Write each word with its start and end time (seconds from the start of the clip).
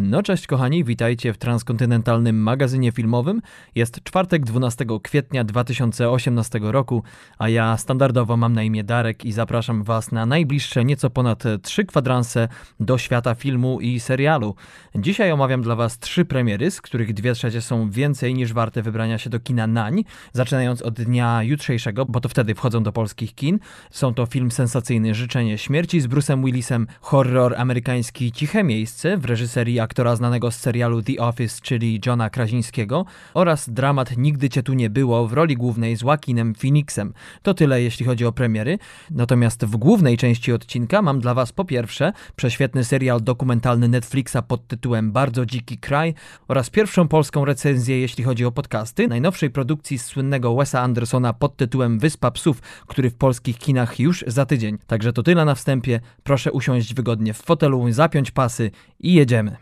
No 0.00 0.22
cześć 0.22 0.46
kochani, 0.46 0.84
witajcie 0.84 1.32
w 1.32 1.38
transkontynentalnym 1.38 2.42
magazynie 2.42 2.92
filmowym. 2.92 3.42
Jest 3.74 4.04
czwartek 4.04 4.44
12 4.44 4.84
kwietnia 5.02 5.44
2018 5.44 6.60
roku, 6.62 7.02
a 7.38 7.48
ja 7.48 7.76
standardowo 7.76 8.36
mam 8.36 8.52
na 8.52 8.62
imię 8.62 8.84
Darek 8.84 9.24
i 9.24 9.32
zapraszam 9.32 9.82
Was 9.82 10.12
na 10.12 10.26
najbliższe 10.26 10.84
nieco 10.84 11.10
ponad 11.10 11.44
trzy 11.62 11.84
kwadranse 11.84 12.48
do 12.80 12.98
świata 12.98 13.34
filmu 13.34 13.80
i 13.80 14.00
serialu. 14.00 14.54
Dzisiaj 14.94 15.32
omawiam 15.32 15.62
dla 15.62 15.76
Was 15.76 15.98
trzy 15.98 16.24
premiery, 16.24 16.70
z 16.70 16.80
których 16.80 17.14
dwie 17.14 17.34
trzecie 17.34 17.60
są 17.60 17.90
więcej 17.90 18.34
niż 18.34 18.52
warte 18.52 18.82
wybrania 18.82 19.18
się 19.18 19.30
do 19.30 19.40
kina 19.40 19.66
nań, 19.66 20.04
zaczynając 20.32 20.82
od 20.82 20.94
dnia 20.94 21.42
jutrzejszego, 21.42 22.06
bo 22.06 22.20
to 22.20 22.28
wtedy 22.28 22.54
wchodzą 22.54 22.82
do 22.82 22.92
polskich 22.92 23.34
kin. 23.34 23.58
Są 23.90 24.14
to 24.14 24.26
film 24.26 24.50
sensacyjny 24.50 25.14
Życzenie 25.14 25.58
Śmierci 25.58 26.00
z 26.00 26.06
Bruce'em 26.06 26.44
Willisem, 26.44 26.86
horror 27.00 27.54
amerykański 27.56 28.32
Ciche 28.32 28.64
Miejsce 28.64 29.16
w 29.16 29.24
reżyserii 29.24 29.87
aktora 29.88 30.16
znanego 30.16 30.50
z 30.50 30.56
serialu 30.56 31.02
The 31.02 31.16
Office, 31.18 31.60
czyli 31.62 32.00
Johna 32.06 32.30
Krazińskiego 32.30 33.04
oraz 33.34 33.70
dramat 33.70 34.16
Nigdy 34.16 34.48
Cię 34.48 34.62
Tu 34.62 34.74
Nie 34.74 34.90
Było 34.90 35.28
w 35.28 35.32
roli 35.32 35.56
głównej 35.56 35.96
z 35.96 36.02
Joaquinem 36.02 36.54
Phoenixem. 36.54 37.12
To 37.42 37.54
tyle 37.54 37.82
jeśli 37.82 38.06
chodzi 38.06 38.26
o 38.26 38.32
premiery. 38.32 38.78
Natomiast 39.10 39.64
w 39.64 39.76
głównej 39.76 40.16
części 40.16 40.52
odcinka 40.52 41.02
mam 41.02 41.20
dla 41.20 41.34
Was 41.34 41.52
po 41.52 41.64
pierwsze 41.64 42.12
prześwietny 42.36 42.84
serial 42.84 43.22
dokumentalny 43.22 43.88
Netflixa 43.88 44.36
pod 44.48 44.66
tytułem 44.66 45.12
Bardzo 45.12 45.46
Dziki 45.46 45.78
Kraj 45.78 46.14
oraz 46.48 46.70
pierwszą 46.70 47.08
polską 47.08 47.44
recenzję 47.44 48.00
jeśli 48.00 48.24
chodzi 48.24 48.44
o 48.44 48.52
podcasty 48.52 49.08
najnowszej 49.08 49.50
produkcji 49.50 49.98
słynnego 49.98 50.54
Wesa 50.54 50.80
Andersona 50.80 51.32
pod 51.32 51.56
tytułem 51.56 51.98
Wyspa 51.98 52.30
Psów, 52.30 52.60
który 52.86 53.10
w 53.10 53.14
polskich 53.14 53.58
kinach 53.58 54.00
już 54.00 54.24
za 54.26 54.46
tydzień. 54.46 54.78
Także 54.86 55.12
to 55.12 55.22
tyle 55.22 55.44
na 55.44 55.54
wstępie. 55.54 56.00
Proszę 56.22 56.52
usiąść 56.52 56.94
wygodnie 56.94 57.34
w 57.34 57.42
fotelu, 57.42 57.92
zapiąć 57.92 58.30
pasy 58.30 58.70
i 59.00 59.14
jedziemy. 59.14 59.56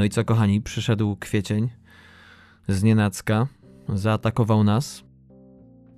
No 0.00 0.04
i 0.04 0.10
co, 0.10 0.24
kochani, 0.24 0.60
przyszedł 0.60 1.16
kwiecień 1.16 1.68
z 2.68 2.82
nienacka, 2.82 3.46
zaatakował 3.88 4.64
nas. 4.64 5.04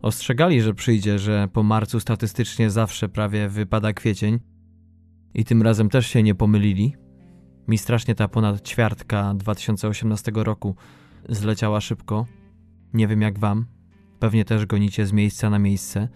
Ostrzegali, 0.02 0.62
że 0.62 0.74
przyjdzie, 0.74 1.18
że 1.18 1.48
po 1.52 1.62
marcu 1.62 2.00
statystycznie 2.00 2.70
zawsze 2.70 3.08
prawie 3.08 3.48
wypada 3.48 3.92
kwiecień. 3.92 4.40
I 5.34 5.44
tym 5.44 5.62
razem 5.62 5.88
też 5.88 6.06
się 6.06 6.22
nie 6.22 6.34
pomylili. 6.34 6.94
Mi 7.68 7.78
strasznie 7.78 8.14
ta 8.14 8.28
ponad 8.28 8.68
ćwiartka 8.68 9.34
2018 9.34 10.32
roku 10.34 10.76
zleciała 11.28 11.80
szybko. 11.80 12.26
Nie 12.94 13.08
wiem 13.08 13.22
jak 13.22 13.38
wam. 13.38 13.66
Pewnie 14.18 14.44
też 14.44 14.66
gonicie 14.66 15.06
z 15.06 15.12
miejsca 15.12 15.50
na 15.50 15.58
miejsce 15.58 16.08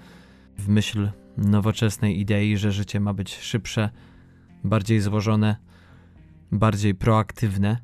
w 0.59 0.69
myśl 0.69 1.11
nowoczesnej 1.37 2.21
idei, 2.21 2.57
że 2.57 2.73
życie 2.73 3.01
ma 3.01 3.15
być 3.15 3.35
szybsze, 3.37 3.91
bardziej 4.65 5.01
złożone, 5.01 5.66
bardziej 6.59 6.95
proaktywne. 6.95 7.79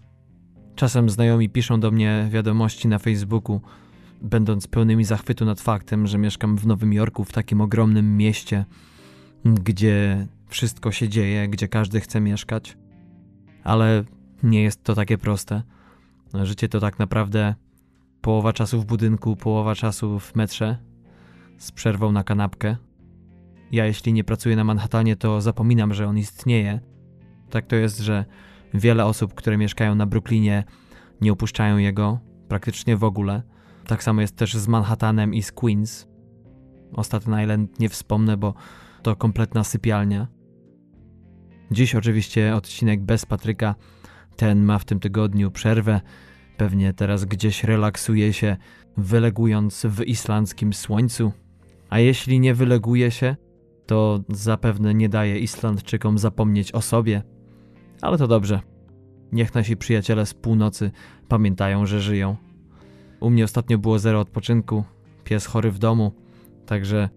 Czasem 0.74 1.10
znajomi 1.10 1.48
piszą 1.48 1.80
do 1.80 1.90
mnie 1.90 2.28
wiadomości 2.30 2.88
na 2.88 2.98
Facebooku, 2.98 3.60
będąc 4.22 4.66
pełnymi 4.66 5.04
zachwytu 5.04 5.44
nad 5.44 5.60
faktem, 5.60 6.06
że 6.06 6.18
mieszkam 6.18 6.56
w 6.56 6.66
Nowym 6.66 6.92
Jorku, 6.92 7.24
w 7.24 7.32
takim 7.32 7.60
ogromnym 7.60 8.16
mieście, 8.16 8.64
gdzie 9.44 10.26
wszystko 10.46 10.92
się 10.92 11.08
dzieje, 11.08 11.48
gdzie 11.48 11.68
każdy 11.68 12.00
chce 12.00 12.20
mieszkać. 12.20 12.76
Ale 13.64 14.04
nie 14.42 14.62
jest 14.62 14.84
to 14.84 14.94
takie 14.94 15.18
proste. 15.18 15.62
Życie 16.42 16.68
to 16.68 16.80
tak 16.80 16.98
naprawdę 16.98 17.54
połowa 18.20 18.52
czasu 18.52 18.80
w 18.80 18.86
budynku, 18.86 19.36
połowa 19.36 19.74
czasu 19.74 20.18
w 20.18 20.34
metrze, 20.34 20.78
z 21.58 21.72
przerwą 21.72 22.12
na 22.12 22.24
kanapkę. 22.24 22.76
Ja, 23.72 23.86
jeśli 23.86 24.12
nie 24.12 24.24
pracuję 24.24 24.56
na 24.56 24.64
Manhattanie, 24.64 25.16
to 25.16 25.40
zapominam, 25.40 25.94
że 25.94 26.08
on 26.08 26.18
istnieje. 26.18 26.80
Tak 27.50 27.66
to 27.66 27.76
jest, 27.76 27.98
że 27.98 28.24
Wiele 28.74 29.04
osób, 29.04 29.34
które 29.34 29.58
mieszkają 29.58 29.94
na 29.94 30.06
Brooklynie, 30.06 30.64
nie 31.20 31.32
opuszczają 31.32 31.78
jego 31.78 32.20
praktycznie 32.48 32.96
w 32.96 33.04
ogóle. 33.04 33.42
Tak 33.86 34.02
samo 34.02 34.20
jest 34.20 34.36
też 34.36 34.54
z 34.54 34.68
Manhattanem 34.68 35.34
i 35.34 35.42
z 35.42 35.52
Queens. 35.52 36.06
O 36.92 37.04
Staten 37.04 37.40
Island 37.42 37.80
nie 37.80 37.88
wspomnę, 37.88 38.36
bo 38.36 38.54
to 39.02 39.16
kompletna 39.16 39.64
sypialnia. 39.64 40.28
Dziś 41.70 41.94
oczywiście 41.94 42.54
odcinek 42.56 43.02
bez 43.02 43.26
Patryka. 43.26 43.74
Ten 44.36 44.64
ma 44.64 44.78
w 44.78 44.84
tym 44.84 45.00
tygodniu 45.00 45.50
przerwę. 45.50 46.00
Pewnie 46.56 46.92
teraz 46.92 47.24
gdzieś 47.24 47.64
relaksuje 47.64 48.32
się, 48.32 48.56
wylegując 48.96 49.86
w 49.86 50.02
islandzkim 50.02 50.72
słońcu. 50.72 51.32
A 51.90 51.98
jeśli 51.98 52.40
nie 52.40 52.54
wyleguje 52.54 53.10
się, 53.10 53.36
to 53.86 54.20
zapewne 54.28 54.94
nie 54.94 55.08
daje 55.08 55.38
Islandczykom 55.38 56.18
zapomnieć 56.18 56.72
o 56.72 56.82
sobie. 56.82 57.22
Ale 58.02 58.18
to 58.18 58.28
dobrze. 58.28 58.60
Niech 59.32 59.54
nasi 59.54 59.76
przyjaciele 59.76 60.26
z 60.26 60.34
północy 60.34 60.90
pamiętają, 61.28 61.86
że 61.86 62.00
żyją. 62.00 62.36
U 63.20 63.30
mnie 63.30 63.44
ostatnio 63.44 63.78
było 63.78 63.98
zero 63.98 64.20
odpoczynku, 64.20 64.84
pies 65.24 65.46
chory 65.46 65.70
w 65.70 65.78
domu, 65.78 66.12
także 66.66 67.08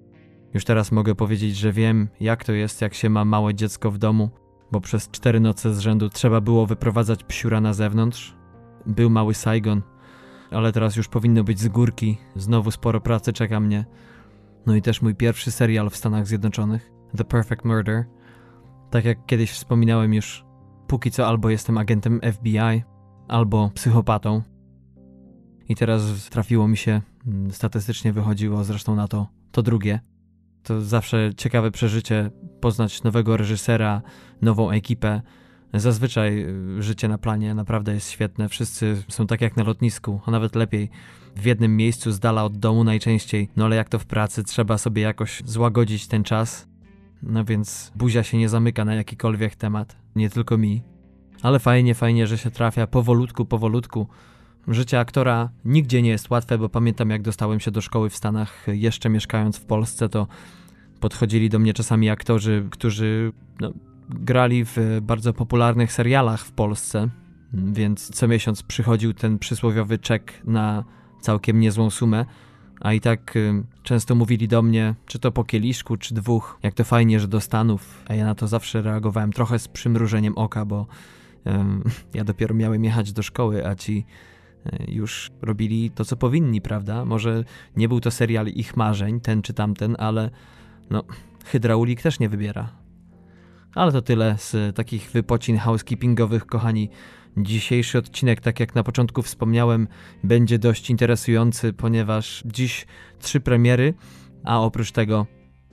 już 0.54 0.66
teraz 0.66 0.92
mogę 0.92 1.16
powiedzieć, 1.16 1.58
że 1.58 1.72
wiem, 1.72 2.08
jak 2.20 2.44
to 2.44 2.54
jest, 2.54 2.82
jak 2.82 2.94
się 2.94 3.10
ma 3.10 3.26
małe 3.26 3.56
dziecko 3.56 3.92
w 3.92 3.98
domu, 3.98 4.30
bo 4.72 4.82
przez 4.82 5.10
cztery 5.10 5.40
noce 5.40 5.74
z 5.74 5.80
rzędu 5.80 6.10
trzeba 6.10 6.42
było 6.42 6.66
wyprowadzać 6.66 7.24
psiura 7.24 7.62
na 7.62 7.74
zewnątrz. 7.74 8.36
Był 8.86 9.10
mały 9.10 9.34
Saigon, 9.34 9.82
ale 10.52 10.72
teraz 10.72 10.96
już 10.96 11.08
powinno 11.08 11.44
być 11.44 11.60
z 11.60 11.68
górki, 11.68 12.18
znowu 12.36 12.72
sporo 12.72 13.02
pracy 13.02 13.34
czeka 13.34 13.60
mnie. 13.60 13.86
No 14.66 14.76
i 14.76 14.82
też 14.82 15.02
mój 15.02 15.16
pierwszy 15.16 15.52
serial 15.52 15.90
w 15.90 15.96
Stanach 15.96 16.28
Zjednoczonych, 16.28 16.92
The 17.18 17.24
Perfect 17.24 17.66
Murder. 17.66 18.06
Tak 18.92 19.06
jak 19.06 19.26
kiedyś 19.26 19.52
wspominałem 19.52 20.14
już, 20.14 20.45
Póki 20.88 21.12
co 21.12 21.28
albo 21.28 21.50
jestem 21.50 21.78
agentem 21.78 22.20
FBI, 22.34 22.84
albo 23.28 23.72
psychopatą. 23.74 24.42
I 25.70 25.76
teraz 25.76 26.30
trafiło 26.30 26.68
mi 26.68 26.78
się, 26.78 27.02
mm, 27.28 27.52
statystycznie 27.52 28.14
wychodziło 28.14 28.64
zresztą 28.64 28.96
na 28.96 29.08
to, 29.08 29.28
to 29.52 29.62
drugie. 29.62 30.00
To 30.64 30.82
zawsze 30.82 31.32
ciekawe 31.38 31.72
przeżycie 31.72 32.32
poznać 32.62 33.04
nowego 33.04 33.38
reżysera, 33.38 34.02
nową 34.42 34.72
ekipę. 34.72 35.22
Zazwyczaj 35.74 36.46
y, 36.80 36.84
życie 36.84 37.08
na 37.08 37.18
planie 37.18 37.54
naprawdę 37.54 37.94
jest 37.94 38.10
świetne. 38.10 38.50
Wszyscy 38.50 39.04
są 39.10 39.28
tak 39.28 39.42
jak 39.42 39.58
na 39.58 39.64
lotnisku, 39.64 40.22
a 40.26 40.32
nawet 40.32 40.56
lepiej. 40.56 40.90
W 41.36 41.46
jednym 41.46 41.78
miejscu, 41.78 42.12
z 42.12 42.20
dala 42.20 42.44
od 42.44 42.58
domu 42.58 42.84
najczęściej. 42.84 43.50
No 43.56 43.66
ale 43.66 43.76
jak 43.76 43.90
to 43.90 44.00
w 44.00 44.06
pracy, 44.06 44.44
trzeba 44.44 44.78
sobie 44.78 45.02
jakoś 45.02 45.42
złagodzić 45.46 46.08
ten 46.08 46.24
czas 46.24 46.68
no 47.26 47.46
więc 47.46 47.92
buzia 47.96 48.24
się 48.24 48.38
nie 48.38 48.50
zamyka 48.50 48.86
na 48.86 48.96
jakikolwiek 48.96 49.56
temat, 49.56 49.96
nie 50.16 50.30
tylko 50.30 50.58
mi. 50.58 50.82
Ale 51.42 51.60
fajnie, 51.60 51.96
fajnie, 51.96 52.28
że 52.28 52.38
się 52.38 52.52
trafia 52.52 52.88
powolutku, 52.88 53.46
powolutku. 53.46 54.08
Życie 54.68 55.00
aktora 55.00 55.50
nigdzie 55.66 56.02
nie 56.02 56.10
jest 56.10 56.30
łatwe, 56.30 56.58
bo 56.58 56.70
pamiętam 56.70 57.10
jak 57.10 57.22
dostałem 57.22 57.60
się 57.60 57.72
do 57.72 57.82
szkoły 57.82 58.10
w 58.10 58.16
Stanach, 58.16 58.66
jeszcze 58.68 59.10
mieszkając 59.10 59.58
w 59.58 59.66
Polsce, 59.66 60.10
to 60.10 60.28
podchodzili 61.00 61.50
do 61.50 61.60
mnie 61.60 61.74
czasami 61.74 62.10
aktorzy, 62.10 62.68
którzy 62.72 63.32
no, 63.60 63.74
grali 64.10 64.66
w 64.66 64.78
bardzo 65.02 65.34
popularnych 65.34 65.94
serialach 65.94 66.46
w 66.46 66.52
Polsce, 66.52 67.10
więc 67.54 68.10
co 68.10 68.28
miesiąc 68.28 68.64
przychodził 68.64 69.14
ten 69.14 69.40
przysłowiowy 69.40 69.98
czek 69.98 70.42
na 70.46 70.84
całkiem 71.22 71.60
niezłą 71.60 71.90
sumę 71.90 72.26
a 72.82 72.94
i 72.94 73.02
tak 73.02 73.36
y, 73.36 73.64
często 73.84 74.16
mówili 74.16 74.48
do 74.48 74.62
mnie, 74.62 74.96
czy 75.06 75.20
to 75.20 75.32
po 75.32 75.44
kieliszku, 75.44 75.98
czy 75.98 76.14
dwóch, 76.14 76.60
jak 76.64 76.74
to 76.74 76.84
fajnie, 76.84 77.20
że 77.20 77.28
do 77.28 77.42
Stanów, 77.42 78.04
a 78.08 78.16
ja 78.16 78.26
na 78.26 78.36
to 78.36 78.48
zawsze 78.48 78.82
reagowałem 78.82 79.34
trochę 79.34 79.60
z 79.60 79.68
przymrużeniem 79.68 80.38
oka, 80.38 80.66
bo 80.66 80.88
y, 81.48 81.52
ja 82.18 82.24
dopiero 82.24 82.56
miałem 82.56 82.84
jechać 82.84 83.14
do 83.14 83.24
szkoły, 83.24 83.68
a 83.68 83.76
ci 83.76 84.06
y, 84.66 84.92
już 84.92 85.32
robili 85.42 85.92
to, 85.92 86.06
co 86.06 86.16
powinni, 86.16 86.62
prawda? 86.62 87.06
Może 87.06 87.44
nie 87.76 87.88
był 87.88 88.00
to 88.00 88.12
serial 88.12 88.48
ich 88.48 88.78
marzeń, 88.78 89.22
ten 89.22 89.42
czy 89.42 89.54
tamten, 89.54 89.96
ale 90.00 90.30
no, 90.90 91.04
hydraulik 91.46 92.02
też 92.02 92.20
nie 92.20 92.30
wybiera. 92.30 92.85
Ale 93.76 93.92
to 93.92 94.02
tyle 94.02 94.36
z 94.38 94.76
takich 94.76 95.12
wypocin 95.12 95.58
housekeepingowych, 95.58 96.46
kochani. 96.46 96.90
Dzisiejszy 97.38 97.98
odcinek, 97.98 98.42
tak 98.42 98.60
jak 98.60 98.76
na 98.76 98.84
początku 98.84 99.22
wspomniałem, 99.22 99.88
będzie 100.24 100.60
dość 100.60 100.90
interesujący, 100.90 101.74
ponieważ 101.74 102.44
dziś 102.46 102.86
trzy 103.20 103.40
premiery, 103.40 103.94
a 104.44 104.62
oprócz 104.62 104.92
tego 104.92 105.26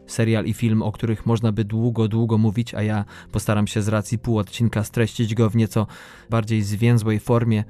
serial 0.06 0.44
i 0.44 0.52
film, 0.52 0.82
o 0.82 0.92
których 0.92 1.26
można 1.26 1.52
by 1.52 1.64
długo, 1.64 2.08
długo 2.08 2.38
mówić, 2.38 2.74
a 2.74 2.82
ja 2.82 3.04
postaram 3.32 3.66
się 3.66 3.82
z 3.82 3.88
racji 3.88 4.18
pół 4.18 4.38
odcinka 4.38 4.84
streścić 4.84 5.34
go 5.34 5.50
w 5.50 5.56
nieco 5.56 5.86
bardziej 6.30 6.62
zwięzłej 6.62 7.20
formie. 7.20 7.64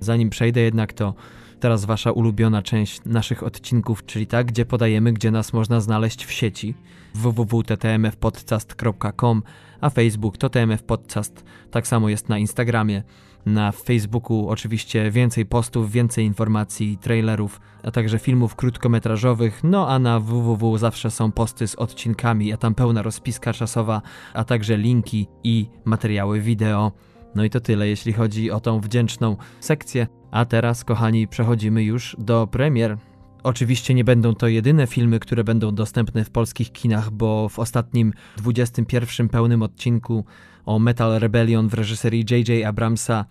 Zanim 0.00 0.30
przejdę 0.30 0.60
jednak, 0.60 0.92
to 0.92 1.14
teraz 1.60 1.84
wasza 1.84 2.10
ulubiona 2.12 2.62
część 2.62 3.00
naszych 3.04 3.42
odcinków, 3.42 4.06
czyli 4.06 4.26
ta, 4.26 4.44
gdzie 4.44 4.66
podajemy, 4.66 5.12
gdzie 5.12 5.30
nas 5.30 5.52
można 5.52 5.80
znaleźć 5.80 6.24
w 6.24 6.32
sieci 6.32 6.74
www.ttmfpodcast.com, 7.14 9.42
a 9.80 9.90
Facebook 9.90 10.36
to 10.36 10.50
TMF 10.50 10.82
Podcast, 10.82 11.44
tak 11.70 11.86
samo 11.86 12.08
jest 12.08 12.28
na 12.28 12.38
Instagramie. 12.38 13.02
Na 13.46 13.72
Facebooku 13.72 14.48
oczywiście 14.48 15.10
więcej 15.10 15.46
postów, 15.46 15.92
więcej 15.92 16.24
informacji, 16.24 16.98
trailerów, 17.00 17.60
a 17.82 17.90
także 17.90 18.18
filmów 18.18 18.56
krótkometrażowych. 18.56 19.60
No 19.64 19.88
a 19.88 19.98
na 19.98 20.20
www 20.20 20.78
zawsze 20.78 21.10
są 21.10 21.32
posty 21.32 21.68
z 21.68 21.74
odcinkami, 21.74 22.52
a 22.52 22.56
tam 22.56 22.74
pełna 22.74 23.02
rozpiska 23.02 23.52
czasowa, 23.52 24.02
a 24.34 24.44
także 24.44 24.76
linki 24.76 25.28
i 25.44 25.66
materiały 25.84 26.40
wideo. 26.40 26.92
No 27.34 27.44
i 27.44 27.50
to 27.50 27.60
tyle, 27.60 27.88
jeśli 27.88 28.12
chodzi 28.12 28.50
o 28.50 28.60
tą 28.60 28.80
wdzięczną 28.80 29.36
sekcję. 29.60 30.06
A 30.30 30.44
teraz, 30.44 30.84
kochani, 30.84 31.28
przechodzimy 31.28 31.82
już 31.82 32.16
do 32.18 32.46
premier. 32.46 32.96
Oczywiście 33.42 33.94
nie 33.94 34.04
będą 34.04 34.34
to 34.34 34.48
jedyne 34.48 34.86
filmy, 34.86 35.20
które 35.20 35.44
będą 35.44 35.74
dostępne 35.74 36.24
w 36.24 36.30
polskich 36.30 36.72
kinach, 36.72 37.10
bo 37.10 37.48
w 37.48 37.58
ostatnim 37.58 38.12
21 38.36 39.28
pełnym 39.28 39.62
odcinku 39.62 40.24
o 40.66 40.78
Metal 40.78 41.18
Rebellion 41.18 41.68
w 41.68 41.74
reżyserii 41.74 42.24
J.J. 42.30 42.66
Abramsa 42.66 43.24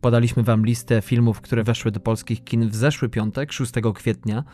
podaliśmy 0.00 0.42
wam 0.42 0.66
listę 0.66 1.02
filmów, 1.02 1.40
które 1.40 1.64
weszły 1.64 1.90
do 1.90 2.00
polskich 2.00 2.44
kin 2.44 2.68
w 2.68 2.76
zeszły 2.76 3.08
piątek, 3.08 3.52
6 3.52 3.72
kwietnia. 3.94 4.44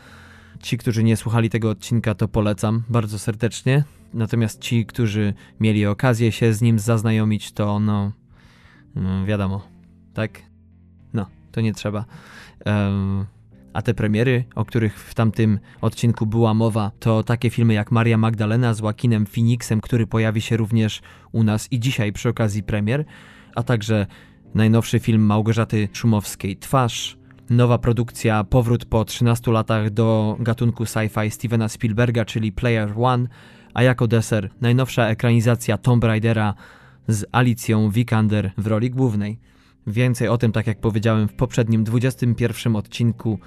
Ci, 0.59 0.77
którzy 0.77 1.03
nie 1.03 1.17
słuchali 1.17 1.49
tego 1.49 1.69
odcinka, 1.69 2.15
to 2.15 2.27
polecam 2.27 2.83
bardzo 2.89 3.19
serdecznie. 3.19 3.83
Natomiast 4.13 4.61
ci, 4.61 4.85
którzy 4.85 5.33
mieli 5.59 5.85
okazję 5.85 6.31
się 6.31 6.53
z 6.53 6.61
nim 6.61 6.79
zaznajomić, 6.79 7.51
to 7.51 7.79
no, 7.79 8.11
no 8.95 9.25
wiadomo, 9.25 9.67
tak? 10.13 10.41
No, 11.13 11.25
to 11.51 11.61
nie 11.61 11.73
trzeba. 11.73 12.05
Um, 12.65 13.25
a 13.79 13.81
te 13.81 13.93
premiery, 13.93 14.43
o 14.55 14.65
których 14.65 14.99
w 14.99 15.13
tamtym 15.13 15.59
odcinku 15.81 16.25
była 16.25 16.53
mowa, 16.53 16.91
to 16.99 17.23
takie 17.23 17.49
filmy 17.49 17.73
jak 17.73 17.91
Maria 17.91 18.17
Magdalena 18.17 18.73
z 18.73 18.79
Joaquinem 18.79 19.25
Phoenixem, 19.25 19.81
który 19.81 20.07
pojawi 20.07 20.41
się 20.41 20.57
również 20.57 21.01
u 21.31 21.43
nas 21.43 21.71
i 21.71 21.79
dzisiaj 21.79 22.13
przy 22.13 22.29
okazji 22.29 22.63
premier, 22.63 23.05
a 23.55 23.63
także 23.63 24.07
najnowszy 24.53 24.99
film 24.99 25.21
Małgorzaty 25.21 25.89
Szumowskiej 25.93 26.57
Twarz, 26.57 27.17
nowa 27.49 27.77
produkcja 27.77 28.43
Powrót 28.43 28.85
po 28.85 29.05
13 29.05 29.51
latach 29.51 29.89
do 29.89 30.37
gatunku 30.39 30.83
sci-fi 30.83 31.31
Stevena 31.31 31.69
Spielberga, 31.69 32.25
czyli 32.25 32.51
Player 32.51 32.93
One, 32.97 33.27
a 33.73 33.83
jako 33.83 34.07
deser 34.07 34.49
najnowsza 34.61 35.07
ekranizacja 35.07 35.77
Tomb 35.77 36.03
Raidera 36.03 36.53
z 37.07 37.25
Alicją 37.31 37.89
Vikander 37.89 38.51
w 38.57 38.67
roli 38.67 38.89
głównej. 38.89 39.39
Więcej 39.87 40.27
o 40.27 40.37
tym, 40.37 40.51
tak 40.51 40.67
jak 40.67 40.79
powiedziałem 40.79 41.27
w 41.27 41.33
poprzednim 41.33 41.83
21 41.83 42.75
odcinku, 42.75 43.39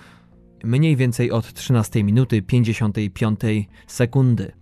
mniej 0.65 0.97
więcej 0.97 1.31
od 1.31 1.53
13 1.53 2.05
minuty 2.05 2.43
55 2.43 3.41
sekundy. 3.87 4.53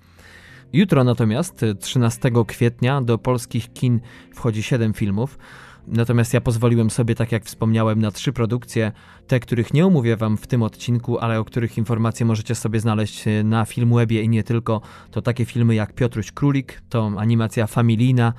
Jutro 0.73 1.05
natomiast, 1.05 1.65
13 1.81 2.31
kwietnia, 2.47 3.03
do 3.03 3.19
polskich 3.19 3.73
kin 3.73 4.01
wchodzi 4.35 4.63
7 4.63 4.93
filmów. 4.95 5.39
Natomiast 5.87 6.35
ja 6.35 6.41
pozwoliłem 6.41 6.91
sobie, 6.91 7.15
tak 7.15 7.33
jak 7.33 7.45
wspomniałem, 7.45 8.01
na 8.01 8.11
trzy 8.11 8.33
produkcje, 8.33 8.93
te, 9.27 9.41
których 9.41 9.75
nie 9.75 9.87
omówię 9.87 10.17
wam 10.17 10.37
w 10.37 10.47
tym 10.47 10.63
odcinku, 10.63 11.19
ale 11.19 11.41
o 11.41 11.45
których 11.45 11.79
informacje 11.79 12.27
możecie 12.27 12.55
sobie 12.55 12.81
znaleźć 12.81 13.25
na 13.45 13.65
Filmwebie 13.65 14.23
i 14.23 14.29
nie 14.29 14.43
tylko. 14.43 14.81
To 15.11 15.23
takie 15.23 15.45
filmy 15.45 15.75
jak 15.75 15.95
Piotruś 15.95 16.33
Królik, 16.33 16.83
to 16.89 17.13
animacja 17.17 17.67
familijna, 17.67 18.33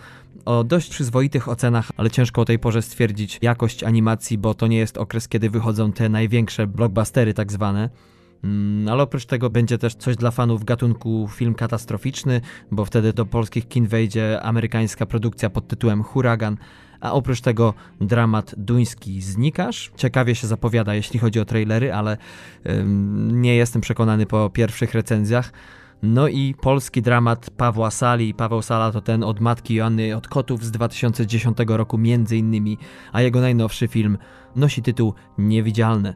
o 0.45 0.63
dość 0.63 0.89
przyzwoitych 0.89 1.49
ocenach, 1.49 1.91
ale 1.97 2.11
ciężko 2.11 2.41
o 2.41 2.45
tej 2.45 2.59
porze 2.59 2.81
stwierdzić 2.81 3.39
jakość 3.41 3.83
animacji, 3.83 4.37
bo 4.37 4.53
to 4.53 4.67
nie 4.67 4.77
jest 4.77 4.97
okres, 4.97 5.27
kiedy 5.27 5.49
wychodzą 5.49 5.91
te 5.91 6.09
największe 6.09 6.67
blockbustery 6.67 7.33
tak 7.33 7.51
zwane. 7.51 7.89
Mm, 8.43 8.87
ale 8.87 9.03
oprócz 9.03 9.25
tego 9.25 9.49
będzie 9.49 9.77
też 9.77 9.95
coś 9.95 10.15
dla 10.15 10.31
fanów 10.31 10.63
gatunku 10.63 11.29
film 11.33 11.53
katastroficzny, 11.53 12.41
bo 12.71 12.85
wtedy 12.85 13.13
do 13.13 13.25
polskich 13.25 13.67
kin 13.67 13.87
wejdzie 13.87 14.41
amerykańska 14.41 15.05
produkcja 15.05 15.49
pod 15.49 15.67
tytułem 15.67 16.03
Huragan, 16.03 16.57
a 17.01 17.11
oprócz 17.13 17.41
tego 17.41 17.73
dramat 18.01 18.55
duński 18.57 19.21
Znikasz. 19.21 19.91
Ciekawie 19.95 20.35
się 20.35 20.47
zapowiada, 20.47 20.95
jeśli 20.95 21.19
chodzi 21.19 21.39
o 21.39 21.45
trailery, 21.45 21.93
ale 21.93 22.17
ym, 22.69 23.41
nie 23.41 23.55
jestem 23.55 23.81
przekonany 23.81 24.25
po 24.25 24.49
pierwszych 24.49 24.93
recenzjach. 24.93 25.51
No 26.03 26.27
i 26.27 26.55
polski 26.61 27.01
dramat 27.01 27.49
Pawła 27.49 27.91
Sali. 27.91 28.33
Paweł 28.33 28.61
Sala 28.61 28.91
to 28.91 29.01
ten 29.01 29.23
od 29.23 29.39
matki 29.39 29.75
Joanny 29.75 30.15
od 30.15 30.27
kotów 30.27 30.65
z 30.65 30.71
2010 30.71 31.57
roku 31.67 31.97
między 31.97 32.37
innymi, 32.37 32.77
a 33.11 33.21
jego 33.21 33.41
najnowszy 33.41 33.87
film 33.87 34.17
nosi 34.55 34.81
tytuł 34.81 35.13
Niewidzialne. 35.37 36.15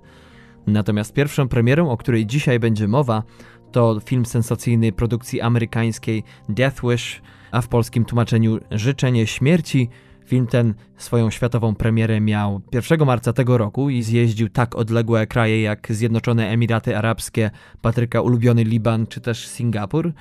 Natomiast 0.67 1.13
pierwszą 1.13 1.47
premierą, 1.47 1.89
o 1.89 1.97
której 1.97 2.25
dzisiaj 2.25 2.59
będzie 2.59 2.87
mowa, 2.87 3.23
to 3.71 3.99
film 4.05 4.25
sensacyjnej 4.25 4.93
produkcji 4.93 5.41
amerykańskiej 5.41 6.23
Death 6.49 6.81
Wish, 6.83 7.21
a 7.51 7.61
w 7.61 7.67
polskim 7.67 8.05
tłumaczeniu 8.05 8.59
Życzenie 8.71 9.27
Śmierci, 9.27 9.89
Film 10.25 10.47
ten 10.47 10.73
swoją 10.97 11.29
światową 11.29 11.75
premierę 11.75 12.21
miał 12.21 12.61
1 12.71 13.05
marca 13.05 13.33
tego 13.33 13.57
roku 13.57 13.89
i 13.89 14.03
zjeździł 14.03 14.49
tak 14.49 14.75
odległe 14.75 15.27
kraje 15.27 15.61
jak 15.61 15.87
Zjednoczone 15.89 16.49
Emiraty 16.49 16.97
Arabskie, 16.97 17.51
Patryka 17.81 18.21
ulubiony 18.21 18.63
Liban 18.63 19.07
czy 19.07 19.21
też 19.21 19.47
Singapur. 19.47 20.13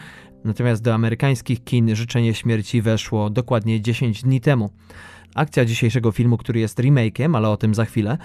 Natomiast 0.44 0.82
do 0.82 0.94
amerykańskich 0.94 1.64
kin 1.64 1.96
Życzenie 1.96 2.34
Śmierci 2.34 2.82
weszło 2.82 3.30
dokładnie 3.30 3.80
10 3.80 4.22
dni 4.22 4.40
temu. 4.40 4.70
Akcja 5.34 5.64
dzisiejszego 5.64 6.12
filmu, 6.12 6.36
który 6.36 6.60
jest 6.60 6.78
remake'iem, 6.78 7.36
ale 7.36 7.48
o 7.48 7.56
tym 7.56 7.74
za 7.74 7.84
chwilę, 7.84 8.18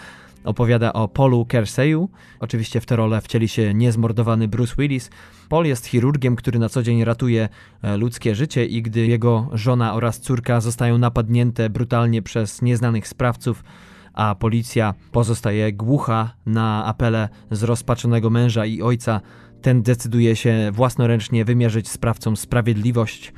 Opowiada 0.44 0.94
o 0.94 1.08
Paulu 1.08 1.46
Kerseyu. 1.46 2.10
Oczywiście 2.40 2.82
w 2.82 2.86
tę 2.86 2.96
rolę 2.96 3.22
wcieli 3.22 3.48
się 3.48 3.74
niezmordowany 3.74 4.48
Bruce 4.48 4.76
Willis. 4.78 5.10
Paul 5.50 5.66
jest 5.66 5.86
chirurgiem, 5.86 6.36
który 6.36 6.60
na 6.60 6.70
co 6.70 6.84
dzień 6.84 7.04
ratuje 7.04 7.50
e, 7.82 7.98
ludzkie 7.98 8.36
życie 8.36 8.66
i 8.66 8.82
gdy 8.82 9.08
jego 9.08 9.50
żona 9.54 9.94
oraz 9.94 10.20
córka 10.20 10.62
zostają 10.62 10.98
napadnięte 10.98 11.70
brutalnie 11.70 12.22
przez 12.22 12.62
nieznanych 12.62 13.08
sprawców, 13.08 13.64
a 14.14 14.36
policja 14.36 14.94
pozostaje 15.12 15.74
głucha 15.74 16.34
na 16.46 16.86
apele 16.86 17.30
zrozpaczonego 17.52 18.30
męża 18.30 18.66
i 18.66 18.82
ojca, 18.82 19.22
ten 19.62 19.84
decyduje 19.84 20.36
się 20.36 20.72
własnoręcznie 20.74 21.46
wymierzyć 21.46 21.90
sprawcom 21.90 22.38
sprawiedliwość. 22.38 23.34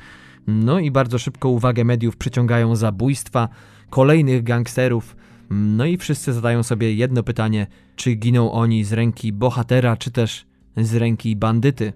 No 0.46 0.78
i 0.78 0.90
bardzo 0.90 1.18
szybko 1.18 1.48
uwagę 1.48 1.84
mediów 1.84 2.16
przyciągają 2.16 2.76
zabójstwa 2.76 3.48
kolejnych 3.90 4.42
gangsterów, 4.42 5.16
no 5.52 5.84
i 5.84 5.96
wszyscy 5.96 6.32
zadają 6.32 6.62
sobie 6.62 6.94
jedno 6.94 7.22
pytanie: 7.22 7.66
czy 7.96 8.14
giną 8.14 8.52
oni 8.52 8.84
z 8.84 8.92
ręki 8.92 9.32
bohatera, 9.32 9.96
czy 9.96 10.10
też 10.10 10.46
z 10.76 10.94
ręki 10.94 11.36
bandyty? 11.36 11.92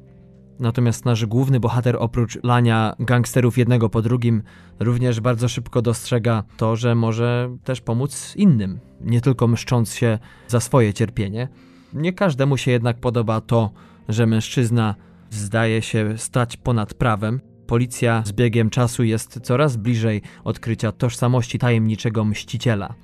Natomiast 0.61 1.05
nasz 1.05 1.27
główny 1.27 1.61
bohater, 1.61 1.97
oprócz 1.99 2.39
lania 2.43 2.95
gangsterów 2.99 3.59
jednego 3.59 3.89
po 3.89 4.03
drugim, 4.03 4.43
również 4.81 5.21
bardzo 5.21 5.49
szybko 5.49 5.83
dostrzega 5.83 6.45
to, 6.57 6.77
że 6.77 6.95
może 6.95 7.57
też 7.65 7.81
pomóc 7.81 8.35
innym, 8.37 8.81
nie 9.01 9.21
tylko 9.21 9.49
mszcząc 9.49 9.95
się 9.95 10.19
za 10.49 10.61
swoje 10.61 10.95
cierpienie. 10.95 11.49
Nie 11.95 12.13
każdemu 12.13 12.57
się 12.57 12.71
jednak 12.71 13.01
podoba 13.01 13.41
to, 13.41 13.71
że 14.09 14.27
mężczyzna 14.27 14.95
zdaje 15.31 15.83
się 15.83 16.19
stać 16.19 16.57
ponad 16.57 16.95
prawem. 16.95 17.41
Policja 17.67 18.23
z 18.27 18.33
biegiem 18.33 18.71
czasu 18.71 19.05
jest 19.05 19.41
coraz 19.41 19.77
bliżej 19.77 20.23
odkrycia 20.45 20.93
tożsamości 20.93 21.59
tajemniczego 21.59 22.25
mściciela. 22.25 22.95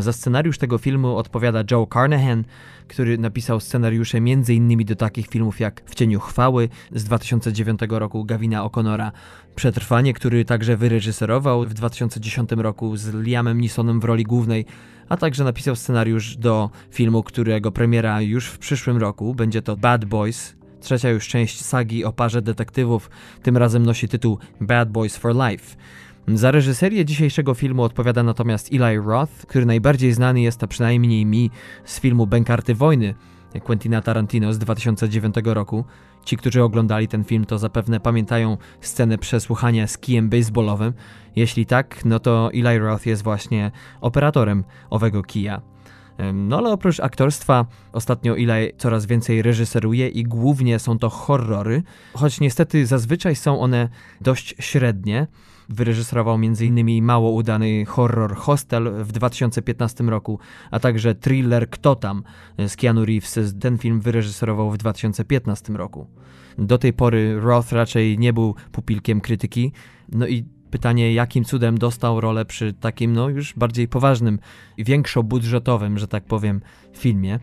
Za 0.00 0.12
scenariusz 0.12 0.58
tego 0.58 0.78
filmu 0.78 1.16
odpowiada 1.16 1.64
Joe 1.70 1.86
Carnahan, 1.92 2.44
który 2.88 3.18
napisał 3.18 3.60
scenariusze 3.60 4.18
m.in. 4.18 4.84
do 4.84 4.96
takich 4.96 5.26
filmów 5.26 5.60
jak 5.60 5.82
W 5.86 5.94
cieniu 5.94 6.20
chwały 6.20 6.68
z 6.92 7.04
2009 7.04 7.80
roku 7.88 8.24
Gavina 8.24 8.64
O'Connora, 8.64 9.10
Przetrwanie, 9.54 10.14
który 10.14 10.44
także 10.44 10.76
wyreżyserował 10.76 11.64
w 11.64 11.74
2010 11.74 12.50
roku 12.52 12.96
z 12.96 13.14
Liamem 13.14 13.60
Neesonem 13.60 14.00
w 14.00 14.04
roli 14.04 14.24
głównej, 14.24 14.66
a 15.08 15.16
także 15.16 15.44
napisał 15.44 15.76
scenariusz 15.76 16.36
do 16.36 16.70
filmu, 16.90 17.22
którego 17.22 17.72
premiera 17.72 18.20
już 18.20 18.46
w 18.46 18.58
przyszłym 18.58 18.96
roku. 18.96 19.34
Będzie 19.34 19.62
to 19.62 19.76
Bad 19.76 20.04
Boys, 20.04 20.56
trzecia 20.80 21.10
już 21.10 21.28
część 21.28 21.64
sagi 21.64 22.04
o 22.04 22.12
parze 22.12 22.42
detektywów, 22.42 23.10
tym 23.42 23.56
razem 23.56 23.86
nosi 23.86 24.08
tytuł 24.08 24.38
Bad 24.60 24.90
Boys 24.90 25.16
for 25.16 25.34
Life. 25.34 25.76
Za 26.34 26.50
reżyserię 26.50 27.04
dzisiejszego 27.04 27.54
filmu 27.54 27.82
odpowiada 27.82 28.22
natomiast 28.22 28.70
Eli 28.72 28.98
Roth, 28.98 29.32
który 29.46 29.66
najbardziej 29.66 30.12
znany 30.12 30.40
jest, 30.40 30.62
a 30.62 30.66
przynajmniej 30.66 31.26
mi, 31.26 31.50
z 31.84 32.00
filmu 32.00 32.26
Bękarty 32.26 32.74
Wojny 32.74 33.14
Quentina 33.64 34.02
Tarantino 34.02 34.52
z 34.52 34.58
2009 34.58 35.34
roku. 35.44 35.84
Ci, 36.24 36.36
którzy 36.36 36.62
oglądali 36.62 37.08
ten 37.08 37.24
film, 37.24 37.44
to 37.44 37.58
zapewne 37.58 38.00
pamiętają 38.00 38.56
scenę 38.80 39.18
przesłuchania 39.18 39.86
z 39.86 39.98
kijem 39.98 40.28
baseballowym. 40.28 40.92
Jeśli 41.36 41.66
tak, 41.66 42.04
no 42.04 42.18
to 42.18 42.50
Eli 42.54 42.78
Roth 42.78 43.06
jest 43.06 43.22
właśnie 43.22 43.70
operatorem 44.00 44.64
owego 44.90 45.22
kija. 45.22 45.60
No 46.34 46.58
ale 46.58 46.70
oprócz 46.70 47.00
aktorstwa 47.00 47.66
ostatnio 47.92 48.36
Eli 48.36 48.72
coraz 48.78 49.06
więcej 49.06 49.42
reżyseruje 49.42 50.08
i 50.08 50.22
głównie 50.22 50.78
są 50.78 50.98
to 50.98 51.08
horrory, 51.08 51.82
choć 52.14 52.40
niestety 52.40 52.86
zazwyczaj 52.86 53.36
są 53.36 53.60
one 53.60 53.88
dość 54.20 54.54
średnie. 54.58 55.26
Wyreżyserował 55.70 56.34
m.in. 56.34 57.04
mało 57.04 57.30
udany 57.30 57.84
horror 57.84 58.36
Hostel 58.36 59.04
w 59.04 59.12
2015 59.12 60.04
roku, 60.04 60.38
a 60.70 60.80
także 60.80 61.14
thriller 61.14 61.70
Kto 61.70 61.94
tam 61.94 62.22
z 62.66 62.76
Keanu 62.76 63.04
Reeves. 63.04 63.38
Ten 63.60 63.78
film 63.78 64.00
wyreżyserował 64.00 64.70
w 64.70 64.76
2015 64.76 65.72
roku. 65.72 66.06
Do 66.58 66.78
tej 66.78 66.92
pory 66.92 67.40
Roth 67.40 67.72
raczej 67.72 68.18
nie 68.18 68.32
był 68.32 68.54
pupilkiem 68.72 69.20
krytyki, 69.20 69.72
no 70.12 70.26
i 70.26 70.44
Pytanie, 70.70 71.14
jakim 71.14 71.44
cudem 71.44 71.78
dostał 71.78 72.20
rolę 72.20 72.44
przy 72.44 72.72
takim, 72.72 73.12
no 73.12 73.28
już 73.28 73.54
bardziej 73.54 73.88
poważnym 73.88 74.38
większobudżetowym, 74.78 75.98
że 75.98 76.08
tak 76.08 76.24
powiem, 76.24 76.60
filmie. 76.96 77.38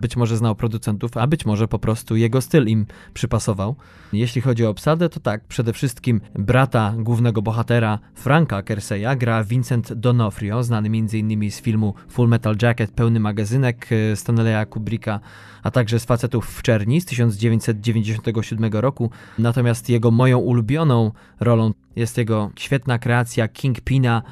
Być 0.00 0.16
może 0.16 0.36
znał 0.36 0.54
producentów, 0.54 1.16
a 1.16 1.26
być 1.26 1.46
może 1.46 1.68
po 1.68 1.78
prostu 1.78 2.16
jego 2.16 2.40
styl 2.40 2.66
im 2.66 2.86
przypasował. 3.14 3.76
Jeśli 4.12 4.40
chodzi 4.40 4.66
o 4.66 4.70
obsadę, 4.70 5.08
to 5.08 5.20
tak, 5.20 5.44
przede 5.44 5.72
wszystkim 5.72 6.20
brata 6.34 6.94
głównego 6.98 7.42
bohatera 7.42 7.98
Franka 8.14 8.62
Kerseya 8.62 9.16
gra 9.18 9.44
Vincent 9.44 9.90
D'Onofrio, 9.90 10.62
znany 10.62 10.88
m.in. 10.88 11.50
z 11.50 11.60
filmu 11.60 11.94
Full 12.08 12.28
Metal 12.28 12.56
Jacket, 12.62 12.90
pełny 12.90 13.20
magazynek 13.20 13.88
e, 13.92 14.16
Stanleya 14.16 14.66
Kubricka, 14.66 15.20
a 15.62 15.70
także 15.70 16.00
z 16.00 16.04
Facetów 16.04 16.46
w 16.46 16.62
Czerni 16.62 17.00
z 17.00 17.04
1997 17.04 18.72
roku. 18.72 19.10
Natomiast 19.38 19.88
jego 19.88 20.10
moją 20.10 20.38
ulubioną 20.38 21.12
rolą 21.40 21.72
jest 21.96 22.18
jego 22.18 22.50
świetna 22.56 22.98
kreacja 22.98 23.48
Kingpina, 23.48 24.22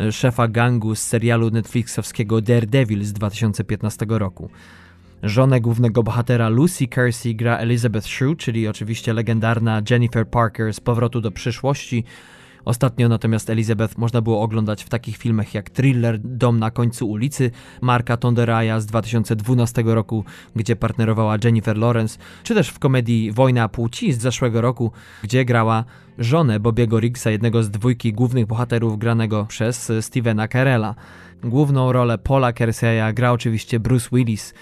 e, 0.00 0.12
szefa 0.12 0.48
gangu 0.48 0.94
z 0.94 1.02
serialu 1.02 1.50
Netflixowskiego 1.50 2.40
Daredevil 2.40 3.04
z 3.04 3.12
2015 3.12 4.06
roku. 4.08 4.50
Żonę 5.22 5.60
głównego 5.60 6.02
bohatera 6.02 6.48
Lucy 6.48 6.86
Kersey 6.86 7.34
gra 7.34 7.56
Elizabeth 7.56 8.06
Shue, 8.06 8.36
czyli 8.36 8.68
oczywiście 8.68 9.12
legendarna 9.12 9.82
Jennifer 9.90 10.28
Parker 10.28 10.74
z 10.74 10.80
Powrotu 10.80 11.20
do 11.20 11.30
przyszłości. 11.30 12.04
Ostatnio 12.64 13.08
natomiast 13.08 13.50
Elizabeth 13.50 13.98
można 13.98 14.20
było 14.20 14.42
oglądać 14.42 14.84
w 14.84 14.88
takich 14.88 15.16
filmach 15.16 15.54
jak 15.54 15.70
Thriller 15.70 16.18
Dom 16.18 16.58
na 16.58 16.70
końcu 16.70 17.10
ulicy 17.10 17.50
Marka 17.80 18.16
Tonderaya 18.16 18.80
z 18.80 18.86
2012 18.86 19.82
roku, 19.86 20.24
gdzie 20.56 20.76
partnerowała 20.76 21.36
Jennifer 21.44 21.78
Lawrence, 21.78 22.18
czy 22.42 22.54
też 22.54 22.68
w 22.68 22.78
komedii 22.78 23.32
Wojna 23.32 23.68
płci 23.68 24.12
z 24.12 24.18
zeszłego 24.18 24.60
roku, 24.60 24.92
gdzie 25.22 25.44
grała 25.44 25.84
żonę 26.18 26.60
Bobiego 26.60 27.00
Riggsa, 27.00 27.30
jednego 27.30 27.62
z 27.62 27.70
dwójki 27.70 28.12
głównych 28.12 28.46
bohaterów 28.46 28.98
granego 28.98 29.46
przez 29.48 29.92
Stevena 30.00 30.48
Carella. 30.48 30.94
Główną 31.44 31.92
rolę 31.92 32.18
Paula 32.18 32.52
Kerseya 32.52 33.14
gra 33.14 33.32
oczywiście 33.32 33.80
Bruce 33.80 34.08
Willis, 34.12 34.54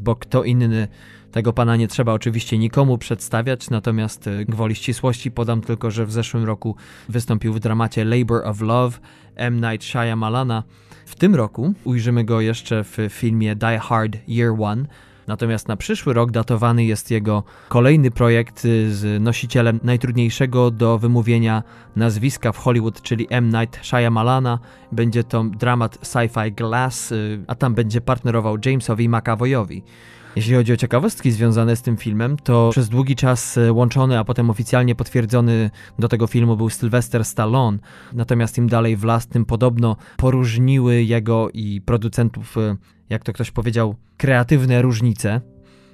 bo 0.00 0.16
kto 0.16 0.44
inny 0.44 0.88
tego 1.32 1.52
pana 1.52 1.76
nie 1.76 1.88
trzeba 1.88 2.12
oczywiście 2.12 2.58
nikomu 2.58 2.98
przedstawiać, 2.98 3.70
natomiast 3.70 4.26
e, 4.26 4.44
gwoli 4.44 4.74
ścisłości 4.74 5.30
podam 5.30 5.60
tylko, 5.60 5.90
że 5.90 6.06
w 6.06 6.12
zeszłym 6.12 6.44
roku 6.44 6.76
wystąpił 7.08 7.52
w 7.52 7.60
dramacie 7.60 8.04
Labor 8.04 8.46
of 8.46 8.60
Love 8.60 8.98
M. 9.36 9.60
Night 9.60 9.84
Shyamalana. 9.84 10.62
W 11.06 11.14
tym 11.14 11.34
roku 11.34 11.74
ujrzymy 11.84 12.24
go 12.24 12.40
jeszcze 12.40 12.84
w 12.84 12.96
filmie 13.10 13.56
Die 13.56 13.78
Hard 13.78 14.16
Year 14.28 14.54
One. 14.62 14.84
Natomiast 15.30 15.68
na 15.68 15.76
przyszły 15.76 16.12
rok 16.12 16.30
datowany 16.30 16.84
jest 16.84 17.10
jego 17.10 17.42
kolejny 17.68 18.10
projekt 18.10 18.64
y, 18.64 18.94
z 18.94 19.22
nosicielem 19.22 19.80
najtrudniejszego 19.82 20.70
do 20.70 20.98
wymówienia 20.98 21.62
nazwiska 21.96 22.52
w 22.52 22.58
Hollywood, 22.58 23.02
czyli 23.02 23.26
M. 23.30 23.48
Night 23.48 23.86
Shyamalana. 23.86 24.58
Będzie 24.92 25.24
to 25.24 25.44
dramat 25.44 25.98
sci-fi 25.98 26.52
Glass, 26.52 27.12
y, 27.12 27.44
a 27.46 27.54
tam 27.54 27.74
będzie 27.74 28.00
partnerował 28.00 28.56
Jamesowi 28.64 29.08
McAvoyowi. 29.08 29.82
Jeśli 30.36 30.54
chodzi 30.54 30.72
o 30.72 30.76
ciekawostki 30.76 31.30
związane 31.30 31.76
z 31.76 31.82
tym 31.82 31.96
filmem, 31.96 32.36
to 32.36 32.68
przez 32.70 32.88
długi 32.88 33.16
czas 33.16 33.56
y, 33.56 33.72
łączony, 33.72 34.18
a 34.18 34.24
potem 34.24 34.50
oficjalnie 34.50 34.94
potwierdzony 34.94 35.70
do 35.98 36.08
tego 36.08 36.26
filmu 36.26 36.56
był 36.56 36.70
Sylvester 36.70 37.24
Stallone. 37.24 37.78
Natomiast 38.12 38.58
im 38.58 38.68
dalej 38.68 38.96
w 38.96 39.04
las, 39.04 39.26
tym 39.26 39.44
podobno 39.44 39.96
poróżniły 40.16 41.02
jego 41.02 41.50
i 41.50 41.80
producentów 41.80 42.56
jak 43.10 43.24
to 43.24 43.32
ktoś 43.32 43.50
powiedział, 43.50 43.94
kreatywne 44.16 44.82
różnice. 44.82 45.40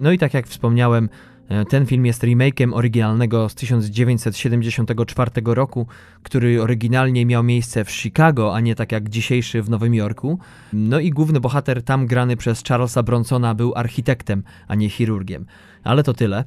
No 0.00 0.12
i 0.12 0.18
tak 0.18 0.35
jak 0.35 0.46
wspomniałem, 0.46 1.08
e, 1.49 1.64
ten 1.64 1.87
film 1.87 2.06
jest 2.06 2.23
remake'iem 2.23 2.75
oryginalnego 2.75 3.49
z 3.49 3.54
1974 3.54 5.54
roku, 5.54 5.87
który 6.23 6.62
oryginalnie 6.62 7.26
miał 7.26 7.42
miejsce 7.42 7.85
w 7.85 7.90
Chicago, 7.90 8.54
a 8.54 8.61
nie 8.61 8.75
tak 8.75 8.92
jak 8.92 9.08
dzisiejszy 9.08 9.62
w 9.62 9.70
Nowym 9.70 9.94
Jorku. 9.94 10.38
No 10.73 11.00
i 11.00 11.11
główny 11.11 11.40
bohater 11.40 11.82
tam 11.82 12.06
grany 12.06 12.37
przez 12.37 12.62
Charlesa 12.68 13.02
Bronsona 13.02 13.54
był 13.54 13.75
architektem, 13.75 14.42
a 14.68 14.75
nie 14.75 14.90
chirurgiem. 14.90 15.46
Ale 15.85 16.02
to 16.02 16.14
tyle. 16.14 16.44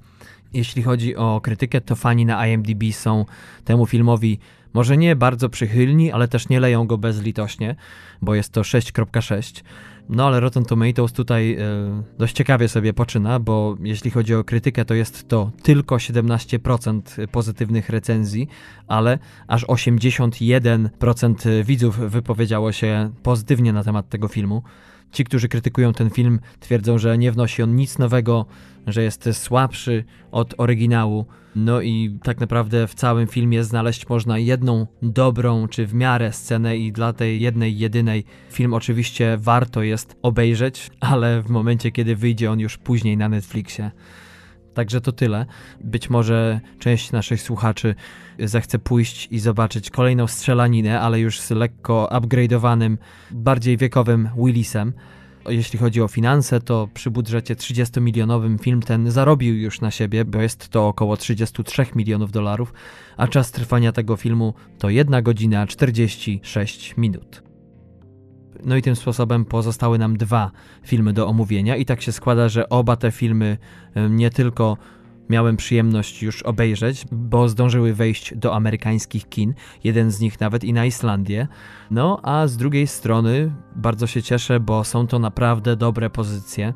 Jeśli 0.54 0.84
chodzi 0.84 1.16
o 1.16 1.42
krytykę, 1.42 1.82
to 1.82 1.96
fani 1.96 2.26
na 2.26 2.48
IMDb 2.48 2.84
są 2.92 3.26
temu 3.66 3.86
filmowi 3.86 4.40
może 4.74 4.98
nie 4.98 5.16
bardzo 5.16 5.50
przychylni, 5.50 6.12
ale 6.12 6.28
też 6.28 6.50
nie 6.50 6.60
leją 6.60 6.88
go 6.88 6.98
bezlitośnie, 6.98 7.76
bo 8.22 8.36
jest 8.36 8.54
to 8.54 8.62
6.6. 8.62 9.64
No 10.10 10.28
ale 10.28 10.40
Rotten 10.40 10.66
Tomatoes 10.66 11.14
tutaj 11.14 11.54
e, 11.54 11.58
dość 12.18 12.36
ciekawie 12.36 12.68
sobie 12.68 12.94
poczyna, 12.94 13.40
bo 13.40 13.76
jeśli 13.84 14.12
chodzi 14.12 14.36
o 14.36 14.44
krytykę, 14.44 14.86
to 14.86 14.94
jest 14.94 15.28
to 15.28 15.52
tylko 15.64 15.96
17% 15.96 17.28
pozytywnych 17.28 17.90
recenzji, 17.90 18.48
ale 18.88 19.20
aż 19.48 19.66
81% 19.66 21.64
widzów 21.64 21.98
wypowiedziało 21.98 22.72
się 22.72 23.12
pozytywnie 23.24 23.74
na 23.74 23.84
temat 23.84 24.10
tego 24.10 24.28
filmu. 24.28 24.64
Ci, 25.12 25.24
którzy 25.24 25.48
krytykują 25.48 25.94
ten 25.94 26.10
film, 26.10 26.40
twierdzą, 26.60 26.98
że 26.98 27.18
nie 27.18 27.32
wnosi 27.32 27.64
on 27.64 27.76
nic 27.76 27.98
nowego, 27.98 28.46
że 28.88 29.04
jest 29.04 29.30
słabszy 29.34 30.04
od 30.32 30.54
oryginału. 30.58 31.26
No 31.56 31.82
i 31.82 32.18
tak 32.24 32.40
naprawdę 32.40 32.88
w 32.88 32.96
całym 32.96 33.28
filmie 33.28 33.64
znaleźć 33.64 34.10
można 34.10 34.38
jedną 34.38 34.88
dobrą 35.02 35.68
czy 35.68 35.86
w 35.86 35.94
miarę 35.94 36.34
scenę, 36.34 36.78
i 36.78 36.92
dla 36.92 37.14
tej 37.14 37.42
jednej, 37.42 37.78
jedynej 37.78 38.26
film 38.52 38.74
oczywiście 38.74 39.38
warto 39.38 39.84
jest 39.84 40.16
obejrzeć, 40.22 40.90
ale 41.00 41.42
w 41.42 41.50
momencie, 41.50 41.92
kiedy 41.92 42.16
wyjdzie 42.16 42.52
on 42.52 42.60
już 42.60 42.78
później 42.78 43.18
na 43.18 43.30
Netflixie. 43.30 43.92
Także 44.74 45.02
to 45.02 45.12
tyle. 45.12 45.46
Być 45.82 46.10
może 46.10 46.60
część 46.80 47.12
naszych 47.12 47.42
słuchaczy 47.42 47.96
zechce 48.40 48.80
pójść 48.80 49.28
i 49.32 49.40
zobaczyć 49.40 49.90
kolejną 49.90 50.28
strzelaninę, 50.28 51.02
ale 51.02 51.20
już 51.20 51.40
z 51.40 51.52
lekko 51.52 52.10
upgrade'owanym, 52.12 52.98
bardziej 53.32 53.78
wiekowym 53.78 54.30
Willisem. 54.38 54.94
Jeśli 55.50 55.80
chodzi 55.80 56.02
o 56.02 56.08
finanse, 56.08 56.62
to 56.62 56.88
przy 56.94 57.12
budżecie 57.12 57.56
30-milionowym 57.56 58.60
film 58.60 58.82
ten 58.82 59.12
zarobił 59.12 59.56
już 59.56 59.82
na 59.82 59.92
siebie, 59.92 60.26
bo 60.26 60.42
jest 60.42 60.70
to 60.70 60.88
około 60.88 61.18
33 61.18 61.86
milionów 61.96 62.32
dolarów, 62.32 62.74
a 63.18 63.28
czas 63.28 63.52
trwania 63.52 63.92
tego 63.92 64.16
filmu 64.16 64.54
to 64.78 64.90
1 64.90 65.24
godzina 65.24 65.68
46 65.68 66.98
minut. 66.98 67.49
No 68.66 68.76
i 68.76 68.82
tym 68.82 68.96
sposobem 68.96 69.46
pozostały 69.46 69.98
nam 69.98 70.18
dwa 70.18 70.52
filmy 70.84 71.14
do 71.14 71.28
omówienia, 71.28 71.76
i 71.76 71.86
tak 71.86 72.02
się 72.02 72.12
składa, 72.12 72.50
że 72.50 72.70
oba 72.70 72.96
te 72.96 73.12
filmy 73.12 73.58
nie 74.10 74.30
tylko 74.30 74.78
miałem 75.30 75.58
przyjemność 75.58 76.24
już 76.24 76.44
obejrzeć, 76.44 77.06
bo 77.12 77.50
zdążyły 77.50 77.94
wejść 77.94 78.36
do 78.36 78.56
amerykańskich 78.56 79.30
kin, 79.30 79.54
jeden 79.84 80.12
z 80.12 80.20
nich 80.20 80.40
nawet 80.40 80.64
i 80.64 80.74
na 80.74 80.86
Islandię. 80.86 81.48
No 81.92 82.20
a 82.24 82.48
z 82.48 82.58
drugiej 82.58 82.88
strony 82.88 83.54
bardzo 83.76 84.08
się 84.08 84.24
cieszę, 84.24 84.60
bo 84.60 84.84
są 84.84 85.08
to 85.08 85.20
naprawdę 85.20 85.76
dobre 85.76 86.10
pozycje. 86.10 86.74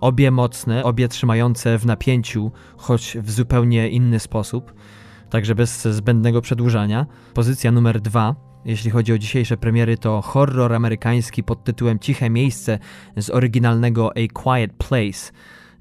Obie 0.00 0.30
mocne, 0.30 0.84
obie 0.84 1.08
trzymające 1.08 1.78
w 1.78 1.86
napięciu, 1.86 2.52
choć 2.76 3.16
w 3.20 3.30
zupełnie 3.30 3.88
inny 3.88 4.20
sposób, 4.20 4.74
także 5.30 5.54
bez 5.54 5.82
zbędnego 5.82 6.40
przedłużania. 6.40 7.06
Pozycja 7.34 7.72
numer 7.72 8.00
dwa 8.00 8.34
jeśli 8.66 8.90
chodzi 8.90 9.12
o 9.12 9.18
dzisiejsze 9.18 9.56
premiery, 9.56 9.98
to 9.98 10.22
horror 10.22 10.72
amerykański 10.72 11.42
pod 11.42 11.64
tytułem 11.64 11.98
Ciche 11.98 12.30
Miejsce 12.30 12.78
z 13.16 13.30
oryginalnego 13.30 14.10
A 14.16 14.42
Quiet 14.42 14.72
Place. 14.72 15.32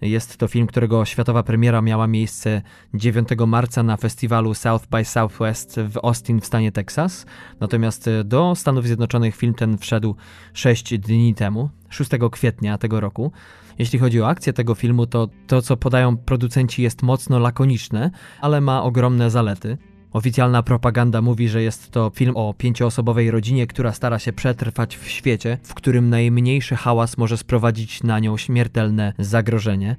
Jest 0.01 0.37
to 0.37 0.47
film, 0.47 0.67
którego 0.67 1.05
światowa 1.05 1.43
premiera 1.43 1.81
miała 1.81 2.07
miejsce 2.07 2.61
9 2.93 3.29
marca 3.47 3.83
na 3.83 3.97
festiwalu 3.97 4.53
South 4.53 4.87
by 4.87 5.05
Southwest 5.05 5.79
w 5.89 5.97
Austin 6.03 6.41
w 6.41 6.45
stanie 6.45 6.71
Texas. 6.71 7.25
Natomiast 7.59 8.09
do 8.25 8.55
Stanów 8.55 8.85
Zjednoczonych 8.85 9.35
film 9.35 9.53
ten 9.53 9.77
wszedł 9.77 10.15
6 10.53 10.97
dni 10.97 11.35
temu, 11.35 11.69
6 11.89 12.09
kwietnia 12.31 12.77
tego 12.77 12.99
roku. 12.99 13.31
Jeśli 13.79 13.99
chodzi 13.99 14.21
o 14.21 14.27
akcję 14.27 14.53
tego 14.53 14.75
filmu, 14.75 15.07
to 15.07 15.29
to, 15.47 15.61
co 15.61 15.77
podają 15.77 16.17
producenci, 16.17 16.83
jest 16.83 17.03
mocno 17.03 17.39
lakoniczne, 17.39 18.11
ale 18.41 18.61
ma 18.61 18.83
ogromne 18.83 19.29
zalety. 19.31 19.77
Oficjalna 20.15 20.63
propaganda 20.63 21.21
mówi, 21.21 21.49
że 21.49 21.61
jest 21.61 21.91
to 21.91 22.11
film 22.15 22.37
o 22.37 22.53
pięcioosobowej 22.53 23.31
rodzinie, 23.31 23.67
która 23.67 23.91
stara 23.91 24.19
się 24.19 24.33
przetrwać 24.33 24.97
w 24.97 25.07
świecie, 25.07 25.57
w 25.63 25.73
którym 25.73 26.09
najmniejszy 26.09 26.75
hałas 26.75 27.17
może 27.17 27.37
sprowadzić 27.37 28.03
na 28.03 28.19
nią 28.19 28.37
śmiertelne 28.37 29.13
zagrożenie. 29.19 29.95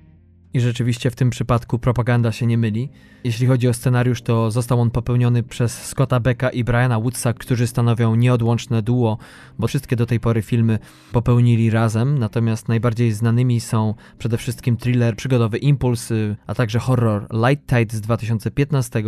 I 0.54 0.60
rzeczywiście 0.60 1.10
w 1.10 1.16
tym 1.16 1.30
przypadku 1.30 1.78
propaganda 1.78 2.32
się 2.32 2.46
nie 2.46 2.58
myli. 2.58 2.88
Jeśli 3.24 3.46
chodzi 3.46 3.68
o 3.68 3.74
scenariusz, 3.74 4.22
to 4.22 4.50
został 4.50 4.80
on 4.80 4.90
popełniony 4.90 5.42
przez 5.42 5.84
Scotta 5.84 6.20
Becka 6.20 6.48
i 6.48 6.64
Briana 6.64 7.00
Woodsa, 7.00 7.32
którzy 7.32 7.66
stanowią 7.66 8.14
nieodłączne 8.14 8.82
duo, 8.82 9.18
bo 9.58 9.66
wszystkie 9.66 9.96
do 9.96 10.06
tej 10.06 10.20
pory 10.20 10.42
filmy 10.42 10.78
popełnili 11.12 11.70
razem. 11.70 12.18
Natomiast 12.18 12.68
najbardziej 12.68 13.12
znanymi 13.12 13.60
są 13.60 13.94
przede 14.18 14.38
wszystkim 14.38 14.76
thriller 14.76 15.16
przygodowy 15.16 15.58
Impuls, 15.58 16.12
a 16.46 16.54
także 16.54 16.78
horror 16.78 17.26
Light 17.48 17.66
Tide 17.66 17.96
z 17.96 18.00
2015 18.00 19.02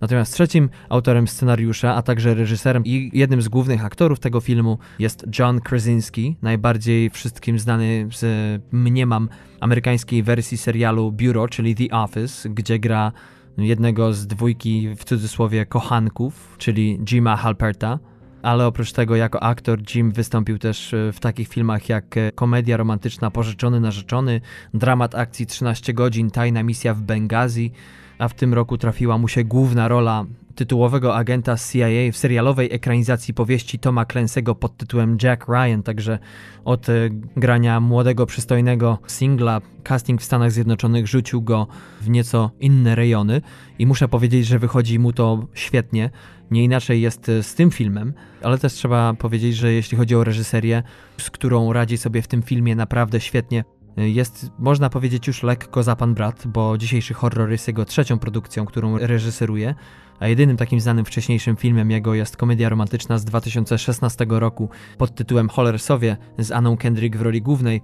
Natomiast 0.00 0.34
trzecim 0.34 0.68
autorem 0.88 1.28
scenariusza, 1.28 1.94
a 1.94 2.02
także 2.02 2.34
reżyserem 2.34 2.84
i 2.84 3.10
jednym 3.12 3.42
z 3.42 3.48
głównych 3.48 3.84
aktorów 3.84 4.20
tego 4.20 4.40
filmu 4.40 4.78
jest 4.98 5.26
John 5.38 5.60
Krasinski, 5.60 6.36
najbardziej 6.42 7.10
wszystkim 7.10 7.58
znany 7.58 8.08
z, 8.12 8.62
mniemam, 8.72 9.28
amerykańskiej 9.60 10.22
wersji 10.22 10.58
serialu 10.58 11.12
Bureau, 11.12 11.48
czyli 11.48 11.74
The 11.74 11.96
Office, 11.96 12.48
gdzie 12.48 12.78
gra 12.78 13.12
jednego 13.58 14.12
z 14.12 14.26
dwójki, 14.26 14.94
w 14.96 15.04
cudzysłowie, 15.04 15.66
kochanków, 15.66 16.54
czyli 16.58 16.98
Jima 17.04 17.36
Halperta. 17.36 17.98
Ale 18.42 18.66
oprócz 18.66 18.92
tego, 18.92 19.16
jako 19.16 19.42
aktor, 19.42 19.78
Jim 19.94 20.12
wystąpił 20.12 20.58
też 20.58 20.94
w 21.12 21.20
takich 21.20 21.48
filmach 21.48 21.88
jak 21.88 22.14
komedia 22.34 22.76
romantyczna 22.76 23.30
Pożyczony 23.30 23.80
Narzeczony, 23.80 24.40
dramat 24.74 25.14
akcji 25.14 25.46
13 25.46 25.94
godzin, 25.94 26.30
Tajna 26.30 26.62
misja 26.62 26.94
w 26.94 27.02
Bengazi, 27.02 27.72
a 28.18 28.28
w 28.28 28.34
tym 28.34 28.54
roku 28.54 28.78
trafiła 28.78 29.18
mu 29.18 29.28
się 29.28 29.44
główna 29.44 29.88
rola 29.88 30.26
tytułowego 30.56 31.16
agenta 31.16 31.56
CIA 31.56 32.12
w 32.12 32.16
serialowej 32.16 32.68
ekranizacji 32.72 33.34
powieści 33.34 33.78
Toma 33.78 34.04
Clancy'ego 34.04 34.54
pod 34.54 34.76
tytułem 34.76 35.18
Jack 35.22 35.46
Ryan, 35.48 35.82
także 35.82 36.18
od 36.64 36.88
e, 36.88 36.92
grania 37.36 37.80
młodego, 37.80 38.26
przystojnego 38.26 38.98
singla 39.06 39.60
casting 39.84 40.20
w 40.20 40.24
Stanach 40.24 40.52
Zjednoczonych 40.52 41.06
rzucił 41.06 41.42
go 41.42 41.66
w 42.00 42.08
nieco 42.08 42.50
inne 42.60 42.94
rejony 42.94 43.40
i 43.78 43.86
muszę 43.86 44.08
powiedzieć, 44.08 44.46
że 44.46 44.58
wychodzi 44.58 44.98
mu 44.98 45.12
to 45.12 45.46
świetnie. 45.54 46.10
Nie 46.50 46.64
inaczej 46.64 47.00
jest 47.00 47.28
e, 47.28 47.42
z 47.42 47.54
tym 47.54 47.70
filmem, 47.70 48.12
ale 48.42 48.58
też 48.58 48.72
trzeba 48.72 49.14
powiedzieć, 49.14 49.56
że 49.56 49.72
jeśli 49.72 49.98
chodzi 49.98 50.16
o 50.16 50.24
reżyserię, 50.24 50.82
z 51.18 51.30
którą 51.30 51.72
radzi 51.72 51.98
sobie 51.98 52.22
w 52.22 52.28
tym 52.28 52.42
filmie 52.42 52.76
naprawdę 52.76 53.20
świetnie, 53.20 53.64
jest, 53.96 54.50
można 54.58 54.90
powiedzieć, 54.90 55.26
już 55.26 55.42
lekko 55.42 55.82
za 55.82 55.96
pan 55.96 56.14
brat, 56.14 56.46
bo 56.46 56.78
dzisiejszy 56.78 57.14
horror 57.14 57.50
jest 57.50 57.68
jego 57.68 57.84
trzecią 57.84 58.18
produkcją, 58.18 58.66
którą 58.66 58.98
reżyseruje, 58.98 59.74
a 60.20 60.28
jedynym 60.28 60.56
takim 60.56 60.80
znanym 60.80 61.04
wcześniejszym 61.04 61.56
filmem 61.56 61.90
jego 61.90 62.14
jest 62.14 62.36
komedia 62.36 62.68
romantyczna 62.68 63.18
z 63.18 63.24
2016 63.24 64.26
roku 64.28 64.70
pod 64.98 65.14
tytułem 65.14 65.48
Hollersowie 65.48 66.16
z 66.38 66.50
Anną 66.50 66.76
Kendrick 66.76 67.16
w 67.16 67.22
roli 67.22 67.42
głównej. 67.42 67.82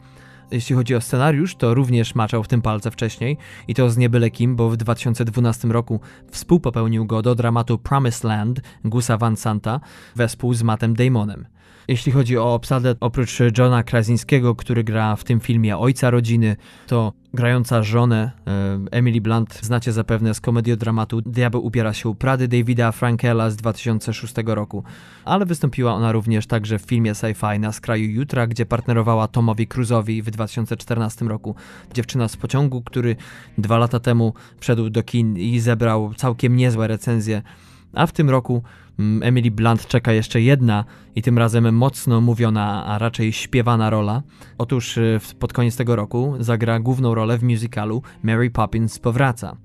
Jeśli 0.51 0.77
chodzi 0.77 0.95
o 0.95 1.01
scenariusz, 1.01 1.57
to 1.57 1.75
również 1.75 2.15
maczał 2.15 2.43
w 2.43 2.49
tym 2.49 2.63
palce 2.63 2.91
wcześniej 2.91 3.39
i 3.69 3.75
to 3.75 3.91
z 3.91 3.97
niebyle 3.97 4.31
kim, 4.31 4.57
bo 4.57 4.71
w 4.71 4.77
2012 4.77 5.69
roku 5.69 6.01
współpopełnił 6.31 7.07
go 7.07 7.23
do 7.23 7.35
dramatu 7.35 7.79
Promised 7.79 8.25
Land 8.25 8.61
Gusa 8.85 9.19
Van 9.19 9.37
Santa 9.37 9.81
wespół 10.17 10.55
z 10.55 10.63
Mattem 10.63 10.95
Damonem. 10.95 11.47
Jeśli 11.89 12.13
chodzi 12.13 12.39
o 12.39 12.55
obsadę, 12.55 12.95
oprócz 13.01 13.39
Johna 13.59 13.83
Krasinskiego, 13.83 14.55
który 14.55 14.85
gra 14.85 15.17
w 15.17 15.25
tym 15.25 15.41
filmie 15.41 15.79
ojca 15.79 16.11
rodziny, 16.11 16.57
to 16.87 17.13
grająca 17.35 17.83
żonę 17.83 18.31
Emily 18.91 19.21
Blunt 19.21 19.59
znacie 19.63 19.93
zapewne 19.93 20.35
z 20.35 20.41
komediodramatu 20.41 21.21
Diabeł 21.21 21.67
ubiera 21.67 21.93
się 21.93 22.09
u 22.09 22.15
Prady 22.15 22.49
Davida 22.49 22.93
Frankela 22.93 23.51
z 23.51 23.57
2006 23.57 24.35
roku, 24.47 24.85
ale 25.25 25.47
wystąpiła 25.47 25.95
ona 25.95 26.13
również 26.13 26.47
także 26.47 26.79
w 26.79 26.83
filmie 26.83 27.13
sci-fi 27.13 27.61
Na 27.61 27.73
skraju 27.73 28.11
jutra, 28.11 28.47
gdzie 28.47 28.67
partnerowała 28.67 29.29
Tomowi 29.29 29.69
Cruise'owi 29.69 30.23
w 30.23 30.31
2014 30.31 31.25
roku. 31.25 31.55
Dziewczyna 31.95 32.29
z 32.29 32.37
pociągu, 32.37 32.83
który 32.83 33.17
dwa 33.59 33.79
lata 33.79 34.01
temu 34.01 34.35
wszedł 34.61 34.91
do 34.91 35.03
kin 35.03 35.37
i 35.37 35.61
zebrał 35.61 36.15
całkiem 36.15 36.57
niezłe 36.57 36.89
recenzje, 36.89 37.43
a 37.95 38.07
w 38.07 38.13
tym 38.13 38.31
roku 38.31 38.63
Emily 39.23 39.51
Blunt 39.51 39.87
czeka 39.87 40.13
jeszcze 40.13 40.41
jedna 40.41 40.85
i 41.17 41.23
tym 41.23 41.39
razem 41.39 41.75
mocno 41.75 42.21
mówiona, 42.21 42.87
a 42.87 42.99
raczej 42.99 43.33
śpiewana 43.33 43.91
rola. 43.91 44.23
Otóż 44.59 44.97
y, 44.97 45.21
pod 45.39 45.53
koniec 45.53 45.77
tego 45.77 45.97
roku 45.97 46.35
zagra 46.39 46.81
główną 46.81 47.15
rolę 47.15 47.39
w 47.39 47.43
musicalu 47.43 48.03
Mary 48.23 48.51
Poppins 48.51 48.99
powraca. 48.99 49.57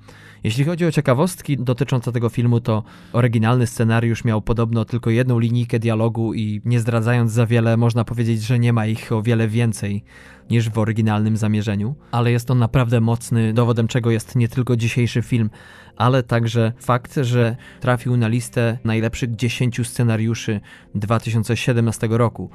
Jeśli 0.44 0.64
chodzi 0.64 0.86
o 0.86 0.92
ciekawostki 0.92 1.58
dotyczące 1.58 2.12
tego 2.12 2.30
filmu, 2.30 2.60
to 2.60 2.84
oryginalny 3.14 3.68
scenariusz 3.68 4.24
miał 4.24 4.42
podobno 4.42 4.86
tylko 4.86 5.10
jedną 5.10 5.40
linijkę 5.40 5.80
dialogu 5.80 6.34
i 6.34 6.62
nie 6.66 6.80
zdradzając 6.80 7.32
za 7.32 7.46
wiele, 7.46 7.78
można 7.78 8.04
powiedzieć, 8.04 8.42
że 8.42 8.60
nie 8.60 8.74
ma 8.74 8.86
ich 8.86 9.12
o 9.12 9.22
wiele 9.22 9.48
więcej 9.48 10.04
niż 10.50 10.70
w 10.70 10.78
oryginalnym 10.78 11.38
zamierzeniu, 11.38 11.96
ale 12.12 12.32
jest 12.32 12.52
on 12.52 12.60
naprawdę 12.60 13.02
mocny, 13.02 13.54
dowodem 13.54 13.88
czego 13.88 14.12
jest 14.12 14.36
nie 14.36 14.48
tylko 14.48 14.76
dzisiejszy 14.76 15.22
film, 15.22 15.50
ale 15.98 16.24
także 16.24 16.74
fakt, 16.80 17.16
że 17.22 17.56
trafił 17.80 18.18
na 18.18 18.28
listę 18.28 18.78
najlepszych 18.84 19.36
10 19.36 19.88
scenariuszy 19.88 20.60
2017 20.96 22.08
roku. 22.12 22.50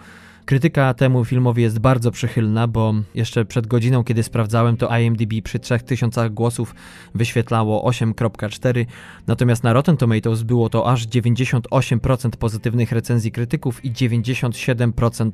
Krytyka 0.45 0.95
temu 0.95 1.25
filmowi 1.25 1.63
jest 1.63 1.79
bardzo 1.79 2.11
przychylna, 2.11 2.69
bo 2.69 2.95
jeszcze 3.15 3.45
przed 3.45 3.67
godziną, 3.67 4.05
kiedy 4.05 4.23
sprawdzałem, 4.23 4.77
to 4.77 4.99
IMDb 4.99 5.33
przy 5.45 5.59
3000 5.59 6.31
głosów 6.31 6.75
wyświetlało 7.15 7.91
8.4, 7.91 8.87
natomiast 9.27 9.65
na 9.65 9.73
Rotten 9.73 9.97
Tomatoes 9.97 10.43
było 10.43 10.69
to 10.69 10.91
aż 10.91 11.07
98% 11.07 12.31
pozytywnych 12.31 12.93
recenzji 12.93 13.33
krytyków 13.33 13.85
i 13.85 13.93
97% 13.93 15.31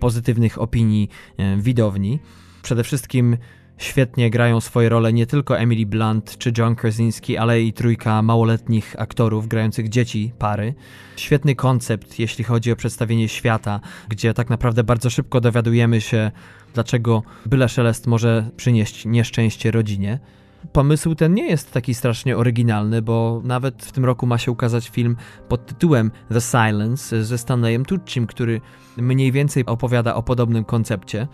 pozytywnych 0.00 0.60
opinii 0.60 1.08
e, 1.36 1.56
widowni. 1.56 2.18
Przede 2.62 2.84
wszystkim 2.84 3.36
Świetnie 3.78 4.30
grają 4.30 4.60
swoje 4.60 4.88
role 4.88 5.12
nie 5.12 5.26
tylko 5.26 5.58
Emily 5.58 5.86
Blunt 5.86 6.38
czy 6.38 6.52
John 6.58 6.74
Krasinski, 6.74 7.36
ale 7.36 7.62
i 7.62 7.72
trójka 7.72 8.22
małoletnich 8.22 8.94
aktorów 8.98 9.48
grających 9.48 9.88
dzieci 9.88 10.32
pary. 10.38 10.74
Świetny 11.16 11.54
koncept, 11.54 12.18
jeśli 12.18 12.44
chodzi 12.44 12.72
o 12.72 12.76
przedstawienie 12.76 13.28
świata, 13.28 13.80
gdzie 14.08 14.34
tak 14.34 14.50
naprawdę 14.50 14.84
bardzo 14.84 15.10
szybko 15.10 15.40
dowiadujemy 15.40 16.00
się, 16.00 16.30
dlaczego 16.74 17.22
byle 17.46 17.68
szelest 17.68 18.06
może 18.06 18.50
przynieść 18.56 19.04
nieszczęście 19.04 19.70
rodzinie. 19.70 20.18
Pomysł 20.72 21.14
ten 21.14 21.34
nie 21.34 21.46
jest 21.46 21.72
taki 21.72 21.94
strasznie 21.94 22.36
oryginalny, 22.36 23.02
bo 23.02 23.40
nawet 23.44 23.84
w 23.84 23.92
tym 23.92 24.04
roku 24.04 24.26
ma 24.26 24.38
się 24.38 24.50
ukazać 24.50 24.88
film 24.88 25.16
pod 25.48 25.66
tytułem 25.66 26.10
The 26.32 26.40
Silence 26.40 27.24
ze 27.24 27.38
Stanleyem 27.38 27.84
Tuccim, 27.84 28.26
który 28.26 28.60
mniej 28.96 29.32
więcej 29.32 29.66
opowiada 29.66 30.14
o 30.14 30.22
podobnym 30.22 30.64
koncepcie. 30.64 31.28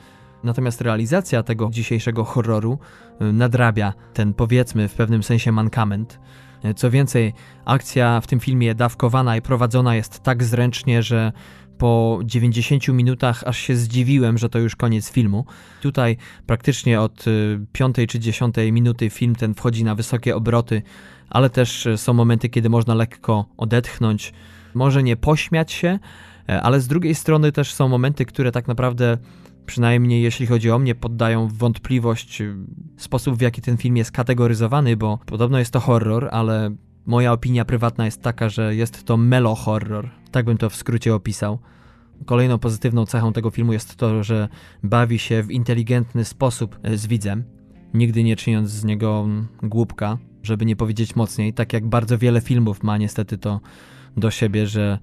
Natomiast 0.44 0.80
realizacja 0.80 1.42
tego 1.42 1.68
dzisiejszego 1.70 2.24
horroru 2.24 2.78
y, 3.22 3.32
nadrabia 3.32 3.92
ten, 4.14 4.34
powiedzmy, 4.34 4.88
w 4.88 4.94
pewnym 4.94 5.22
sensie 5.22 5.52
mankament. 5.52 6.20
Y, 6.64 6.74
co 6.74 6.90
więcej, 6.90 7.34
akcja 7.64 8.20
w 8.20 8.26
tym 8.26 8.40
filmie 8.40 8.74
dawkowana 8.74 9.36
i 9.36 9.42
prowadzona 9.42 9.96
jest 9.96 10.20
tak 10.20 10.44
zręcznie, 10.44 11.02
że 11.02 11.32
po 11.78 12.20
90 12.24 12.88
minutach 12.88 13.44
aż 13.46 13.58
się 13.58 13.76
zdziwiłem, 13.76 14.38
że 14.38 14.48
to 14.48 14.58
już 14.58 14.76
koniec 14.76 15.10
filmu. 15.10 15.44
Tutaj 15.82 16.16
praktycznie 16.46 17.00
od 17.00 17.24
5 17.72 17.98
y, 17.98 18.06
czy 18.06 18.18
10 18.18 18.54
minuty 18.72 19.10
film 19.10 19.34
ten 19.34 19.54
wchodzi 19.54 19.84
na 19.84 19.94
wysokie 19.94 20.36
obroty, 20.36 20.82
ale 21.30 21.50
też 21.50 21.88
są 21.96 22.12
momenty, 22.12 22.48
kiedy 22.48 22.70
można 22.70 22.94
lekko 22.94 23.46
odetchnąć, 23.56 24.32
może 24.74 25.02
nie 25.02 25.16
pośmiać 25.16 25.72
się, 25.72 25.98
ale 26.62 26.80
z 26.80 26.88
drugiej 26.88 27.14
strony 27.14 27.52
też 27.52 27.74
są 27.74 27.88
momenty, 27.88 28.24
które 28.24 28.52
tak 28.52 28.68
naprawdę 28.68 29.18
przynajmniej 29.68 30.22
jeśli 30.22 30.46
chodzi 30.46 30.70
o 30.70 30.78
mnie, 30.78 30.94
poddają 30.94 31.48
w 31.48 31.52
wątpliwość 31.52 32.40
y, 32.40 32.54
sposób, 32.96 33.36
w 33.36 33.40
jaki 33.40 33.62
ten 33.62 33.76
film 33.76 33.96
jest 33.96 34.12
kategoryzowany, 34.12 34.96
bo 34.96 35.18
podobno 35.26 35.58
jest 35.58 35.72
to 35.72 35.80
horror, 35.80 36.28
ale 36.32 36.70
moja 37.06 37.32
opinia 37.32 37.64
prywatna 37.64 38.04
jest 38.04 38.22
taka, 38.22 38.48
że 38.48 38.74
jest 38.74 39.04
to 39.04 39.16
melo-horror. 39.16 40.10
Tak 40.30 40.44
bym 40.44 40.58
to 40.58 40.70
w 40.70 40.76
skrócie 40.76 41.14
opisał. 41.14 41.58
Kolejną 42.26 42.58
pozytywną 42.58 43.06
cechą 43.06 43.32
tego 43.32 43.50
filmu 43.50 43.72
jest 43.72 43.96
to, 43.96 44.22
że 44.22 44.48
bawi 44.82 45.18
się 45.18 45.42
w 45.42 45.50
inteligentny 45.50 46.24
sposób 46.24 46.78
y, 46.86 46.98
z 46.98 47.06
widzem, 47.06 47.44
nigdy 47.94 48.24
nie 48.24 48.36
czyniąc 48.36 48.70
z 48.70 48.84
niego 48.84 49.22
mm, 49.24 49.48
głupka, 49.62 50.18
żeby 50.42 50.66
nie 50.66 50.76
powiedzieć 50.76 51.16
mocniej, 51.16 51.52
tak 51.52 51.72
jak 51.72 51.86
bardzo 51.86 52.18
wiele 52.18 52.40
filmów 52.40 52.82
ma 52.82 52.98
niestety 52.98 53.38
to 53.38 53.60
do 54.16 54.30
siebie, 54.30 54.66
że 54.66 54.98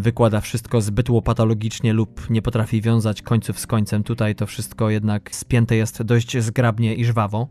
wykłada 0.00 0.40
wszystko 0.40 0.80
zbyt 0.80 1.10
łopatologicznie 1.10 1.92
lub 1.92 2.30
nie 2.30 2.42
potrafi 2.42 2.80
wiązać 2.80 3.22
końców 3.22 3.58
z 3.58 3.66
końcem. 3.66 4.02
Tutaj 4.02 4.34
to 4.34 4.46
wszystko 4.46 4.90
jednak 4.90 5.34
spięte 5.34 5.76
jest 5.76 6.02
dość 6.02 6.38
zgrabnie 6.38 6.94
i 6.94 7.04
żwawo. 7.04 7.48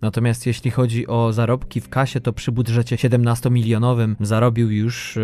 Natomiast 0.00 0.46
jeśli 0.46 0.70
chodzi 0.70 1.06
o 1.06 1.32
zarobki 1.32 1.80
w 1.80 1.88
kasie, 1.88 2.20
to 2.20 2.32
przy 2.32 2.52
budżecie 2.52 2.96
17-milionowym 2.96 4.14
zarobił 4.20 4.70
już 4.70 5.18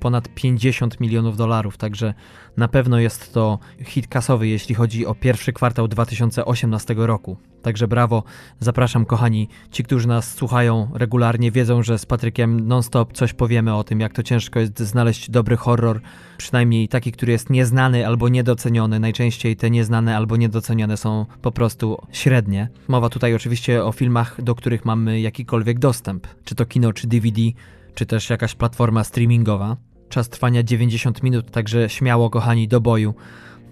ponad 0.00 0.28
50 0.34 1.00
milionów 1.00 1.36
dolarów, 1.36 1.76
także 1.76 2.14
na 2.56 2.68
pewno 2.68 2.98
jest 2.98 3.32
to 3.32 3.58
hit 3.84 4.06
kasowy, 4.06 4.48
jeśli 4.48 4.74
chodzi 4.74 5.06
o 5.06 5.14
pierwszy 5.14 5.52
kwartał 5.52 5.88
2018 5.88 6.94
roku. 6.96 7.36
Także 7.62 7.88
brawo, 7.88 8.22
zapraszam 8.60 9.04
kochani, 9.04 9.48
ci, 9.70 9.84
którzy 9.84 10.08
nas 10.08 10.34
słuchają 10.34 10.90
regularnie, 10.94 11.50
wiedzą, 11.50 11.82
że 11.82 11.98
z 11.98 12.06
Patrykiem 12.06 12.68
non-stop 12.68 13.12
coś 13.12 13.32
powiemy 13.32 13.74
o 13.74 13.84
tym, 13.84 14.00
jak 14.00 14.12
to 14.12 14.22
ciężko 14.22 14.60
jest 14.60 14.78
znaleźć 14.78 15.30
dobry 15.30 15.56
horror, 15.56 16.00
przynajmniej 16.38 16.88
taki, 16.88 17.12
który 17.12 17.32
jest 17.32 17.50
nieznany 17.50 18.06
albo 18.06 18.28
niedoceniony. 18.28 19.00
Najczęściej 19.00 19.56
te 19.56 19.70
nieznane 19.70 20.16
albo 20.16 20.36
niedocenione 20.36 20.96
są 20.96 21.26
po 21.42 21.52
prostu 21.52 22.02
średnie. 22.12 22.68
Mowa 22.88 23.08
tutaj 23.08 23.34
oczywiście 23.34 23.84
o 23.84 23.92
filmach, 23.92 24.42
do 24.42 24.54
których 24.54 24.84
mamy 24.84 25.20
jakikolwiek 25.20 25.78
dostęp, 25.78 26.26
czy 26.44 26.54
to 26.54 26.66
kino, 26.66 26.92
czy 26.92 27.06
DVD, 27.06 27.40
czy 27.94 28.06
też 28.06 28.30
jakaś 28.30 28.54
platforma 28.54 29.04
streamingowa. 29.04 29.76
Czas 30.08 30.28
trwania 30.28 30.62
90 30.62 31.22
minut, 31.22 31.50
także 31.50 31.88
śmiało, 31.88 32.30
kochani, 32.30 32.68
do 32.68 32.80
boju. 32.80 33.14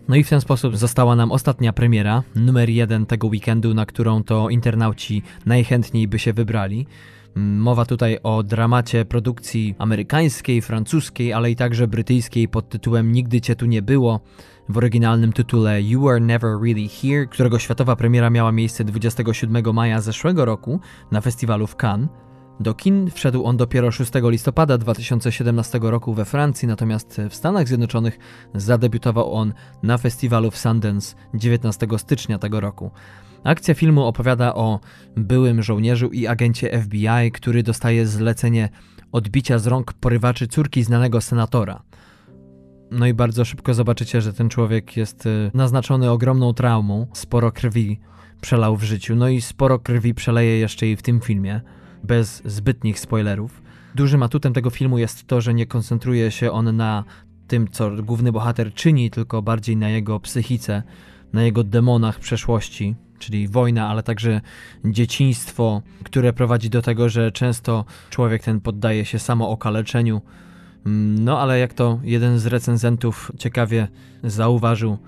No 0.09 0.17
i 0.17 0.25
w 0.25 0.29
ten 0.29 0.41
sposób 0.41 0.77
została 0.77 1.17
nam 1.17 1.33
ostatnia 1.33 1.73
premiera, 1.73 2.23
numer 2.35 2.71
jeden 2.71 3.07
tego 3.07 3.27
weekendu, 3.27 3.75
na 3.75 3.87
którą 3.87 4.23
to 4.23 4.49
internauci 4.49 5.23
najchętniej 5.47 6.09
by 6.09 6.19
się 6.19 6.33
wybrali. 6.33 6.87
Mowa 7.37 7.85
tutaj 7.85 8.19
o 8.23 8.43
dramacie 8.43 9.05
produkcji 9.05 9.75
amerykańskiej, 9.79 10.63
francuskiej, 10.63 11.33
ale 11.33 11.51
i 11.51 11.57
także 11.57 11.89
brytyjskiej 11.89 12.49
pod 12.49 12.69
tytułem 12.69 13.13
Nigdy 13.13 13.41
Cię 13.41 13.57
Tu 13.57 13.67
Nie 13.67 13.83
Było, 13.83 14.21
w 14.69 14.77
oryginalnym 14.77 15.33
tytule 15.33 15.83
You 15.83 16.09
Are 16.09 16.21
Never 16.21 16.51
Really 16.63 16.89
Here, 16.89 17.27
którego 17.27 17.59
światowa 17.59 17.97
premiera 17.97 18.31
miała 18.31 18.53
miejsce 18.53 18.85
27 18.85 19.75
maja 19.75 20.01
zeszłego 20.01 20.45
roku 20.45 20.81
na 21.11 21.21
festiwalu 21.21 21.67
w 21.67 21.77
Cannes. 21.77 22.26
Do 22.61 22.75
kin 22.75 23.11
wszedł 23.11 23.45
on 23.45 23.57
dopiero 23.57 23.91
6 23.91 24.13
listopada 24.23 24.79
2017 24.79 25.79
roku 25.83 26.15
we 26.15 26.25
Francji, 26.25 26.69
natomiast 26.69 27.21
w 27.31 27.35
Stanach 27.35 27.69
Zjednoczonych 27.69 28.19
zadebiutował 28.55 29.35
on 29.35 29.53
na 29.83 29.99
festiwalu 29.99 30.51
w 30.51 30.59
Sundance 30.59 31.17
19 31.35 31.87
stycznia 31.97 32.39
tego 32.39 32.61
roku. 32.61 32.91
Akcja 33.45 33.75
filmu 33.75 34.05
opowiada 34.05 34.55
o 34.55 34.81
byłym 35.17 35.63
żołnierzu 35.63 36.09
i 36.09 36.27
agencie 36.27 36.83
FBI, 36.83 37.33
który 37.33 37.63
dostaje 37.63 38.07
zlecenie 38.07 38.69
odbicia 39.13 39.59
z 39.59 39.67
rąk 39.67 39.93
porywaczy 39.93 40.49
córki 40.49 40.83
znanego 40.83 41.21
senatora. 41.21 41.83
No 42.91 43.07
i 43.07 43.15
bardzo 43.15 43.45
szybko 43.45 43.75
zobaczycie, 43.75 44.21
że 44.21 44.33
ten 44.33 44.49
człowiek 44.49 44.97
jest 44.97 45.27
y, 45.27 45.51
naznaczony 45.55 46.11
ogromną 46.11 46.55
traumą, 46.55 47.07
sporo 47.13 47.53
krwi 47.53 48.01
przelał 48.41 48.77
w 48.77 48.83
życiu, 48.83 49.17
no 49.17 49.29
i 49.29 49.41
sporo 49.41 49.79
krwi 49.79 50.15
przeleje 50.15 50.59
jeszcze 50.59 50.87
i 50.87 50.97
w 50.97 51.03
tym 51.03 51.21
filmie 51.21 51.61
bez 52.07 52.43
zbytnich 52.45 53.01
spoilerów. 53.01 53.63
Dużym 53.95 54.23
atutem 54.23 54.53
tego 54.53 54.71
filmu 54.71 54.99
jest 54.99 55.27
to, 55.27 55.41
że 55.41 55.55
nie 55.55 55.67
koncentruje 55.67 56.31
się 56.31 56.53
on 56.53 56.77
na 56.77 57.05
tym, 57.49 57.69
co 57.71 57.91
główny 57.91 58.33
bohater 58.33 58.75
czyni, 58.75 59.11
tylko 59.11 59.43
bardziej 59.43 59.77
na 59.77 59.89
jego 59.89 60.21
psychice, 60.21 60.83
na 61.33 61.43
jego 61.43 61.65
demonach 61.65 62.21
przeszłości, 62.21 62.95
czyli 63.19 63.49
wojna, 63.49 63.89
ale 63.89 64.03
także 64.03 64.41
dzieciństwo, 64.85 65.83
które 66.05 66.33
prowadzi 66.33 66.71
do 66.71 66.83
tego, 66.83 67.09
że 67.09 67.33
często 67.33 67.85
człowiek 68.11 68.43
ten 68.43 68.61
poddaje 68.61 69.05
się 69.05 69.19
samookaleczeniu. 69.19 70.21
No 71.19 71.41
ale 71.41 71.59
jak 71.59 71.75
to 71.75 72.01
jeden 72.03 72.39
z 72.39 72.47
recenzentów 72.47 73.33
ciekawie 73.39 73.89
zauważył, 74.25 74.99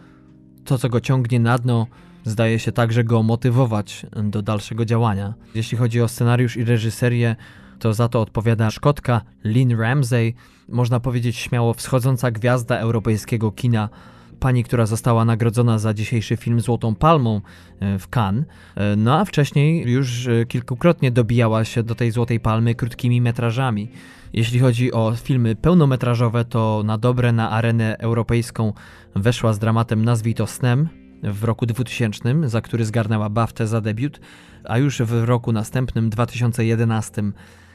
to 0.64 0.78
co 0.78 0.88
go 0.88 1.00
ciągnie 1.00 1.40
na 1.40 1.58
dno, 1.58 1.86
zdaje 2.24 2.58
się 2.58 2.72
także 2.72 3.04
go 3.04 3.22
motywować 3.22 4.06
do 4.22 4.42
dalszego 4.42 4.84
działania. 4.84 5.34
Jeśli 5.54 5.78
chodzi 5.78 6.02
o 6.02 6.08
scenariusz 6.08 6.56
i 6.56 6.64
reżyserię, 6.64 7.36
to 7.78 7.94
za 7.94 8.08
to 8.08 8.20
odpowiada 8.20 8.70
Szkotka 8.70 9.20
Lynn 9.44 9.80
Ramsey, 9.80 10.34
można 10.68 11.00
powiedzieć 11.00 11.36
śmiało 11.36 11.74
wschodząca 11.74 12.30
gwiazda 12.30 12.78
europejskiego 12.78 13.52
kina, 13.52 13.88
pani, 14.40 14.64
która 14.64 14.86
została 14.86 15.24
nagrodzona 15.24 15.78
za 15.78 15.94
dzisiejszy 15.94 16.36
film 16.36 16.60
Złotą 16.60 16.94
Palmą 16.94 17.40
e, 17.80 17.98
w 17.98 18.08
Cannes, 18.08 18.44
e, 18.76 18.96
no 18.96 19.18
a 19.18 19.24
wcześniej 19.24 19.90
już 19.90 20.26
e, 20.26 20.46
kilkukrotnie 20.46 21.10
dobijała 21.10 21.64
się 21.64 21.82
do 21.82 21.94
tej 21.94 22.10
Złotej 22.10 22.40
Palmy 22.40 22.74
krótkimi 22.74 23.20
metrażami. 23.20 23.88
Jeśli 24.32 24.60
chodzi 24.60 24.92
o 24.92 25.12
filmy 25.16 25.56
pełnometrażowe, 25.56 26.44
to 26.44 26.82
na 26.84 26.98
dobre 26.98 27.32
na 27.32 27.50
arenę 27.50 27.96
europejską 27.98 28.72
weszła 29.16 29.52
z 29.52 29.58
dramatem 29.58 30.04
Nazwij 30.04 30.34
to 30.34 30.46
snem, 30.46 30.88
w 31.22 31.44
roku 31.44 31.66
2000, 31.66 32.48
za 32.48 32.60
który 32.60 32.84
zgarnęła 32.84 33.28
BAFTę 33.28 33.66
za 33.66 33.80
debiut, 33.80 34.20
a 34.64 34.78
już 34.78 35.02
w 35.02 35.24
roku 35.24 35.52
następnym, 35.52 36.10
2011, 36.10 37.22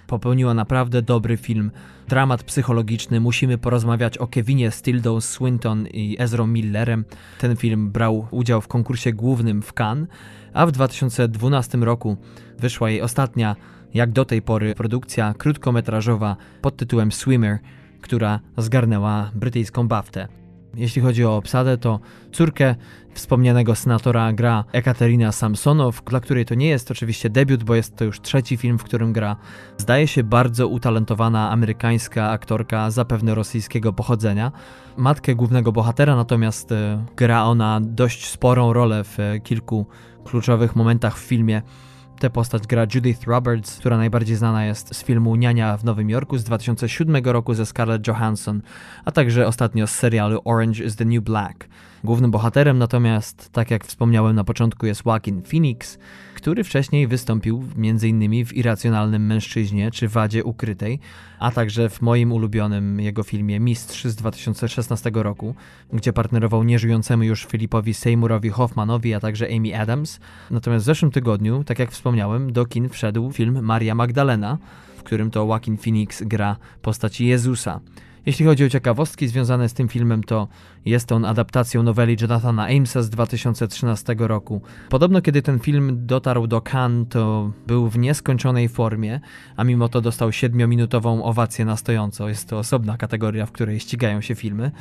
popełniła 0.08 0.54
naprawdę 0.54 1.02
dobry 1.02 1.38
film, 1.38 1.72
dramat 2.08 2.44
psychologiczny. 2.44 3.20
Musimy 3.20 3.58
porozmawiać 3.58 4.18
o 4.18 4.28
Kevinie 4.28 4.72
Stildą 4.72 5.22
Swinton 5.22 5.88
i 5.88 6.16
Ezra 6.20 6.48
Millerem. 6.48 7.06
Ten 7.40 7.56
film 7.56 7.92
brał 7.92 8.28
udział 8.32 8.62
w 8.62 8.68
konkursie 8.68 9.14
głównym 9.14 9.62
w 9.62 9.74
Cannes, 9.74 10.10
a 10.54 10.66
w 10.66 10.72
2012 10.72 11.78
roku 11.78 12.18
wyszła 12.60 12.90
jej 12.90 13.02
ostatnia, 13.02 13.56
jak 13.94 14.12
do 14.12 14.26
tej 14.26 14.42
pory, 14.42 14.76
produkcja 14.76 15.34
krótkometrażowa 15.38 16.38
pod 16.62 16.78
tytułem 16.78 17.12
Swimmer, 17.12 17.60
która 18.02 18.40
zgarnęła 18.58 19.32
brytyjską 19.36 19.88
BAFTę. 19.88 20.43
Jeśli 20.76 21.02
chodzi 21.02 21.26
o 21.26 21.36
obsadę, 21.36 21.78
to 21.78 22.00
córkę 22.32 22.76
wspomnianego 23.14 23.76
senatora 23.76 24.34
gra 24.34 24.64
Ekaterina 24.72 25.32
Samsonow, 25.32 26.04
dla 26.04 26.20
której 26.20 26.46
to 26.46 26.56
nie 26.56 26.68
jest 26.68 26.92
oczywiście 26.92 27.30
debiut, 27.30 27.64
bo 27.64 27.76
jest 27.76 27.96
to 27.96 28.06
już 28.06 28.22
trzeci 28.22 28.58
film, 28.58 28.80
w 28.80 28.84
którym 28.84 29.14
gra. 29.14 29.36
Zdaje 29.78 30.08
się 30.08 30.24
bardzo 30.24 30.68
utalentowana 30.68 31.52
amerykańska 31.52 32.30
aktorka, 32.30 32.92
zapewne 32.92 33.36
rosyjskiego 33.36 33.94
pochodzenia. 33.94 34.52
Matkę 34.98 35.36
głównego 35.36 35.72
bohatera 35.72 36.16
natomiast 36.16 36.72
e, 36.72 37.06
gra 37.16 37.44
ona 37.44 37.80
dość 37.82 38.26
sporą 38.26 38.74
rolę 38.74 39.04
w 39.04 39.20
e, 39.20 39.40
kilku 39.40 39.86
kluczowych 40.26 40.76
momentach 40.76 41.18
w 41.18 41.22
filmie. 41.22 41.62
Tę 42.20 42.30
postać 42.30 42.68
gra 42.68 42.88
Judith 42.96 43.28
Roberts, 43.28 43.80
która 43.80 43.98
najbardziej 43.98 44.36
znana 44.36 44.66
jest 44.66 44.96
z 44.96 45.04
filmu 45.04 45.36
Niania 45.36 45.78
w 45.78 45.84
Nowym 45.84 46.10
Jorku 46.10 46.38
z 46.38 46.44
2007 46.44 47.16
roku 47.26 47.54
ze 47.54 47.66
Scarlett 47.66 48.08
Johansson, 48.08 48.62
a 49.06 49.12
także 49.12 49.48
ostatnio 49.48 49.88
z 49.88 49.92
serialu 49.92 50.42
Orange 50.46 50.84
is 50.84 50.96
the 50.96 51.06
New 51.06 51.24
Black. 51.24 51.68
Głównym 52.04 52.32
bohaterem 52.32 52.78
natomiast, 52.78 53.50
tak 53.52 53.72
jak 53.72 53.86
wspomniałem 53.86 54.36
na 54.36 54.44
początku, 54.44 54.86
jest 54.86 55.06
Joaquin 55.06 55.42
Phoenix, 55.42 55.98
który 56.36 56.64
wcześniej 56.64 57.08
wystąpił 57.08 57.64
m.in. 57.78 58.46
w 58.46 58.54
Irracjonalnym 58.54 59.26
Mężczyźnie 59.26 59.92
czy 59.92 60.08
Wadzie 60.08 60.44
Ukrytej, 60.44 61.00
a 61.40 61.52
także 61.52 61.90
w 61.90 62.02
moim 62.02 62.32
ulubionym 62.32 63.00
jego 63.00 63.24
filmie 63.24 63.60
Mistrz 63.60 64.06
z 64.06 64.16
2016 64.16 65.12
roku, 65.14 65.56
gdzie 65.94 66.14
partnerował 66.14 66.64
nieżyjącemu 66.64 67.24
już 67.24 67.46
Filipowi 67.46 67.94
Seymourowi 67.94 68.50
Hoffmanowi, 68.50 69.14
a 69.14 69.20
także 69.20 69.48
Amy 69.56 69.80
Adams. 69.80 70.20
Natomiast 70.52 70.84
w 70.84 70.86
zeszłym 70.86 71.12
tygodniu, 71.12 71.64
tak 71.64 71.80
jak 71.80 71.92
wspomniałem, 71.92 72.54
do 72.54 72.66
kin 72.66 72.90
wszedł 72.90 73.32
film 73.32 73.60
Maria 73.62 73.96
Magdalena, 73.96 74.58
w 74.98 75.04
którym 75.04 75.32
to 75.32 75.46
Joaquin 75.46 75.78
Phoenix 75.78 76.24
gra 76.24 76.56
postaci 76.82 77.28
Jezusa. 77.28 77.80
Jeśli 78.26 78.46
chodzi 78.46 78.66
o 78.66 78.70
ciekawostki 78.70 79.28
związane 79.28 79.70
z 79.70 79.74
tym 79.74 79.88
filmem, 79.88 80.24
to 80.24 80.48
jest 80.86 81.12
on 81.12 81.26
adaptacją 81.26 81.84
noweli 81.84 82.18
Jonathana 82.22 82.68
Amesa 82.68 83.02
z 83.02 83.10
2013 83.10 84.16
roku. 84.18 84.62
Podobno 84.90 85.22
kiedy 85.22 85.42
ten 85.42 85.60
film 85.60 86.06
dotarł 86.06 86.48
do 86.48 86.62
Cannes, 86.62 87.08
to 87.10 87.52
był 87.68 87.90
w 87.90 87.98
nieskończonej 87.98 88.70
formie, 88.70 89.20
a 89.56 89.64
mimo 89.64 89.90
to 89.90 90.02
dostał 90.02 90.30
7-minutową 90.30 91.24
owację 91.24 91.66
na 91.66 91.78
stojąco. 91.78 92.30
Jest 92.30 92.50
to 92.50 92.58
osobna 92.60 92.98
kategoria, 92.98 93.46
w 93.46 93.52
której 93.52 93.80
ścigają 93.80 94.22
się 94.22 94.36
filmy. 94.36 94.72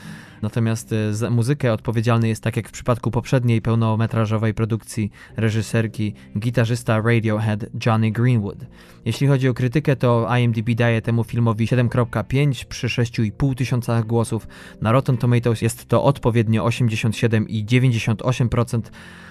Natomiast 0.43 0.93
e, 0.93 1.15
za 1.15 1.31
muzykę 1.31 1.73
odpowiedzialny 1.73 2.29
jest, 2.29 2.43
tak 2.43 2.57
jak 2.57 2.69
w 2.69 2.73
przypadku 2.73 3.11
poprzedniej 3.11 3.63
pełnometrażowej 3.63 4.55
produkcji 4.55 5.11
reżyserki, 5.37 6.15
gitarzysta 6.39 7.01
Radiohead 7.01 7.67
Johnny 7.87 8.11
Greenwood. 8.11 8.59
Jeśli 9.05 9.27
chodzi 9.27 9.49
o 9.49 9.55
krytykę, 9.55 9.97
to 9.97 10.37
IMDb 10.37 10.75
daje 10.75 11.03
temu 11.03 11.25
filmowi 11.25 11.67
7.5 11.67 12.65
przy 12.65 12.87
6,5 12.87 13.32
tysiącach 13.57 14.07
głosów. 14.07 14.49
Na 14.81 14.93
Rotten 14.93 15.17
Tomatoes 15.17 15.63
jest 15.63 15.89
to 15.89 16.05
odpowiednio 16.05 16.65
87 16.65 17.49
i 17.49 17.65
98%. 17.65 18.81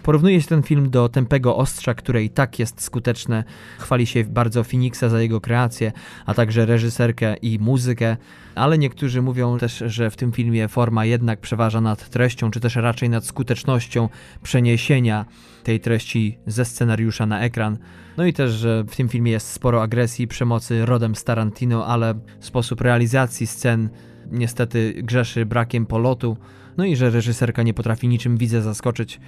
Porównuje 0.03 0.41
się 0.41 0.47
ten 0.47 0.63
film 0.63 0.89
do 0.89 1.09
Tempego 1.09 1.57
Ostrza, 1.57 1.93
które 1.93 2.23
i 2.23 2.29
tak 2.29 2.59
jest 2.59 2.81
skuteczne. 2.81 3.43
Chwali 3.79 4.05
się 4.05 4.23
bardzo 4.23 4.63
Phoenixa 4.63 5.03
za 5.09 5.21
jego 5.21 5.41
kreację, 5.41 5.91
a 6.25 6.33
także 6.33 6.65
reżyserkę 6.65 7.35
i 7.35 7.59
muzykę, 7.59 8.17
ale 8.55 8.77
niektórzy 8.77 9.21
mówią 9.21 9.57
też, 9.57 9.83
że 9.85 10.09
w 10.09 10.15
tym 10.15 10.31
filmie 10.31 10.67
forma 10.67 11.05
jednak 11.05 11.39
przeważa 11.39 11.81
nad 11.81 12.09
treścią, 12.09 12.51
czy 12.51 12.59
też 12.59 12.75
raczej 12.75 13.09
nad 13.09 13.25
skutecznością 13.25 14.09
przeniesienia 14.43 15.25
tej 15.63 15.79
treści 15.79 16.37
ze 16.47 16.65
scenariusza 16.65 17.25
na 17.25 17.39
ekran. 17.39 17.77
No 18.17 18.25
i 18.25 18.33
też, 18.33 18.51
że 18.51 18.83
w 18.83 18.95
tym 18.95 19.09
filmie 19.09 19.31
jest 19.31 19.47
sporo 19.47 19.81
agresji, 19.81 20.27
przemocy 20.27 20.85
rodem 20.85 21.15
z 21.15 21.23
Tarantino, 21.23 21.85
ale 21.85 22.13
sposób 22.39 22.81
realizacji 22.81 23.47
scen 23.47 23.89
niestety 24.31 24.93
grzeszy 25.03 25.45
brakiem 25.45 25.85
polotu, 25.85 26.37
no 26.77 26.85
i 26.85 26.95
że 26.95 27.09
reżyserka 27.09 27.63
nie 27.63 27.73
potrafi 27.73 28.07
niczym 28.07 28.37
widzę 28.37 28.61
zaskoczyć. 28.61 29.19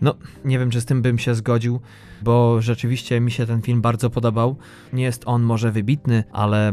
No, 0.00 0.14
nie 0.44 0.58
wiem, 0.58 0.70
czy 0.70 0.80
z 0.80 0.84
tym 0.84 1.02
bym 1.02 1.18
się 1.18 1.34
zgodził, 1.34 1.80
bo 2.22 2.62
rzeczywiście 2.62 3.20
mi 3.20 3.30
się 3.30 3.46
ten 3.46 3.62
film 3.62 3.80
bardzo 3.80 4.10
podobał. 4.10 4.56
Nie 4.92 5.04
jest 5.04 5.22
on 5.26 5.42
może 5.42 5.72
wybitny, 5.72 6.24
ale 6.32 6.72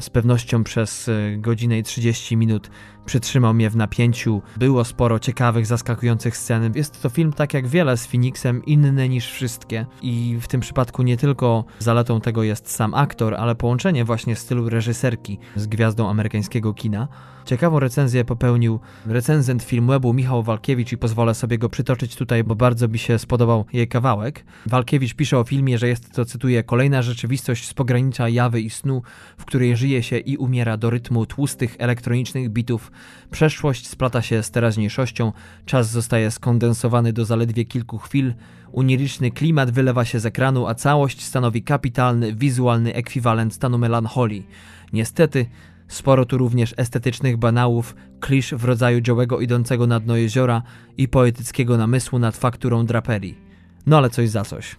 z 0.00 0.10
pewnością 0.10 0.64
przez 0.64 1.08
e, 1.08 1.36
godzinę 1.38 1.78
i 1.78 1.82
30 1.82 2.36
minut 2.36 2.70
przytrzymał 3.06 3.54
mnie 3.54 3.70
w 3.70 3.76
napięciu. 3.76 4.42
Było 4.56 4.84
sporo 4.84 5.18
ciekawych, 5.18 5.66
zaskakujących 5.66 6.36
scen. 6.36 6.72
Jest 6.74 7.02
to 7.02 7.08
film, 7.08 7.32
tak 7.32 7.54
jak 7.54 7.66
wiele 7.66 7.96
z 7.96 8.06
Phoenixem, 8.06 8.64
inny 8.64 9.08
niż 9.08 9.30
wszystkie. 9.30 9.86
I 10.02 10.38
w 10.40 10.48
tym 10.48 10.60
przypadku 10.60 11.02
nie 11.02 11.16
tylko 11.16 11.64
zaletą 11.78 12.20
tego 12.20 12.42
jest 12.42 12.70
sam 12.70 12.94
aktor, 12.94 13.34
ale 13.34 13.54
połączenie 13.54 14.04
właśnie 14.04 14.36
stylu 14.36 14.68
reżyserki 14.68 15.38
z 15.56 15.66
gwiazdą 15.66 16.10
amerykańskiego 16.10 16.74
kina. 16.74 17.08
Ciekawą 17.46 17.80
recenzję 17.80 18.24
popełnił 18.24 18.80
recenzent 19.06 19.62
Filmwebu 19.62 20.12
Michał 20.12 20.42
Walkiewicz 20.42 20.92
i 20.92 20.98
pozwolę 20.98 21.34
sobie 21.34 21.58
go 21.58 21.68
przytoczyć 21.68 22.16
tutaj, 22.16 22.44
bo 22.44 22.54
bardzo 22.54 22.88
mi 22.88 22.98
się 22.98 23.18
spodobał 23.18 23.64
jej 23.72 23.88
kawałek. 23.88 24.44
Walkiewicz 24.66 25.14
pisze 25.14 25.38
o 25.38 25.44
filmie, 25.44 25.78
że 25.78 25.88
jest 25.88 26.12
to, 26.12 26.24
cytuję, 26.24 26.62
kolejna 26.62 27.02
rzeczywistość 27.02 27.68
z 27.68 27.74
pogranicza 27.74 28.28
jawy 28.28 28.60
i 28.60 28.70
snu, 28.70 29.02
w 29.38 29.44
której 29.44 29.76
żyje 29.76 30.02
się 30.02 30.18
i 30.18 30.36
umiera 30.36 30.76
do 30.76 30.90
rytmu 30.90 31.26
tłustych 31.26 31.76
elektronicznych 31.78 32.50
bitów. 32.50 32.90
Przeszłość 33.30 33.86
splata 33.86 34.22
się 34.22 34.42
z 34.42 34.50
teraźniejszością, 34.50 35.32
czas 35.66 35.90
zostaje 35.90 36.30
skondensowany 36.30 37.12
do 37.12 37.24
zaledwie 37.24 37.64
kilku 37.64 37.98
chwil, 37.98 38.34
uniliczny 38.72 39.30
klimat 39.30 39.70
wylewa 39.70 40.04
się 40.04 40.20
z 40.20 40.26
ekranu, 40.26 40.66
a 40.66 40.74
całość 40.74 41.24
stanowi 41.24 41.62
kapitalny, 41.62 42.34
wizualny 42.34 42.94
ekwiwalent 42.94 43.54
stanu 43.54 43.78
melancholii. 43.78 44.46
Niestety, 44.92 45.46
Sporo 45.88 46.24
tu 46.24 46.38
również 46.38 46.74
estetycznych 46.76 47.36
banałów, 47.36 47.94
klisz 48.20 48.54
w 48.54 48.64
rodzaju 48.64 49.00
Joe'ego 49.00 49.42
idącego 49.42 49.86
na 49.86 50.00
dno 50.00 50.16
jeziora 50.16 50.62
i 50.96 51.08
poetyckiego 51.08 51.76
namysłu 51.76 52.18
nad 52.18 52.36
fakturą 52.36 52.86
draperii. 52.86 53.38
No 53.86 53.96
ale 53.96 54.10
coś 54.10 54.30
za 54.30 54.44
coś. 54.44 54.76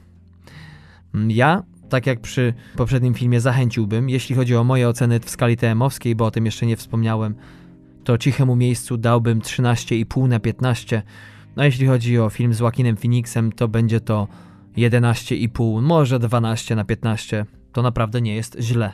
Mm, 1.15 1.32
ja, 1.32 1.63
tak 1.89 2.08
jak 2.08 2.19
przy 2.19 2.53
poprzednim 2.75 3.13
filmie, 3.13 3.41
zachęciłbym, 3.41 4.10
jeśli 4.10 4.36
chodzi 4.36 4.56
o 4.56 4.63
moje 4.63 4.89
oceny 4.89 5.19
w 5.19 5.30
skali 5.30 5.58
TM-owskiej, 5.58 6.15
bo 6.15 6.25
o 6.25 6.32
tym 6.32 6.45
jeszcze 6.45 6.65
nie 6.65 6.77
wspomniałem, 6.77 7.36
to 8.08 8.17
cichemu 8.17 8.56
miejscu 8.56 8.98
dałbym 8.98 9.41
13,5 9.41 10.28
na 10.28 10.39
15. 10.39 11.02
No 11.56 11.63
jeśli 11.63 11.88
chodzi 11.88 12.20
o 12.20 12.30
film 12.30 12.54
z 12.54 12.60
Joaquinem 12.60 12.98
Phoenixem, 12.98 13.52
to 13.52 13.67
będzie 13.67 14.00
to 14.00 14.28
11,5, 14.78 15.82
może 15.82 16.20
12 16.20 16.76
na 16.76 16.86
15. 16.86 17.46
To 17.72 17.82
naprawdę 17.82 18.22
nie 18.22 18.36
jest 18.36 18.58
źle. 18.60 18.93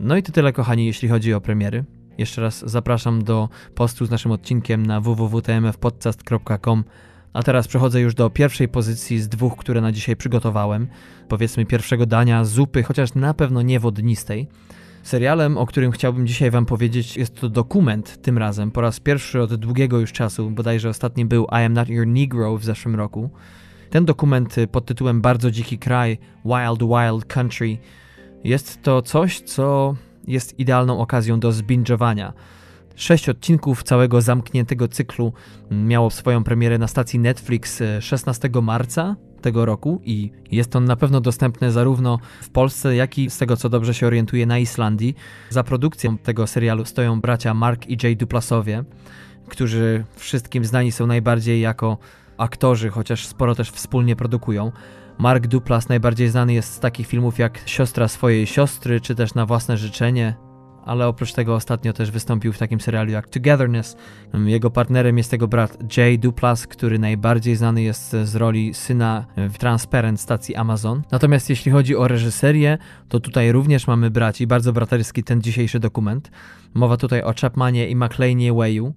No 0.00 0.16
i 0.16 0.22
to 0.22 0.32
tyle, 0.32 0.52
kochani, 0.52 0.86
jeśli 0.86 1.08
chodzi 1.08 1.34
o 1.34 1.40
premiery. 1.40 1.84
Jeszcze 2.18 2.40
raz 2.40 2.70
zapraszam 2.70 3.24
do 3.24 3.48
postu 3.74 4.06
z 4.06 4.10
naszym 4.10 4.32
odcinkiem 4.32 4.86
na 4.86 5.00
www.tmfpodcast.com. 5.00 6.84
A 7.32 7.42
teraz 7.42 7.68
przechodzę 7.68 8.00
już 8.00 8.14
do 8.14 8.30
pierwszej 8.30 8.68
pozycji 8.68 9.18
z 9.18 9.28
dwóch, 9.28 9.56
które 9.56 9.80
na 9.80 9.92
dzisiaj 9.92 10.16
przygotowałem. 10.16 10.86
Powiedzmy 11.28 11.66
pierwszego 11.66 12.06
dania 12.06 12.44
zupy, 12.44 12.82
chociaż 12.82 13.14
na 13.14 13.34
pewno 13.34 13.62
nie 13.62 13.80
wodnistej. 13.80 14.48
Serialem, 15.06 15.58
o 15.58 15.66
którym 15.66 15.90
chciałbym 15.90 16.26
dzisiaj 16.26 16.50
Wam 16.50 16.66
powiedzieć, 16.66 17.16
jest 17.16 17.40
to 17.40 17.48
dokument 17.48 18.22
tym 18.22 18.38
razem. 18.38 18.70
Po 18.70 18.80
raz 18.80 19.00
pierwszy 19.00 19.42
od 19.42 19.54
długiego 19.54 20.00
już 20.00 20.12
czasu, 20.12 20.50
bodajże 20.50 20.88
ostatni 20.88 21.24
był 21.24 21.44
I 21.44 21.64
Am 21.64 21.72
Not 21.72 21.88
Your 21.88 22.06
Negro 22.06 22.56
w 22.56 22.64
zeszłym 22.64 22.94
roku. 22.94 23.30
Ten 23.90 24.04
dokument 24.04 24.56
pod 24.72 24.86
tytułem 24.86 25.20
Bardzo 25.20 25.50
dziki 25.50 25.78
kraj, 25.78 26.18
Wild 26.44 26.82
Wild 26.82 27.24
Country 27.24 27.78
jest 28.44 28.82
to 28.82 29.02
coś, 29.02 29.40
co 29.40 29.96
jest 30.26 30.58
idealną 30.58 31.00
okazją 31.00 31.40
do 31.40 31.52
zbingowania. 31.52 32.32
Sześć 32.96 33.28
odcinków 33.28 33.82
całego 33.82 34.20
zamkniętego 34.20 34.88
cyklu 34.88 35.32
miało 35.70 36.10
swoją 36.10 36.44
premierę 36.44 36.78
na 36.78 36.88
stacji 36.88 37.18
Netflix 37.18 37.82
16 38.00 38.48
e, 38.54 38.60
marca 38.60 39.16
tego 39.46 39.64
roku 39.64 40.00
i 40.04 40.30
jest 40.50 40.76
on 40.76 40.84
na 40.84 40.96
pewno 40.96 41.20
dostępny 41.20 41.72
zarówno 41.72 42.18
w 42.42 42.50
Polsce, 42.50 42.96
jak 42.96 43.18
i 43.18 43.30
z 43.30 43.38
tego 43.38 43.56
co 43.56 43.68
dobrze 43.68 43.94
się 43.94 44.06
orientuję 44.06 44.46
na 44.46 44.58
Islandii. 44.58 45.16
Za 45.50 45.64
produkcją 45.64 46.18
tego 46.18 46.46
serialu 46.46 46.84
stoją 46.84 47.20
bracia 47.20 47.54
Mark 47.54 47.86
i 47.86 47.96
Jay 48.02 48.16
Duplasowie, 48.16 48.84
którzy 49.48 50.04
wszystkim 50.16 50.64
znani 50.64 50.92
są 50.92 51.06
najbardziej 51.06 51.60
jako 51.60 51.98
aktorzy, 52.38 52.90
chociaż 52.90 53.26
sporo 53.26 53.54
też 53.54 53.70
wspólnie 53.70 54.16
produkują. 54.16 54.72
Mark 55.18 55.46
Duplas 55.46 55.88
najbardziej 55.88 56.28
znany 56.28 56.52
jest 56.52 56.72
z 56.72 56.80
takich 56.80 57.06
filmów 57.06 57.38
jak 57.38 57.60
Siostra 57.66 58.08
swojej 58.08 58.46
siostry, 58.46 59.00
czy 59.00 59.14
też 59.14 59.34
Na 59.34 59.46
własne 59.46 59.76
życzenie, 59.76 60.34
ale 60.86 61.06
oprócz 61.06 61.32
tego 61.32 61.54
ostatnio 61.54 61.92
też 61.92 62.10
wystąpił 62.10 62.52
w 62.52 62.58
takim 62.58 62.80
serialu 62.80 63.10
jak 63.10 63.28
Togetherness. 63.28 63.96
Jego 64.44 64.70
partnerem 64.70 65.18
jest 65.18 65.32
jego 65.32 65.48
brat 65.48 65.96
Jay 65.96 66.18
Duplas, 66.18 66.66
który 66.66 66.98
najbardziej 66.98 67.56
znany 67.56 67.82
jest 67.82 68.16
z 68.22 68.36
roli 68.36 68.74
syna 68.74 69.26
w 69.36 69.58
Transparent 69.58 70.20
stacji 70.20 70.56
Amazon. 70.56 71.02
Natomiast 71.12 71.50
jeśli 71.50 71.72
chodzi 71.72 71.96
o 71.96 72.08
reżyserię, 72.08 72.78
to 73.08 73.20
tutaj 73.20 73.52
również 73.52 73.86
mamy 73.86 74.10
braci, 74.10 74.46
bardzo 74.46 74.72
braterski 74.72 75.24
ten 75.24 75.42
dzisiejszy 75.42 75.80
dokument. 75.80 76.30
Mowa 76.74 76.96
tutaj 76.96 77.22
o 77.22 77.34
Chapmanie 77.40 77.88
i 77.88 77.96
McLeanie 77.96 78.52
Wayu. 78.52 78.94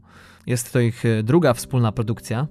Jest 0.48 0.74
to 0.74 0.80
ich 0.80 1.04
druga 1.24 1.54
wspólna 1.54 1.92
produkcja, 1.92 2.48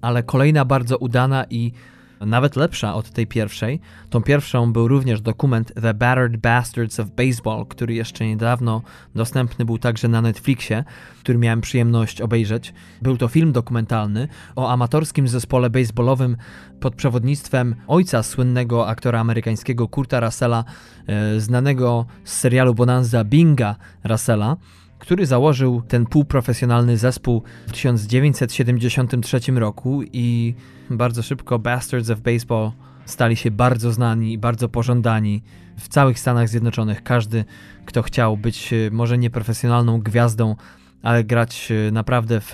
ale 0.00 0.22
kolejna 0.22 0.64
bardzo 0.64 0.98
udana 0.98 1.44
i 1.50 1.72
nawet 2.20 2.56
lepsza 2.56 2.94
od 2.94 3.10
tej 3.10 3.26
pierwszej. 3.26 3.80
Tą 4.10 4.22
pierwszą 4.22 4.72
był 4.72 4.88
również 4.88 5.20
dokument 5.20 5.72
The 5.82 5.94
Battered 5.94 6.36
Bastards 6.36 7.00
of 7.00 7.10
Baseball, 7.10 7.66
który 7.66 7.94
jeszcze 7.94 8.26
niedawno 8.26 8.82
dostępny 9.14 9.64
był 9.64 9.78
także 9.78 10.08
na 10.08 10.22
Netflixie, 10.22 10.84
który 11.20 11.38
miałem 11.38 11.60
przyjemność 11.60 12.20
obejrzeć. 12.20 12.74
Był 13.02 13.16
to 13.16 13.28
film 13.28 13.52
dokumentalny 13.52 14.28
o 14.56 14.70
amatorskim 14.70 15.28
zespole 15.28 15.70
baseballowym 15.70 16.36
pod 16.80 16.94
przewodnictwem 16.94 17.74
ojca 17.86 18.22
słynnego 18.22 18.88
aktora 18.88 19.20
amerykańskiego 19.20 19.88
Kurta 19.88 20.20
Russella, 20.20 20.64
e, 21.06 21.40
znanego 21.40 22.06
z 22.24 22.32
serialu 22.32 22.74
Bonanza 22.74 23.24
Binga 23.24 23.76
Russella 24.04 24.56
który 24.98 25.26
założył 25.26 25.82
ten 25.88 26.06
półprofesjonalny 26.06 26.96
zespół 26.96 27.42
w 27.66 27.72
1973 27.72 29.52
roku 29.52 30.02
i 30.12 30.54
bardzo 30.90 31.22
szybko 31.22 31.58
Bastards 31.58 32.10
of 32.10 32.20
Baseball 32.20 32.70
stali 33.04 33.36
się 33.36 33.50
bardzo 33.50 33.92
znani 33.92 34.32
i 34.32 34.38
bardzo 34.38 34.68
pożądani 34.68 35.42
w 35.78 35.88
całych 35.88 36.18
Stanach 36.18 36.48
Zjednoczonych. 36.48 37.02
Każdy, 37.02 37.44
kto 37.86 38.02
chciał 38.02 38.36
być 38.36 38.72
e, 38.72 38.76
może 38.90 39.18
nieprofesjonalną 39.18 40.00
gwiazdą, 40.00 40.56
ale 41.02 41.24
grać 41.24 41.72
e, 41.88 41.90
naprawdę 41.90 42.40
w 42.40 42.52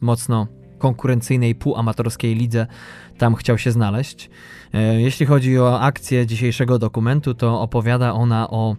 mocno 0.00 0.46
konkurencyjnej 0.78 1.54
półamatorskiej 1.54 2.34
lidze, 2.34 2.66
tam 3.18 3.34
chciał 3.34 3.58
się 3.58 3.70
znaleźć. 3.70 4.30
E, 4.74 5.00
jeśli 5.00 5.26
chodzi 5.26 5.58
o 5.58 5.80
akcję 5.80 6.26
dzisiejszego 6.26 6.78
dokumentu, 6.78 7.34
to 7.34 7.60
opowiada 7.60 8.12
ona 8.12 8.50
o 8.50 8.76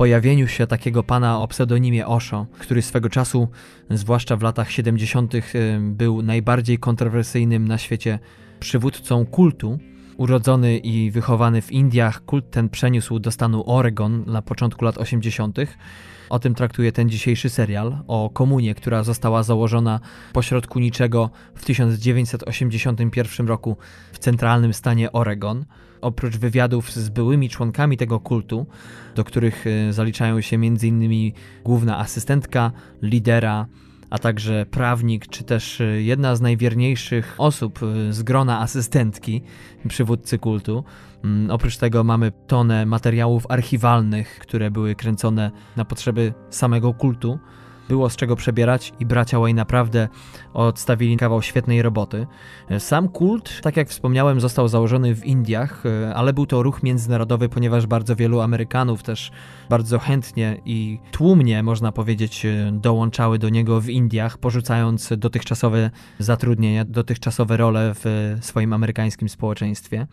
pojawieniu 0.00 0.48
się 0.48 0.66
takiego 0.66 1.02
pana 1.02 1.40
o 1.40 1.48
pseudonimie 1.48 2.06
Osho, 2.06 2.46
który 2.58 2.82
swego 2.82 3.08
czasu, 3.08 3.48
zwłaszcza 3.90 4.36
w 4.36 4.42
latach 4.42 4.70
70., 4.70 5.32
był 5.80 6.22
najbardziej 6.22 6.78
kontrowersyjnym 6.78 7.68
na 7.68 7.78
świecie 7.78 8.18
przywódcą 8.60 9.26
kultu. 9.26 9.78
Urodzony 10.16 10.78
i 10.78 11.10
wychowany 11.10 11.62
w 11.62 11.72
Indiach, 11.72 12.24
kult 12.24 12.50
ten 12.50 12.68
przeniósł 12.68 13.18
do 13.18 13.30
stanu 13.30 13.62
Oregon 13.66 14.24
na 14.26 14.42
początku 14.42 14.84
lat 14.84 14.98
80. 14.98 15.58
O 16.30 16.38
tym 16.38 16.54
traktuje 16.54 16.92
ten 16.92 17.08
dzisiejszy 17.08 17.50
serial, 17.50 17.98
o 18.06 18.30
komunie, 18.30 18.74
która 18.74 19.02
została 19.02 19.42
założona 19.42 20.00
pośrodku 20.32 20.78
niczego 20.78 21.30
w 21.54 21.64
1981 21.64 23.48
roku 23.48 23.76
w 24.12 24.18
centralnym 24.18 24.74
stanie 24.74 25.12
Oregon. 25.12 25.64
Oprócz 26.00 26.36
wywiadów 26.36 26.92
z 26.92 27.08
byłymi 27.08 27.48
członkami 27.48 27.96
tego 27.96 28.20
kultu, 28.20 28.66
do 29.14 29.24
których 29.24 29.66
e, 29.66 29.92
zaliczają 29.92 30.40
się 30.40 30.56
m.in. 30.56 31.32
główna 31.64 31.98
asystentka 31.98 32.72
lidera, 33.02 33.66
a 34.10 34.18
także 34.18 34.66
prawnik, 34.70 35.26
czy 35.26 35.44
też 35.44 35.80
e, 35.80 35.84
jedna 35.84 36.36
z 36.36 36.40
najwierniejszych 36.40 37.34
osób 37.38 37.80
e, 37.82 38.12
z 38.12 38.22
grona 38.22 38.60
asystentki 38.60 39.42
przywódcy 39.88 40.38
kultu. 40.38 40.84
Mm, 41.24 41.50
oprócz 41.50 41.76
tego 41.76 42.04
mamy 42.04 42.32
tonę 42.46 42.86
materiałów 42.86 43.46
archiwalnych, 43.48 44.38
które 44.38 44.70
były 44.70 44.94
kręcone 44.94 45.50
na 45.76 45.84
potrzeby 45.84 46.34
samego 46.50 46.94
kultu 46.94 47.38
było 47.90 48.10
z 48.10 48.16
czego 48.16 48.36
przebierać 48.36 48.92
i 49.00 49.06
bracia 49.06 49.40
Way 49.40 49.54
naprawdę 49.54 50.08
odstawili 50.54 51.16
kawał 51.16 51.42
świetnej 51.42 51.82
roboty. 51.82 52.26
Sam 52.78 53.08
kult, 53.08 53.60
tak 53.62 53.76
jak 53.76 53.88
wspomniałem, 53.88 54.40
został 54.40 54.68
założony 54.68 55.14
w 55.14 55.26
Indiach, 55.26 55.82
ale 56.14 56.32
był 56.32 56.46
to 56.46 56.62
ruch 56.62 56.82
międzynarodowy, 56.82 57.48
ponieważ 57.48 57.86
bardzo 57.86 58.16
wielu 58.16 58.40
Amerykanów 58.40 59.02
też 59.02 59.30
bardzo 59.70 59.98
chętnie 59.98 60.60
i 60.64 60.98
tłumnie, 61.10 61.62
można 61.62 61.92
powiedzieć, 61.92 62.46
dołączały 62.72 63.38
do 63.38 63.48
niego 63.48 63.80
w 63.80 63.88
Indiach, 63.88 64.38
porzucając 64.38 65.12
dotychczasowe 65.16 65.90
zatrudnienia, 66.18 66.84
dotychczasowe 66.84 67.56
role 67.56 67.92
w 67.94 68.36
swoim 68.40 68.72
amerykańskim 68.72 69.28
społeczeństwie. 69.28 70.06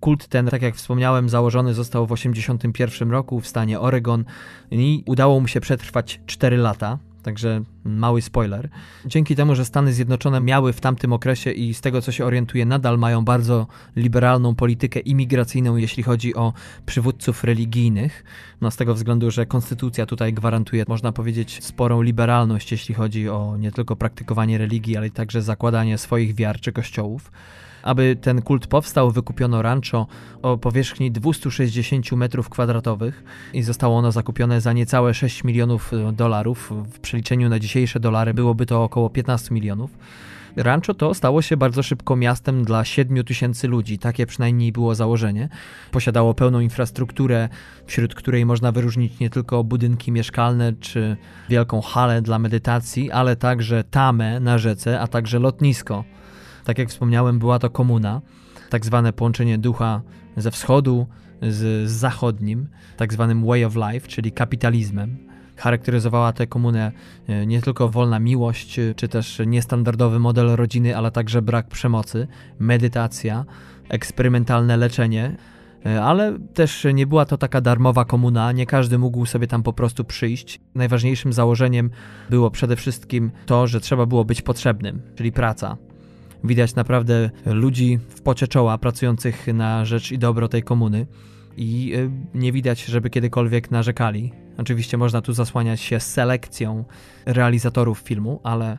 Kult 0.00 0.28
ten, 0.28 0.46
tak 0.46 0.62
jak 0.62 0.74
wspomniałem, 0.74 1.28
założony 1.28 1.74
został 1.74 2.06
w 2.06 2.08
1981 2.08 3.10
roku 3.10 3.40
w 3.40 3.46
stanie 3.46 3.80
Oregon 3.80 4.24
i 4.70 5.02
udało 5.06 5.40
mu 5.40 5.48
się 5.48 5.60
przetrwać 5.60 6.20
4 6.26 6.56
lata 6.56 6.98
Także 7.22 7.62
mały 7.84 8.22
spoiler. 8.22 8.68
Dzięki 9.06 9.36
temu, 9.36 9.54
że 9.54 9.64
Stany 9.64 9.92
Zjednoczone 9.92 10.40
miały 10.40 10.72
w 10.72 10.80
tamtym 10.80 11.12
okresie 11.12 11.50
i 11.52 11.74
z 11.74 11.80
tego 11.80 12.02
co 12.02 12.12
się 12.12 12.24
orientuje, 12.24 12.66
nadal 12.66 12.98
mają 12.98 13.24
bardzo 13.24 13.66
liberalną 13.96 14.54
politykę 14.54 15.00
imigracyjną, 15.00 15.76
jeśli 15.76 16.02
chodzi 16.02 16.34
o 16.34 16.52
przywódców 16.86 17.44
religijnych. 17.44 18.24
No 18.60 18.70
z 18.70 18.76
tego 18.76 18.94
względu, 18.94 19.30
że 19.30 19.46
konstytucja 19.46 20.06
tutaj 20.06 20.32
gwarantuje, 20.32 20.84
można 20.88 21.12
powiedzieć, 21.12 21.64
sporą 21.64 22.02
liberalność, 22.02 22.72
jeśli 22.72 22.94
chodzi 22.94 23.28
o 23.28 23.56
nie 23.58 23.72
tylko 23.72 23.96
praktykowanie 23.96 24.58
religii, 24.58 24.96
ale 24.96 25.10
także 25.10 25.42
zakładanie 25.42 25.98
swoich 25.98 26.34
wiar 26.34 26.60
czy 26.60 26.72
kościołów. 26.72 27.32
Aby 27.82 28.16
ten 28.16 28.42
kult 28.42 28.66
powstał, 28.66 29.10
wykupiono 29.10 29.62
rancho 29.62 30.06
o 30.42 30.58
powierzchni 30.58 31.10
260 31.10 32.12
metrów 32.12 32.48
kwadratowych 32.48 33.24
i 33.52 33.62
zostało 33.62 33.96
ono 33.96 34.12
zakupione 34.12 34.60
za 34.60 34.72
niecałe 34.72 35.14
6 35.14 35.44
milionów 35.44 35.92
e, 35.92 36.12
dolarów. 36.12 36.72
W 36.92 37.00
przeliczeniu 37.00 37.48
na 37.48 37.58
dzisiejsze 37.58 38.00
dolary 38.00 38.34
byłoby 38.34 38.66
to 38.66 38.84
około 38.84 39.10
15 39.10 39.54
milionów. 39.54 39.90
Rancho 40.56 40.94
to 40.94 41.14
stało 41.14 41.42
się 41.42 41.56
bardzo 41.56 41.82
szybko 41.82 42.16
miastem 42.16 42.64
dla 42.64 42.84
7 42.84 43.24
tysięcy 43.24 43.68
ludzi, 43.68 43.98
takie 43.98 44.26
przynajmniej 44.26 44.72
było 44.72 44.94
założenie. 44.94 45.48
Posiadało 45.90 46.34
pełną 46.34 46.60
infrastrukturę, 46.60 47.48
wśród 47.86 48.14
której 48.14 48.46
można 48.46 48.72
wyróżnić 48.72 49.18
nie 49.18 49.30
tylko 49.30 49.64
budynki 49.64 50.12
mieszkalne 50.12 50.72
czy 50.80 51.16
wielką 51.48 51.80
halę 51.80 52.22
dla 52.22 52.38
medytacji, 52.38 53.10
ale 53.10 53.36
także 53.36 53.84
tamę 53.84 54.40
na 54.40 54.58
rzece, 54.58 55.00
a 55.00 55.06
także 55.06 55.38
lotnisko. 55.38 56.04
Tak 56.64 56.78
jak 56.78 56.88
wspomniałem, 56.88 57.38
była 57.38 57.58
to 57.58 57.70
komuna, 57.70 58.20
tak 58.70 58.86
zwane 58.86 59.12
połączenie 59.12 59.58
ducha 59.58 60.02
ze 60.36 60.50
wschodu 60.50 61.06
z, 61.42 61.90
z 61.90 61.92
zachodnim, 61.92 62.68
tak 62.96 63.12
zwanym 63.12 63.46
way 63.46 63.64
of 63.64 63.76
life, 63.76 64.08
czyli 64.08 64.32
kapitalizmem. 64.32 65.16
Charakteryzowała 65.56 66.32
tę 66.32 66.46
komunę 66.46 66.92
e, 67.28 67.46
nie 67.46 67.62
tylko 67.62 67.88
wolna 67.88 68.18
miłość, 68.18 68.78
e, 68.78 68.94
czy 68.94 69.08
też 69.08 69.40
niestandardowy 69.46 70.18
model 70.18 70.56
rodziny, 70.56 70.96
ale 70.96 71.10
także 71.10 71.42
brak 71.42 71.68
przemocy, 71.68 72.28
medytacja, 72.58 73.44
eksperymentalne 73.88 74.76
leczenie, 74.76 75.36
e, 75.86 76.02
ale 76.02 76.38
też 76.54 76.86
nie 76.94 77.06
była 77.06 77.24
to 77.24 77.38
taka 77.38 77.60
darmowa 77.60 78.04
komuna, 78.04 78.52
nie 78.52 78.66
każdy 78.66 78.98
mógł 78.98 79.26
sobie 79.26 79.46
tam 79.46 79.62
po 79.62 79.72
prostu 79.72 80.04
przyjść. 80.04 80.60
Najważniejszym 80.74 81.32
założeniem 81.32 81.90
było 82.30 82.50
przede 82.50 82.76
wszystkim 82.76 83.30
to, 83.46 83.66
że 83.66 83.80
trzeba 83.80 84.06
było 84.06 84.24
być 84.24 84.42
potrzebnym, 84.42 85.02
czyli 85.14 85.32
praca. 85.32 85.76
Widać 86.44 86.74
naprawdę 86.74 87.30
ludzi 87.46 87.98
w 88.08 88.22
pocie 88.22 88.48
czoła 88.48 88.78
pracujących 88.78 89.46
na 89.46 89.84
rzecz 89.84 90.12
i 90.12 90.18
dobro 90.18 90.48
tej 90.48 90.62
komuny 90.62 91.06
i 91.56 91.92
y, 91.96 92.10
nie 92.34 92.52
widać, 92.52 92.84
żeby 92.84 93.10
kiedykolwiek 93.10 93.70
narzekali. 93.70 94.32
Oczywiście 94.58 94.96
można 94.96 95.22
tu 95.22 95.32
zasłaniać 95.32 95.80
się 95.80 96.00
selekcją 96.00 96.84
realizatorów 97.26 97.98
filmu, 97.98 98.40
ale 98.42 98.78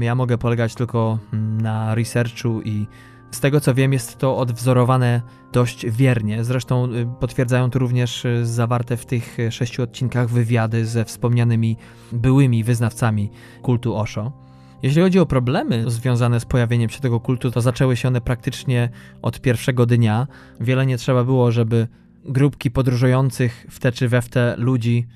ja 0.00 0.14
mogę 0.14 0.38
polegać 0.38 0.74
tylko 0.74 1.18
na 1.62 1.94
researchu 1.94 2.62
i 2.62 2.86
z 3.30 3.40
tego 3.40 3.60
co 3.60 3.74
wiem, 3.74 3.92
jest 3.92 4.18
to 4.18 4.36
odwzorowane 4.36 5.22
dość 5.52 5.86
wiernie. 5.90 6.44
Zresztą 6.44 6.92
y, 6.92 7.06
potwierdzają 7.20 7.70
to 7.70 7.78
również 7.78 8.24
y, 8.24 8.46
zawarte 8.46 8.96
w 8.96 9.06
tych 9.06 9.38
sześciu 9.50 9.82
odcinkach 9.82 10.28
wywiady 10.28 10.86
ze 10.86 11.04
wspomnianymi 11.04 11.76
byłymi 12.12 12.64
wyznawcami 12.64 13.30
kultu 13.62 13.96
Osho. 13.96 14.47
Jeśli 14.82 15.02
chodzi 15.02 15.18
o 15.18 15.26
problemy 15.26 15.90
związane 15.90 16.40
z 16.40 16.44
pojawieniem 16.44 16.90
się 16.90 17.00
tego 17.00 17.20
kultu, 17.20 17.50
to 17.50 17.60
zaczęły 17.60 17.96
się 17.96 18.08
one 18.08 18.20
praktycznie 18.20 18.88
od 19.22 19.40
pierwszego 19.40 19.86
dnia. 19.86 20.26
Wiele 20.60 20.86
nie 20.86 20.98
trzeba 20.98 21.24
było, 21.24 21.52
żeby 21.52 21.88
grupki 22.24 22.70
podróżujących 22.70 23.66
w 23.70 23.78
te 23.78 23.92
czy 23.92 24.08
we 24.08 24.22
w 24.22 24.28
te 24.28 24.54
ludzi 24.58 25.06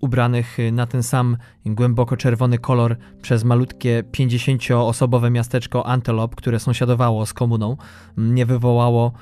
ubranych 0.00 0.56
na 0.72 0.86
ten 0.86 1.02
sam 1.02 1.36
głęboko 1.66 2.16
czerwony 2.16 2.58
kolor 2.58 2.96
przez 3.22 3.44
malutkie 3.44 4.04
50-osobowe 4.12 5.30
miasteczko 5.30 5.86
Antelope, 5.86 6.36
które 6.36 6.60
sąsiadowało 6.60 7.26
z 7.26 7.32
komuną, 7.32 7.76
nie 8.16 8.46
wywołało 8.46 9.12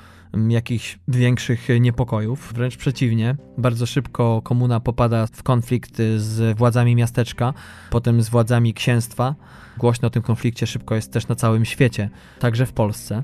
jakichś 0.49 0.99
większych 1.07 1.67
niepokojów. 1.79 2.53
Wręcz 2.53 2.77
przeciwnie, 2.77 3.35
bardzo 3.57 3.85
szybko 3.85 4.41
komuna 4.41 4.79
popada 4.79 5.27
w 5.27 5.43
konflikt 5.43 5.97
z 6.17 6.57
władzami 6.57 6.95
miasteczka, 6.95 7.53
potem 7.89 8.21
z 8.21 8.29
władzami 8.29 8.73
księstwa. 8.73 9.35
Głośno 9.77 10.07
o 10.07 10.11
tym 10.11 10.21
konflikcie 10.21 10.67
szybko 10.67 10.95
jest 10.95 11.11
też 11.11 11.27
na 11.27 11.35
całym 11.35 11.65
świecie, 11.65 12.09
także 12.39 12.65
w 12.65 12.73
Polsce. 12.73 13.23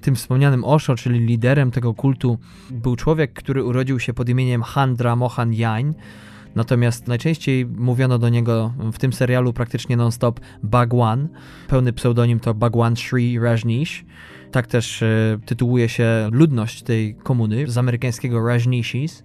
Tym 0.00 0.14
wspomnianym 0.14 0.64
Osho, 0.64 0.94
czyli 0.94 1.20
liderem 1.20 1.70
tego 1.70 1.94
kultu, 1.94 2.38
był 2.70 2.96
człowiek, 2.96 3.32
który 3.32 3.64
urodził 3.64 4.00
się 4.00 4.14
pod 4.14 4.28
imieniem 4.28 4.62
Handra 4.62 5.16
Mohan 5.16 5.52
Jain. 5.52 5.94
Natomiast 6.54 7.08
najczęściej 7.08 7.66
mówiono 7.66 8.18
do 8.18 8.28
niego 8.28 8.72
w 8.92 8.98
tym 8.98 9.12
serialu 9.12 9.52
praktycznie 9.52 9.96
non-stop 9.96 10.40
Bhagwan. 10.62 11.28
Pełny 11.68 11.92
pseudonim 11.92 12.40
to 12.40 12.54
Bhagwan 12.54 12.96
Sri 12.96 13.38
Rajneesh. 13.38 14.04
Tak 14.50 14.66
też 14.66 15.02
e, 15.02 15.38
tytułuje 15.46 15.88
się 15.88 16.28
ludność 16.32 16.82
tej 16.82 17.14
komuny 17.14 17.66
z 17.66 17.78
amerykańskiego 17.78 18.46
Rajneeshis. 18.46 19.24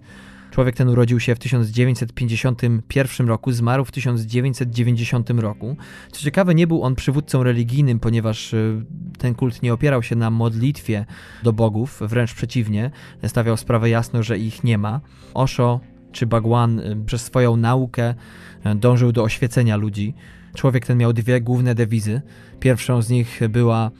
Człowiek 0.54 0.76
ten 0.76 0.88
urodził 0.88 1.20
się 1.20 1.34
w 1.34 1.38
1951 1.38 3.28
roku, 3.28 3.52
zmarł 3.52 3.84
w 3.84 3.90
1990 3.90 5.30
roku. 5.30 5.76
Co 6.12 6.20
ciekawe, 6.20 6.54
nie 6.54 6.66
był 6.66 6.82
on 6.82 6.94
przywódcą 6.94 7.42
religijnym, 7.42 8.00
ponieważ 8.00 8.54
e, 8.54 8.84
ten 9.18 9.34
kult 9.34 9.62
nie 9.62 9.74
opierał 9.74 10.02
się 10.02 10.16
na 10.16 10.30
modlitwie 10.30 11.06
do 11.42 11.52
bogów, 11.52 12.00
wręcz 12.00 12.34
przeciwnie, 12.34 12.90
stawiał 13.26 13.56
sprawę 13.56 13.90
jasno, 13.90 14.22
że 14.22 14.38
ich 14.38 14.64
nie 14.64 14.78
ma. 14.78 15.00
Osho 15.34 15.80
czy 16.12 16.26
Bhagwan 16.26 16.80
e, 16.80 17.04
przez 17.06 17.22
swoją 17.22 17.56
naukę 17.56 18.14
dążył 18.76 19.12
do 19.12 19.22
oświecenia 19.22 19.76
ludzi. 19.76 20.14
Człowiek 20.56 20.86
ten 20.86 20.98
miał 20.98 21.12
dwie 21.12 21.40
główne 21.40 21.74
dewizy. 21.74 22.22
Pierwszą 22.60 23.02
z 23.02 23.10
nich 23.10 23.40
była 23.48 23.90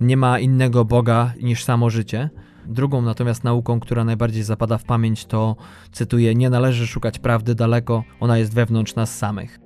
nie 0.00 0.16
ma 0.16 0.38
innego 0.38 0.84
Boga 0.84 1.32
niż 1.42 1.64
samo 1.64 1.90
życie. 1.90 2.30
Drugą 2.66 3.02
natomiast 3.02 3.44
nauką, 3.44 3.80
która 3.80 4.04
najbardziej 4.04 4.42
zapada 4.42 4.78
w 4.78 4.84
pamięć, 4.84 5.24
to 5.26 5.56
cytuję: 5.92 6.34
Nie 6.34 6.50
należy 6.50 6.86
szukać 6.86 7.18
prawdy 7.18 7.54
daleko, 7.54 8.04
ona 8.20 8.38
jest 8.38 8.54
wewnątrz 8.54 8.94
nas 8.94 9.18
samych. 9.18 9.58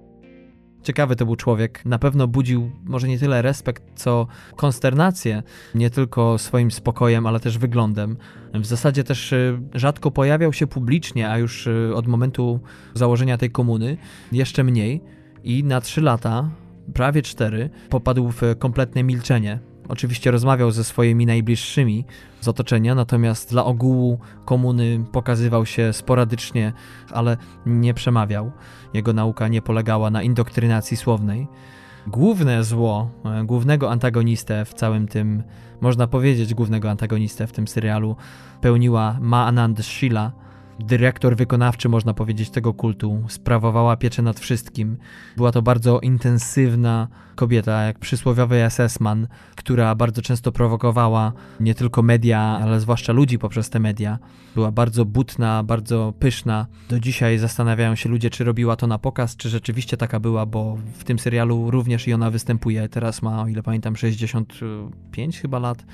Ciekawy 0.87 1.17
to 1.17 1.27
był 1.27 1.37
człowiek, 1.37 1.85
na 1.85 1.99
pewno 1.99 2.29
budził 2.29 2.71
może 2.85 3.09
nie 3.09 3.19
tyle 3.19 3.43
respekt, 3.43 3.83
co 3.95 4.27
konsternację, 4.57 5.43
nie 5.75 5.91
tylko 5.91 6.39
swoim 6.39 6.71
spokojem, 6.71 7.27
ale 7.27 7.41
też 7.41 7.59
wyglądem. 7.59 8.17
W 8.55 8.67
zasadzie 8.67 9.05
też 9.05 9.33
y, 9.33 9.61
rzadko 9.75 10.11
pojawiał 10.11 10.53
się 10.53 10.67
publicznie, 10.67 11.31
a 11.31 11.39
już 11.39 11.67
y, 11.67 11.93
od 11.95 12.07
momentu 12.07 12.61
założenia 12.95 13.39
tej 13.39 13.51
komuny 13.51 13.97
jeszcze 14.33 14.65
mniej. 14.65 15.03
I 15.45 15.65
na 15.65 15.81
trzy 15.81 16.01
lata, 16.01 16.51
prawie 16.95 17.23
cztery, 17.23 17.71
popadł 17.89 18.31
w 18.31 18.41
kompletne 18.59 19.03
milczenie. 19.03 19.59
Oczywiście 19.89 20.31
rozmawiał 20.31 20.71
ze 20.71 20.85
swoimi 20.85 21.27
najbliższymi 21.27 22.05
z 22.41 22.49
otoczenia, 22.49 22.95
natomiast 22.95 23.51
dla 23.51 23.65
ogółu 23.65 24.19
komuny 24.45 25.05
pokazywał 25.13 25.67
się 25.67 25.93
sporadycznie, 25.93 26.73
ale 27.13 27.37
nie 27.67 27.95
przemawiał. 27.95 28.53
Jego 28.95 29.13
nauka 29.13 29.49
nie 29.49 29.63
polegała 29.63 30.11
na 30.11 30.23
indoktrinacji 30.23 30.97
słownej. 30.97 31.49
Główne 32.07 32.65
zło, 32.65 33.11
e, 33.25 33.45
głównego 33.45 33.91
antagonistę 33.91 34.65
w 34.65 34.75
całym 34.75 35.09
tym, 35.09 35.43
można 35.81 36.07
powiedzieć, 36.07 36.55
głównego 36.55 36.91
antagonistę 36.91 37.47
w 37.47 37.53
tym 37.53 37.69
serialu 37.69 38.17
pełniła 38.61 39.19
Ma 39.21 39.47
Anand 39.47 39.85
Shila, 39.85 40.33
dyrektor 40.81 41.37
wykonawczy, 41.37 41.89
można 41.89 42.15
powiedzieć, 42.15 42.51
tego 42.51 42.75
kultu, 42.75 43.25
sprawowała 43.29 43.97
pieczę 43.97 44.23
nad 44.23 44.41
wszystkim. 44.41 44.97
Była 45.37 45.53
to 45.53 45.63
bardzo 45.63 46.01
intensywna 46.01 47.09
kobieta, 47.35 47.83
jak 47.83 47.99
przysłowiowy 47.99 48.57
SS-man, 48.71 49.29
która 49.57 49.95
bardzo 49.95 50.23
często 50.23 50.53
prowokowała 50.53 51.33
nie 51.61 51.75
tylko 51.75 52.03
media, 52.03 52.41
ale 52.41 52.81
zwłaszcza 52.81 53.13
ludzi 53.13 53.39
poprzez 53.39 53.71
te 53.71 53.79
media. 53.79 54.19
Była 54.55 54.73
bardzo 54.73 55.05
butna, 55.05 55.63
bardzo 55.63 56.15
pyszna. 56.19 56.67
Do 56.89 57.01
dzisiaj 57.01 57.39
zastanawiają 57.39 57.95
się 57.95 58.09
ludzie, 58.09 58.31
czy 58.31 58.45
robiła 58.45 58.77
to 58.77 58.87
na 58.87 58.99
pokaz, 58.99 59.37
czy 59.37 59.49
rzeczywiście 59.49 59.97
taka 59.97 60.21
była, 60.21 60.47
bo 60.47 60.79
w 60.99 61.05
tym 61.05 61.19
serialu 61.19 61.71
również 61.71 62.09
i 62.09 62.13
ona 62.13 62.31
występuje. 62.31 62.89
Teraz 62.89 63.23
ma, 63.23 63.43
o 63.43 63.49
ile 63.49 63.63
pamiętam, 63.63 63.97
65 63.97 65.41
chyba 65.41 65.59
lat 65.59 65.85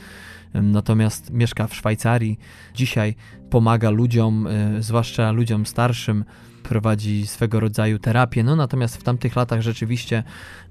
natomiast 0.54 1.30
mieszka 1.30 1.66
w 1.66 1.74
Szwajcarii. 1.74 2.38
Dzisiaj 2.74 3.14
pomaga 3.50 3.90
ludziom, 3.90 4.46
e, 4.46 4.82
zwłaszcza 4.82 5.32
ludziom 5.32 5.66
starszym, 5.66 6.24
prowadzi 6.62 7.26
swego 7.26 7.60
rodzaju 7.60 7.98
terapię. 7.98 8.44
No 8.44 8.56
natomiast 8.56 8.96
w 8.96 9.02
tamtych 9.02 9.36
latach 9.36 9.60
rzeczywiście 9.60 10.22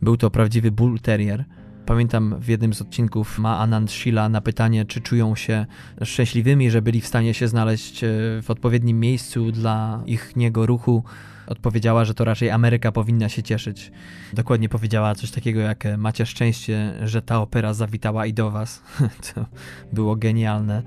był 0.02 0.17
to 0.17 0.30
prawdziwy 0.30 0.72
bull 0.72 1.00
terrier. 1.00 1.46
Pamiętam 1.86 2.36
w 2.39 2.48
jednym 2.48 2.74
z 2.74 2.82
odcinków 2.82 3.39
ma 3.39 3.60
Anand 3.60 3.91
Shila 3.91 4.30
na 4.30 4.41
pytanie, 4.41 4.86
czy 4.86 5.02
czują 5.02 5.36
się 5.36 5.65
szczęśliwymi, 6.04 6.72
że 6.72 6.82
byli 6.82 7.02
w 7.02 7.08
stanie 7.08 7.34
się 7.34 7.48
znaleźć 7.48 8.04
e, 8.04 8.08
w 8.41 8.46
odpowiednim 8.48 9.00
miejscu 9.00 9.52
dla 9.52 10.04
ich 10.06 10.36
niego 10.36 10.65
ruchu 10.65 11.04
odpowiedziała, 11.48 12.06
że 12.06 12.13
to 12.13 12.26
raczej 12.26 12.50
Ameryka 12.50 12.91
powinna 12.91 13.30
się 13.30 13.44
cieszyć. 13.44 13.91
Dokładnie 14.34 14.70
powiedziała 14.70 15.15
coś 15.15 15.32
takiego 15.32 15.60
jak 15.60 15.84
macie 15.98 16.26
szczęście, 16.26 16.94
że 17.04 17.22
ta 17.22 17.41
opera 17.41 17.74
zawitała 17.74 18.26
i 18.26 18.34
do 18.34 18.52
was. 18.52 18.82
to 19.34 19.46
było 19.94 20.15
genialne. 20.15 20.84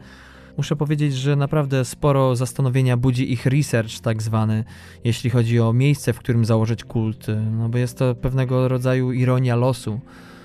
Muszę 0.57 0.77
powiedzieć, 0.77 1.15
że 1.15 1.37
naprawdę 1.37 1.85
sporo 1.85 2.37
zastanowienia 2.37 2.97
budzi 2.97 3.33
ich 3.33 3.47
research, 3.47 4.01
tak 4.01 4.23
zwany, 4.23 4.65
jeśli 5.05 5.31
chodzi 5.31 5.61
o 5.61 5.73
miejsce, 5.73 6.13
w 6.13 6.19
którym 6.19 6.45
założyć 6.45 6.85
kult, 6.85 7.27
no 7.51 7.69
bo 7.69 7.79
jest 7.79 7.99
to 7.99 8.15
pewnego 8.15 8.69
rodzaju 8.69 9.13
ironia 9.13 9.57
losu 9.57 10.01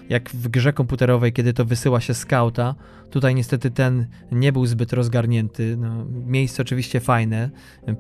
jak 0.09 0.29
w 0.29 0.47
grze 0.47 0.73
komputerowej, 0.73 1.33
kiedy 1.33 1.53
to 1.53 1.65
wysyła 1.65 2.01
się 2.01 2.13
skauta. 2.13 2.75
Tutaj 3.11 3.35
niestety 3.35 3.71
ten 3.71 4.07
nie 4.31 4.51
był 4.51 4.65
zbyt 4.65 4.93
rozgarnięty. 4.93 5.77
No, 5.77 6.05
miejsce 6.25 6.61
oczywiście 6.61 6.99
fajne, 6.99 7.49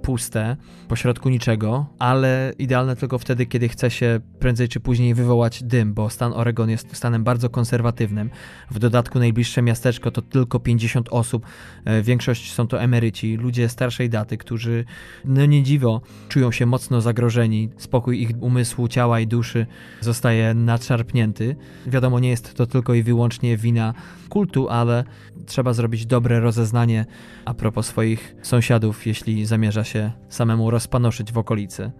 puste, 0.01 0.57
pośrodku 0.87 1.29
niczego, 1.29 1.85
ale 1.99 2.53
idealne 2.59 2.95
tylko 2.95 3.19
wtedy, 3.19 3.45
kiedy 3.45 3.69
chce 3.69 3.91
się 3.91 4.19
prędzej 4.39 4.67
czy 4.67 4.79
później 4.79 5.13
wywołać 5.13 5.63
dym, 5.63 5.93
bo 5.93 6.09
stan 6.09 6.33
Oregon 6.33 6.69
jest 6.69 6.95
stanem 6.95 7.23
bardzo 7.23 7.49
konserwatywnym. 7.49 8.29
W 8.71 8.79
dodatku 8.79 9.19
najbliższe 9.19 9.61
miasteczko 9.61 10.11
to 10.11 10.21
tylko 10.21 10.59
50 10.59 11.09
osób. 11.11 11.45
E, 11.85 12.01
większość 12.01 12.53
są 12.53 12.67
to 12.67 12.81
emeryci, 12.81 13.35
ludzie 13.35 13.69
starszej 13.69 14.09
daty, 14.09 14.37
którzy 14.37 14.85
no 15.25 15.45
nie 15.45 15.63
dziwo 15.63 16.01
czują 16.29 16.51
się 16.51 16.65
mocno 16.65 17.01
zagrożeni. 17.01 17.69
Spokój 17.77 18.21
ich 18.21 18.29
umysłu, 18.39 18.87
ciała 18.87 19.19
i 19.19 19.27
duszy 19.27 19.65
zostaje 20.01 20.53
nadszarpnięty 20.53 21.55
wiadomo, 21.87 22.19
nie 22.19 22.29
jest 22.29 22.53
to 22.53 22.65
tylko 22.65 22.93
i 22.93 23.03
wyłącznie 23.03 23.57
wina 23.57 23.93
kultu, 24.29 24.69
ale 24.69 24.98
trzeba 25.45 25.73
zrobić 25.73 26.05
dobre 26.05 26.39
rozeznanie 26.39 27.05
a 27.45 27.53
propos 27.53 27.87
swoich 27.87 28.35
sąsiadów, 28.41 29.07
jeśli 29.07 29.45
zamierza 29.45 29.83
się 29.83 30.11
samemu 30.29 30.71
rozpanoszyć 30.71 31.31
w 31.31 31.37
okolicy. 31.37 31.91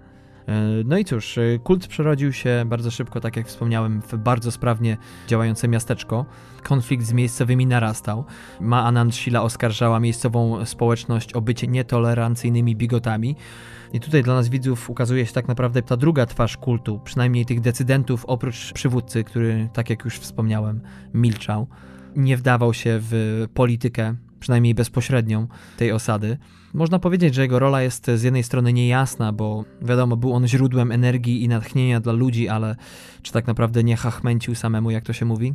E, 0.50 0.84
no 0.86 0.98
i 0.98 1.06
cóż, 1.06 1.38
e, 1.38 1.60
kult 1.64 1.88
przerodził 1.88 2.34
się 2.34 2.64
bardzo 2.66 2.92
szybko, 2.92 3.20
tak 3.20 3.38
jak 3.38 3.48
wspomniałem, 3.48 4.02
w 4.02 4.18
bardzo 4.18 4.52
sprawnie 4.52 4.98
działające 5.28 5.68
miasteczko. 5.68 6.26
Konflikt 6.64 7.06
z 7.06 7.14
miejscowymi 7.14 7.66
narastał. 7.66 8.26
Ma 8.62 8.86
Anand 8.86 9.16
Shila 9.16 9.42
oskarżała 9.42 10.00
miejscową 10.00 10.66
społeczność 10.66 11.34
o 11.34 11.42
bycie 11.42 11.68
nietolerancyjnymi 11.68 12.76
bigotami. 12.76 13.36
I 13.94 14.00
tutaj 14.00 14.24
dla 14.24 14.34
nas 14.34 14.50
widzów 14.50 14.90
ukazuje 14.90 15.26
się 15.26 15.34
tak 15.34 15.48
naprawdę 15.48 15.82
ta 15.82 15.98
druga 15.98 16.26
twarz 16.26 16.58
kultu, 16.58 17.00
przynajmniej 17.04 17.46
tych 17.46 17.62
decydentów, 17.62 18.26
oprócz 18.26 18.74
przywódcy, 18.74 19.24
który, 19.24 19.70
tak 19.74 19.90
jak 19.90 20.06
już 20.06 20.20
wspomniałem, 20.20 20.82
milczał. 21.14 21.68
Nie 22.20 22.38
wdawał 22.38 22.74
się 22.74 23.00
w 23.02 23.46
politykę, 23.54 24.16
przynajmniej 24.40 24.76
bezpośrednią, 24.76 25.48
tej 25.78 25.92
osady. 25.92 26.38
Można 26.74 27.00
powiedzieć, 27.00 27.36
że 27.36 27.42
jego 27.42 27.60
rola 27.60 27.82
jest 27.82 28.12
z 28.16 28.24
jednej 28.24 28.44
strony 28.44 28.74
niejasna, 28.74 29.34
bo 29.34 29.66
wiadomo, 29.82 30.18
był 30.18 30.34
on 30.34 30.48
źródłem 30.48 30.92
energii 30.92 31.44
i 31.44 31.48
natchnienia 31.48 32.00
dla 32.00 32.14
ludzi, 32.14 32.50
ale 32.50 32.76
czy 33.22 33.32
tak 33.32 33.48
naprawdę 33.48 33.84
nie 33.84 33.96
chachmęcił 33.96 34.56
samemu, 34.56 34.92
jak 34.92 35.04
to 35.04 35.14
się 35.14 35.26
mówi? 35.26 35.54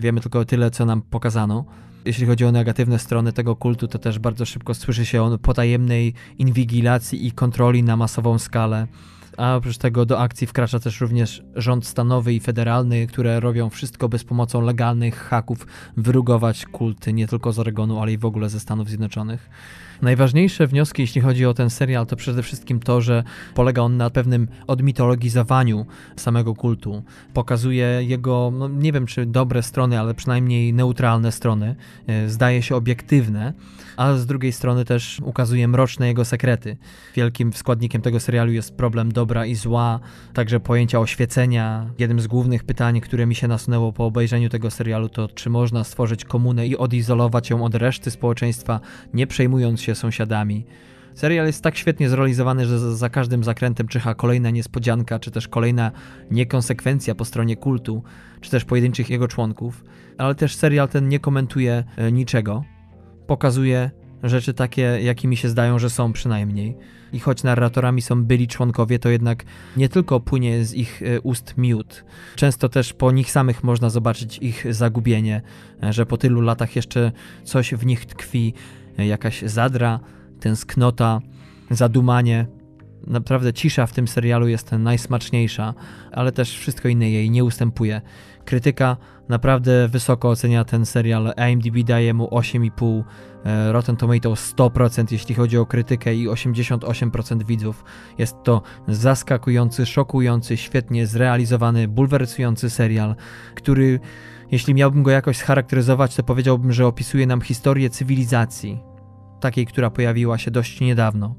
Wiemy 0.00 0.20
tylko 0.20 0.44
tyle, 0.44 0.70
co 0.70 0.84
nam 0.84 1.02
pokazano 1.02 1.64
jeśli 2.04 2.26
chodzi 2.26 2.44
o 2.44 2.52
negatywne 2.52 2.98
strony 2.98 3.32
tego 3.32 3.56
kultu, 3.56 3.88
to 3.88 3.98
też 3.98 4.18
bardzo 4.18 4.44
szybko 4.44 4.74
słyszy 4.74 5.06
się 5.06 5.22
o 5.22 5.38
potajemnej 5.38 6.14
inwigilacji 6.38 7.26
i 7.26 7.32
kontroli 7.32 7.82
na 7.82 7.96
masową 7.96 8.38
skalę. 8.38 8.86
A 9.36 9.56
oprócz 9.56 9.78
tego 9.78 10.06
do 10.06 10.20
akcji 10.20 10.46
wkracza 10.46 10.78
też 10.78 11.00
również 11.00 11.42
rząd 11.54 11.86
stanowy 11.86 12.34
i 12.34 12.40
federalny, 12.40 13.06
które 13.06 13.40
robią 13.40 13.70
wszystko 13.70 14.08
bez 14.08 14.24
pomocą 14.24 14.60
legalnych 14.60 15.18
haków 15.18 15.66
wyrugować 15.96 16.66
kulty 16.66 17.12
nie 17.12 17.26
tylko 17.26 17.52
z 17.52 17.58
Oregonu, 17.58 18.00
ale 18.00 18.12
i 18.12 18.18
w 18.18 18.24
ogóle 18.24 18.48
ze 18.48 18.60
Stanów 18.60 18.88
Zjednoczonych. 18.88 19.50
Najważniejsze 20.02 20.66
wnioski, 20.66 21.02
jeśli 21.02 21.20
chodzi 21.20 21.46
o 21.46 21.54
ten 21.54 21.70
serial, 21.70 22.06
to 22.06 22.16
przede 22.16 22.42
wszystkim 22.42 22.80
to, 22.80 23.00
że 23.00 23.24
polega 23.54 23.82
on 23.82 23.96
na 23.96 24.10
pewnym 24.10 24.48
odmitologizowaniu 24.66 25.86
samego 26.16 26.54
kultu. 26.54 27.02
Pokazuje 27.34 27.86
jego, 28.02 28.52
no 28.58 28.68
nie 28.68 28.92
wiem 28.92 29.06
czy 29.06 29.26
dobre 29.26 29.62
strony, 29.62 30.00
ale 30.00 30.14
przynajmniej 30.14 30.72
neutralne 30.72 31.32
strony, 31.32 31.76
e, 32.06 32.28
zdaje 32.28 32.62
się 32.62 32.76
obiektywne, 32.76 33.52
a 33.96 34.14
z 34.14 34.26
drugiej 34.26 34.52
strony 34.52 34.84
też 34.84 35.20
ukazuje 35.24 35.68
mroczne 35.68 36.06
jego 36.06 36.24
sekrety. 36.24 36.76
Wielkim 37.14 37.52
składnikiem 37.52 38.02
tego 38.02 38.20
serialu 38.20 38.52
jest 38.52 38.74
problem 38.74 39.12
dobra 39.12 39.46
i 39.46 39.54
zła, 39.54 40.00
także 40.34 40.60
pojęcia 40.60 41.00
oświecenia. 41.00 41.90
Jednym 41.98 42.20
z 42.20 42.26
głównych 42.26 42.64
pytań, 42.64 43.00
które 43.00 43.26
mi 43.26 43.34
się 43.34 43.48
nasunęło 43.48 43.92
po 43.92 44.06
obejrzeniu 44.06 44.48
tego 44.48 44.70
serialu, 44.70 45.08
to 45.08 45.28
czy 45.28 45.50
można 45.50 45.84
stworzyć 45.84 46.24
komunę 46.24 46.66
i 46.66 46.76
odizolować 46.76 47.50
ją 47.50 47.64
od 47.64 47.74
reszty 47.74 48.10
społeczeństwa, 48.10 48.80
nie 49.14 49.26
przejmując 49.26 49.80
się 49.80 49.94
sąsiadami. 49.94 50.66
Serial 51.14 51.46
jest 51.46 51.62
tak 51.62 51.76
świetnie 51.76 52.08
zrealizowany, 52.08 52.66
że 52.66 52.96
za, 52.96 53.10
każdym 53.10 53.44
zakrętem 53.44 53.88
czyha 53.88 54.14
kolejna 54.14 54.50
niespodzianka, 54.50 55.18
czy 55.18 55.30
też 55.30 55.48
kolejna 55.48 55.92
niekonsekwencja 56.30 57.14
po 57.14 57.24
stronie 57.24 57.56
kultu, 57.56 58.02
czy 58.40 58.50
też 58.50 58.64
pojedynczych 58.64 59.10
jego 59.10 59.28
członków, 59.28 59.84
ale 60.18 60.34
też 60.34 60.56
serial 60.56 60.88
ten 60.88 61.08
nie 61.08 61.20
komentuje 61.20 61.84
e, 61.96 62.12
niczego. 62.12 62.64
Pokazuje 63.26 63.90
rzeczy 64.22 64.54
takie, 64.54 64.82
jakimi 64.82 65.36
się 65.36 65.48
zdają, 65.48 65.78
że 65.78 65.90
są 65.90 66.12
przynajmniej. 66.12 66.76
I 67.12 67.20
choć 67.20 67.42
narratorami 67.42 68.02
są 68.02 68.24
byli 68.24 68.48
członkowie, 68.48 68.98
to 68.98 69.08
jednak 69.08 69.44
nie 69.76 69.88
tylko 69.88 70.20
płynie 70.20 70.64
z 70.64 70.74
ich 70.74 71.02
e, 71.02 71.20
ust 71.20 71.54
miód. 71.56 72.04
Często 72.36 72.68
też 72.68 72.92
po 72.92 73.12
nich 73.12 73.30
samych 73.30 73.64
można 73.64 73.90
zobaczyć 73.90 74.38
ich 74.38 74.74
zagubienie, 74.74 75.42
e, 75.82 75.92
że 75.92 76.06
po 76.06 76.16
tylu 76.16 76.40
latach 76.40 76.76
jeszcze 76.76 77.12
coś 77.44 77.74
w 77.74 77.86
nich 77.86 78.06
tkwi, 78.06 78.54
jakaś 78.98 79.42
zadra, 79.42 80.00
tęsknota, 80.40 81.20
zadumanie. 81.70 82.46
Naprawdę 83.06 83.52
cisza 83.52 83.86
w 83.86 83.92
tym 83.92 84.08
serialu 84.08 84.48
jest 84.48 84.72
najsmaczniejsza, 84.72 85.74
ale 86.12 86.32
też 86.32 86.58
wszystko 86.58 86.88
inne 86.88 87.10
jej 87.10 87.30
nie 87.30 87.44
ustępuje. 87.44 88.00
Krytyka 88.44 88.96
naprawdę 89.28 89.88
wysoko 89.88 90.28
ocenia 90.28 90.64
ten 90.64 90.86
serial. 90.86 91.32
IMDb 91.50 91.84
daje 91.84 92.14
mu 92.14 92.26
8,5, 92.26 93.04
e, 93.44 93.72
Rotten 93.72 93.96
Tomatoes 93.96 94.54
100% 94.56 95.12
jeśli 95.12 95.34
chodzi 95.34 95.58
o 95.58 95.66
krytykę 95.66 96.14
i 96.14 96.28
88% 96.28 97.44
widzów. 97.44 97.84
Jest 98.18 98.36
to 98.44 98.62
zaskakujący, 98.88 99.86
szokujący, 99.86 100.56
świetnie 100.56 101.06
zrealizowany, 101.06 101.88
bulwersujący 101.88 102.70
serial, 102.70 103.14
który 103.54 104.00
jeśli 104.50 104.74
miałbym 104.74 105.02
go 105.02 105.10
jakoś 105.10 105.36
scharakteryzować, 105.36 106.16
to 106.16 106.22
powiedziałbym, 106.22 106.72
że 106.72 106.86
opisuje 106.86 107.26
nam 107.26 107.40
historię 107.40 107.90
cywilizacji, 107.90 108.82
takiej, 109.40 109.66
która 109.66 109.90
pojawiła 109.90 110.38
się 110.38 110.50
dość 110.50 110.80
niedawno. 110.80 111.34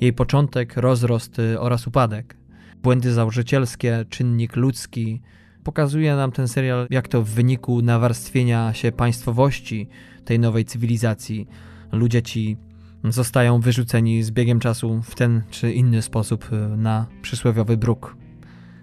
Jej 0.00 0.12
początek, 0.12 0.76
rozrost 0.76 1.38
y, 1.38 1.60
oraz 1.60 1.86
upadek. 1.86 2.36
Błędy 2.82 3.12
założycielskie, 3.12 4.04
czynnik 4.08 4.56
ludzki. 4.56 5.20
Pokazuje 5.64 6.16
nam 6.16 6.32
ten 6.32 6.48
serial, 6.48 6.86
jak 6.90 7.08
to 7.08 7.22
w 7.22 7.28
wyniku 7.28 7.82
nawarstwienia 7.82 8.74
się 8.74 8.92
państwowości 8.92 9.88
tej 10.24 10.38
nowej 10.38 10.64
cywilizacji 10.64 11.48
ludzie 11.92 12.22
ci 12.22 12.56
zostają 13.04 13.60
wyrzuceni 13.60 14.22
z 14.22 14.30
biegiem 14.30 14.60
czasu 14.60 15.02
w 15.02 15.14
ten 15.14 15.42
czy 15.50 15.72
inny 15.72 16.02
sposób 16.02 16.52
y, 16.52 16.76
na 16.76 17.06
przysłowiowy 17.22 17.76
bruk. 17.76 18.16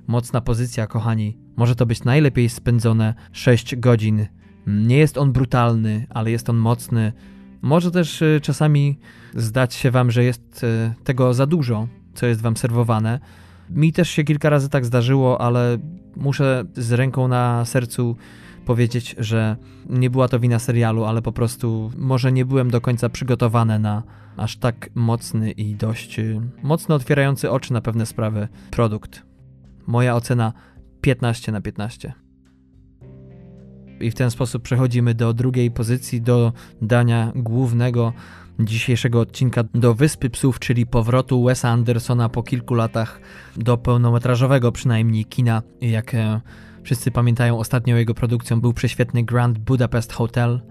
Mocna 0.08 0.42
pozycja, 0.42 0.88
kochani. 0.88 1.38
Może 1.56 1.76
to 1.76 1.86
być 1.86 2.04
najlepiej 2.04 2.50
spędzone 2.50 3.14
6 3.32 3.76
godzin. 3.76 4.28
Nie 4.68 4.98
jest 4.98 5.18
on 5.18 5.32
brutalny, 5.32 6.08
ale 6.10 6.32
jest 6.32 6.50
on 6.50 6.58
mocny. 6.58 7.14
Może 7.66 7.92
też 7.92 8.22
y, 8.22 8.40
czasami 8.44 9.00
zdać 9.34 9.74
się 9.74 9.92
wam, 9.92 10.12
że 10.12 10.24
jest 10.24 10.64
y, 10.64 10.94
tego 11.04 11.34
za 11.34 11.46
dużo, 11.46 11.88
co 12.14 12.26
jest 12.26 12.42
wam 12.42 12.58
serwowane. 12.58 13.20
Mi 13.70 13.94
też 13.94 14.10
się 14.10 14.24
kilka 14.24 14.50
razy 14.50 14.70
tak 14.70 14.86
zdarzyło, 14.86 15.42
ale 15.42 15.78
muszę 16.16 16.64
z 16.74 16.92
ręką 16.92 17.28
na 17.28 17.66
sercu 17.66 18.16
powiedzieć, 18.66 19.16
że 19.18 19.56
nie 19.90 20.10
była 20.10 20.28
to 20.28 20.40
wina 20.40 20.60
serialu, 20.60 21.04
ale 21.06 21.22
po 21.22 21.32
prostu 21.32 21.92
może 21.98 22.32
nie 22.32 22.46
byłem 22.46 22.72
do 22.72 22.82
końca 22.82 23.10
przygotowany 23.10 23.80
na 23.80 24.04
aż 24.38 24.58
tak 24.58 24.90
mocny 24.96 25.52
i 25.52 25.76
dość 25.76 26.20
y, 26.20 26.42
mocno 26.64 26.96
otwierający 26.96 27.52
oczy 27.52 27.74
na 27.74 27.82
pewne 27.82 28.06
sprawy 28.06 28.48
produkt. 28.72 29.24
Moja 29.88 30.16
ocena 30.16 30.54
15 31.02 31.52
na 31.52 31.62
15. 31.62 32.25
I 34.00 34.12
w 34.12 34.16
ten 34.16 34.32
sposób 34.32 34.64
przechodzimy 34.64 35.14
do 35.14 35.34
drugiej 35.34 35.72
pozycji, 35.72 36.22
do 36.22 36.54
dania 36.82 37.32
głównego 37.36 38.14
dzisiejszego 38.60 39.20
odcinka 39.20 39.64
do 39.74 39.94
Wyspy 39.94 40.30
Psów, 40.30 40.60
czyli 40.60 40.86
powrotu 40.86 41.44
Wesa 41.44 41.70
Andersona 41.70 42.30
po 42.30 42.44
kilku 42.44 42.74
latach 42.74 43.20
do 43.58 43.78
pełnometrażowego 43.78 44.72
przynajmniej 44.72 45.26
kina. 45.26 45.62
Jak 45.82 46.14
e, 46.14 46.42
wszyscy 46.84 47.12
pamiętają, 47.12 47.60
ostatnią 47.60 47.96
jego 47.96 48.14
produkcją 48.14 48.62
był 48.62 48.74
prześwietny 48.74 49.24
Grand 49.24 49.60
Budapest 49.60 50.14
Hotel. 50.14 50.62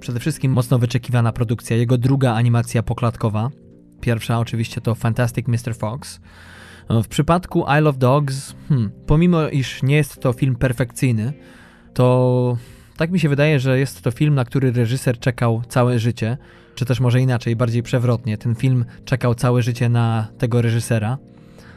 Przede 0.00 0.20
wszystkim 0.20 0.52
mocno 0.52 0.78
wyczekiwana 0.78 1.32
produkcja, 1.32 1.76
jego 1.76 1.98
druga 1.98 2.34
animacja 2.34 2.82
poklatkowa. 2.82 3.50
Pierwsza 4.00 4.38
oczywiście 4.38 4.80
to 4.80 4.94
Fantastic 4.94 5.46
Mr. 5.48 5.74
Fox. 5.74 6.20
W 6.90 7.08
przypadku 7.08 7.64
Isle 7.78 7.90
of 7.90 7.98
Dogs, 7.98 8.54
hmm, 8.68 8.90
pomimo 9.06 9.48
iż 9.48 9.82
nie 9.82 9.96
jest 9.96 10.20
to 10.20 10.32
film 10.32 10.56
perfekcyjny, 10.56 11.32
to 11.94 12.56
tak 12.96 13.10
mi 13.10 13.20
się 13.20 13.28
wydaje, 13.28 13.60
że 13.60 13.78
jest 13.78 14.02
to 14.02 14.10
film, 14.10 14.34
na 14.34 14.44
który 14.44 14.72
reżyser 14.72 15.18
czekał 15.18 15.62
całe 15.68 15.98
życie, 15.98 16.36
czy 16.74 16.84
też 16.84 17.00
może 17.00 17.20
inaczej, 17.20 17.56
bardziej 17.56 17.82
przewrotnie. 17.82 18.38
Ten 18.38 18.54
film 18.54 18.84
czekał 19.04 19.34
całe 19.34 19.62
życie 19.62 19.88
na 19.88 20.28
tego 20.38 20.62
reżysera. 20.62 21.18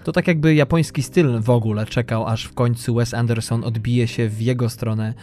To 0.03 0.11
tak 0.11 0.28
jakby 0.28 0.55
japoński 0.55 1.03
styl 1.03 1.41
w 1.41 1.49
ogóle 1.49 1.86
czekał, 1.86 2.28
aż 2.28 2.45
w 2.45 2.53
końcu 2.53 2.95
Wes 2.95 3.14
Anderson 3.14 3.64
odbije 3.64 4.07
się 4.07 4.30
w 4.30 4.41
jego 4.41 4.70
stronę. 4.70 5.14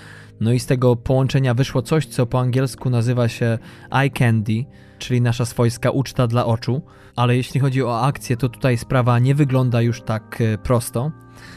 No 0.41 0.53
i 0.53 0.61
z 0.61 0.67
tego 0.67 0.97
połączenia 0.97 1.55
wyszło 1.55 1.83
coś, 1.83 2.07
co 2.07 2.27
po 2.27 2.41
angielsku 2.41 2.91
nazywa 2.91 3.29
się 3.29 3.59
eye 3.91 4.11
candy, 4.11 4.65
czyli 4.99 5.21
nasza 5.21 5.45
swojska 5.45 5.91
uczta 5.91 6.27
dla 6.27 6.47
oczu. 6.47 6.83
Ale 7.17 7.37
jeśli 7.37 7.61
chodzi 7.61 7.83
o 7.83 8.03
akcję, 8.03 8.37
to 8.37 8.49
tutaj 8.49 8.77
sprawa 8.77 9.19
nie 9.19 9.35
wygląda 9.35 9.83
już 9.83 10.03
tak 10.03 10.41
e, 10.41 10.59
prosto. 10.59 11.11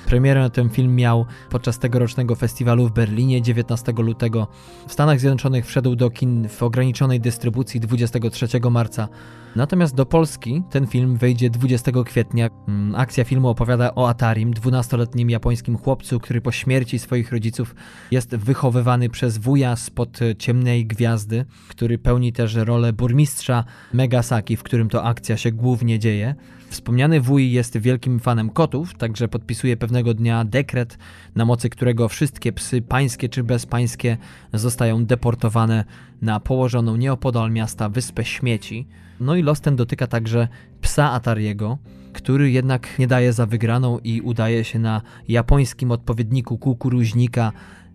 Premierę 0.05 0.49
ten 0.49 0.69
film 0.69 0.95
miał 0.95 1.25
podczas 1.49 1.79
tegorocznego 1.79 2.35
festiwalu 2.35 2.87
w 2.87 2.91
Berlinie 2.91 3.41
19 3.41 3.93
lutego. 3.97 4.47
W 4.87 4.93
Stanach 4.93 5.19
Zjednoczonych 5.19 5.65
wszedł 5.65 5.95
do 5.95 6.09
kin 6.09 6.49
w 6.49 6.63
ograniczonej 6.63 7.19
dystrybucji 7.19 7.79
23 7.79 8.47
marca. 8.71 9.07
Natomiast 9.55 9.95
do 9.95 10.05
Polski 10.05 10.63
ten 10.69 10.87
film 10.87 11.17
wejdzie 11.17 11.49
20 11.49 11.91
kwietnia. 12.05 12.49
Mm, 12.67 12.95
akcja 12.95 13.23
filmu 13.23 13.49
opowiada 13.49 13.95
o 13.95 14.09
Atarim, 14.09 14.53
12-letnim 14.53 15.29
japońskim 15.29 15.77
chłopcu, 15.77 16.19
który 16.19 16.41
po 16.41 16.51
śmierci 16.51 16.99
swoich 16.99 17.31
rodziców 17.31 17.75
jest 18.11 18.35
wychowywany 18.35 19.09
przez 19.09 19.37
wuja 19.37 19.75
spod 19.75 20.19
ciemnej 20.39 20.85
gwiazdy, 20.85 21.45
który 21.67 21.97
pełni 21.97 22.33
też 22.33 22.55
rolę 22.55 22.93
burmistrza 22.93 23.63
Megasaki, 23.93 24.57
w 24.57 24.63
którym 24.63 24.89
to 24.89 25.03
akcja 25.03 25.37
się 25.37 25.51
głównie 25.51 25.99
dzieje. 25.99 26.35
Wspomniany 26.73 27.21
wuj 27.21 27.51
jest 27.51 27.77
wielkim 27.77 28.19
fanem 28.19 28.49
kotów, 28.49 28.93
także 28.93 29.27
podpisuje 29.27 29.77
pewnego 29.77 30.13
dnia 30.13 30.45
dekret, 30.45 30.97
na 31.35 31.45
mocy 31.45 31.69
którego 31.69 32.09
wszystkie 32.09 32.53
psy, 32.53 32.81
pańskie 32.81 33.29
czy 33.29 33.43
bezpańskie, 33.43 34.17
zostają 34.53 35.05
deportowane 35.05 35.85
na 36.21 36.39
położoną 36.39 36.95
nieopodal 36.95 37.51
miasta 37.51 37.89
wyspę 37.89 38.25
śmieci. 38.25 38.87
No 39.19 39.35
i 39.35 39.43
los 39.43 39.61
ten 39.61 39.75
dotyka 39.75 40.07
także 40.07 40.47
psa 40.81 41.11
Atariego, 41.11 41.77
który 42.13 42.51
jednak 42.51 42.99
nie 42.99 43.07
daje 43.07 43.33
za 43.33 43.45
wygraną 43.45 43.99
i 43.99 44.21
udaje 44.21 44.63
się 44.63 44.79
na 44.79 45.01
japońskim 45.27 45.91
odpowiedniku 45.91 46.57
kukuruźnika, 46.57 47.51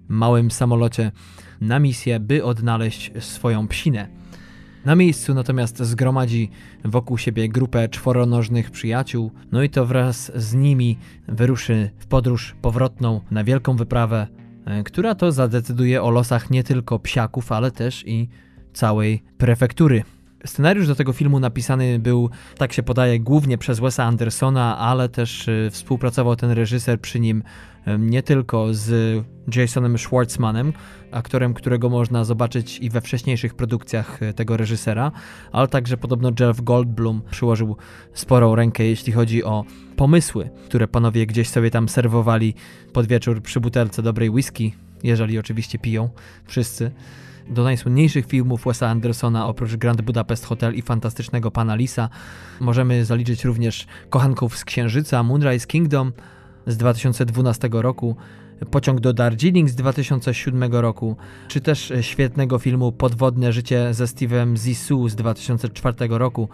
małym 0.08 0.50
samolocie, 0.50 1.12
na 1.60 1.78
misję, 1.78 2.20
by 2.20 2.44
odnaleźć 2.44 3.12
swoją 3.20 3.68
psinę. 3.68 4.17
Na 4.84 4.96
miejscu 4.96 5.34
natomiast 5.34 5.78
zgromadzi 5.78 6.50
wokół 6.84 7.18
siebie 7.18 7.48
grupę 7.48 7.88
czworonożnych 7.88 8.70
przyjaciół, 8.70 9.30
no 9.52 9.62
i 9.62 9.70
to 9.70 9.86
wraz 9.86 10.32
z 10.34 10.54
nimi 10.54 10.98
wyruszy 11.28 11.90
w 11.98 12.06
podróż 12.06 12.56
powrotną 12.62 13.20
na 13.30 13.44
wielką 13.44 13.76
wyprawę, 13.76 14.26
e, 14.64 14.82
która 14.82 15.14
to 15.14 15.32
zadecyduje 15.32 16.02
o 16.02 16.10
losach 16.10 16.50
nie 16.50 16.64
tylko 16.64 16.98
psiaków, 16.98 17.52
ale 17.52 17.70
też 17.70 18.04
i 18.06 18.28
całej 18.72 19.22
prefektury. 19.38 20.02
Scenariusz 20.44 20.86
do 20.86 20.94
tego 20.94 21.12
filmu 21.12 21.40
napisany 21.40 21.98
był, 21.98 22.30
tak 22.58 22.72
się 22.72 22.82
podaje, 22.82 23.20
głównie 23.20 23.58
przez 23.58 23.80
Wesa 23.80 24.04
Andersona, 24.04 24.78
ale 24.78 25.08
też 25.08 25.48
e, 25.48 25.70
współpracował 25.70 26.36
ten 26.36 26.50
reżyser 26.50 27.00
przy 27.00 27.20
nim 27.20 27.42
nie 27.98 28.22
tylko 28.22 28.74
z 28.74 29.24
Jasonem 29.56 29.98
Schwartzmanem, 29.98 30.72
aktorem, 31.12 31.54
którego 31.54 31.88
można 31.88 32.24
zobaczyć 32.24 32.78
i 32.78 32.90
we 32.90 33.00
wcześniejszych 33.00 33.54
produkcjach 33.54 34.22
e, 34.22 34.32
tego 34.32 34.56
reżysera, 34.56 35.12
ale 35.52 35.68
także 35.68 35.96
podobno 35.96 36.32
Jeff 36.40 36.60
Goldblum 36.60 37.22
przyłożył 37.30 37.76
sporą 38.14 38.54
rękę, 38.54 38.84
jeśli 38.84 39.12
chodzi 39.12 39.44
o 39.44 39.64
pomysły, 39.96 40.50
które 40.64 40.88
panowie 40.88 41.26
gdzieś 41.26 41.48
sobie 41.48 41.70
tam 41.70 41.88
serwowali 41.88 42.54
pod 42.92 43.06
wieczór 43.06 43.42
przy 43.42 43.60
butelce 43.60 44.02
dobrej 44.02 44.30
whisky, 44.30 44.74
jeżeli 45.02 45.38
oczywiście 45.38 45.78
piją 45.78 46.08
wszyscy. 46.46 46.90
Do 47.50 47.62
najsłynniejszych 47.64 48.26
filmów 48.26 48.64
Wesa 48.64 48.88
Andersona 48.88 49.46
oprócz 49.46 49.76
Grand 49.76 50.02
Budapest 50.02 50.44
Hotel 50.44 50.74
i 50.74 50.82
Fantastycznego 50.82 51.50
Pana 51.50 51.74
Lisa 51.74 52.08
możemy 52.60 53.04
zaliczyć 53.04 53.44
również 53.44 53.86
Kochanków 54.10 54.58
z 54.58 54.64
Księżyca, 54.64 55.22
Moonrise 55.22 55.66
Kingdom 55.66 56.12
z 56.68 56.76
2012 56.76 57.68
roku, 57.72 58.16
Pociąg 58.70 59.00
do 59.00 59.12
Darjeeling 59.12 59.70
z 59.70 59.74
2007 59.74 60.72
roku, 60.72 61.16
czy 61.48 61.60
też 61.60 61.92
świetnego 62.00 62.58
filmu 62.58 62.92
Podwodne 62.92 63.52
życie 63.52 63.94
ze 63.94 64.04
Steve'em 64.04 64.56
Zissou 64.56 65.08
z 65.08 65.14
2004 65.14 65.96
roku. 66.10 66.48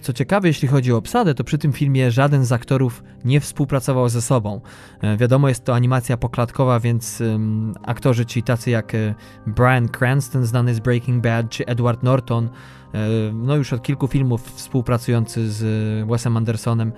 Co 0.00 0.12
ciekawe, 0.12 0.48
jeśli 0.48 0.68
chodzi 0.68 0.92
o 0.92 0.96
obsadę, 0.96 1.34
to 1.34 1.44
przy 1.44 1.58
tym 1.58 1.72
filmie 1.72 2.10
żaden 2.10 2.44
z 2.44 2.52
aktorów 2.52 3.02
nie 3.24 3.40
współpracował 3.40 4.08
ze 4.08 4.22
sobą. 4.22 4.60
E, 5.00 5.16
wiadomo, 5.16 5.48
jest 5.48 5.64
to 5.64 5.74
animacja 5.74 6.16
poklatkowa, 6.16 6.80
więc 6.80 7.20
um, 7.20 7.74
aktorzy 7.82 8.26
ci 8.26 8.42
tacy 8.42 8.70
jak 8.70 8.94
e, 8.94 9.14
Brian 9.46 9.88
Cranston, 9.88 10.46
znany 10.46 10.74
z 10.74 10.80
Breaking 10.80 11.22
Bad, 11.22 11.50
czy 11.50 11.66
Edward 11.66 12.02
Norton, 12.02 12.48
e, 12.94 12.98
no 13.32 13.56
już 13.56 13.72
od 13.72 13.82
kilku 13.82 14.08
filmów 14.08 14.52
współpracujący 14.54 15.50
z 15.50 15.64
Wesem 16.08 16.36
Andersonem, 16.36 16.92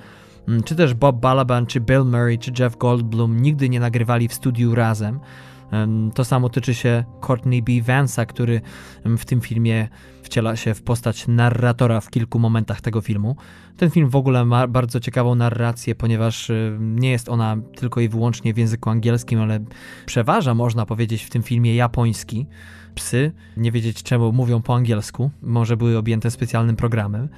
czy 0.65 0.77
też 0.77 0.95
Bob 0.95 1.21
Balaban, 1.21 1.67
czy 1.67 1.81
Bill 1.81 2.05
Murray, 2.05 2.39
czy 2.39 2.53
Jeff 2.59 2.77
Goldblum 2.77 3.43
nigdy 3.43 3.69
nie 3.69 3.81
nagrywali 3.81 4.29
w 4.29 4.35
studiu 4.35 4.75
razem. 4.75 5.21
To 6.15 6.25
samo 6.25 6.49
tyczy 6.49 6.75
się 6.75 7.05
Courtney 7.21 7.63
B. 7.63 7.73
Vance'a, 7.73 8.27
który 8.27 8.61
w 9.05 9.25
tym 9.25 9.41
filmie 9.41 9.89
wciela 10.23 10.57
się 10.57 10.75
w 10.75 10.83
postać 10.83 11.29
narratora 11.29 12.01
w 12.01 12.11
kilku 12.11 12.39
momentach 12.39 12.81
tego 12.81 13.01
filmu. 13.01 13.37
Ten 13.77 13.91
film 13.91 14.09
w 14.09 14.17
ogóle 14.17 14.45
ma 14.45 14.67
bardzo 14.67 15.01
ciekawą 15.01 15.35
narrację, 15.35 15.95
ponieważ 15.95 16.51
nie 16.79 17.11
jest 17.11 17.29
ona 17.29 17.57
tylko 17.77 18.01
i 18.01 18.09
wyłącznie 18.09 18.55
w 18.55 18.59
języku 18.59 18.91
angielskim, 18.91 19.41
ale 19.41 19.61
przeważa, 20.07 20.55
można 20.55 20.87
powiedzieć, 20.87 21.23
w 21.23 21.31
tym 21.31 21.43
filmie 21.43 21.75
japoński. 21.75 22.47
Psy, 22.95 23.33
nie 23.57 23.73
wiedzieć 23.73 24.03
czemu 24.03 24.33
mówią 24.33 24.63
po 24.63 24.75
angielsku, 24.75 25.31
może 25.43 25.77
były 25.77 25.99
objęte 25.99 26.31
specjalnym 26.31 26.77
programem. 26.77 27.29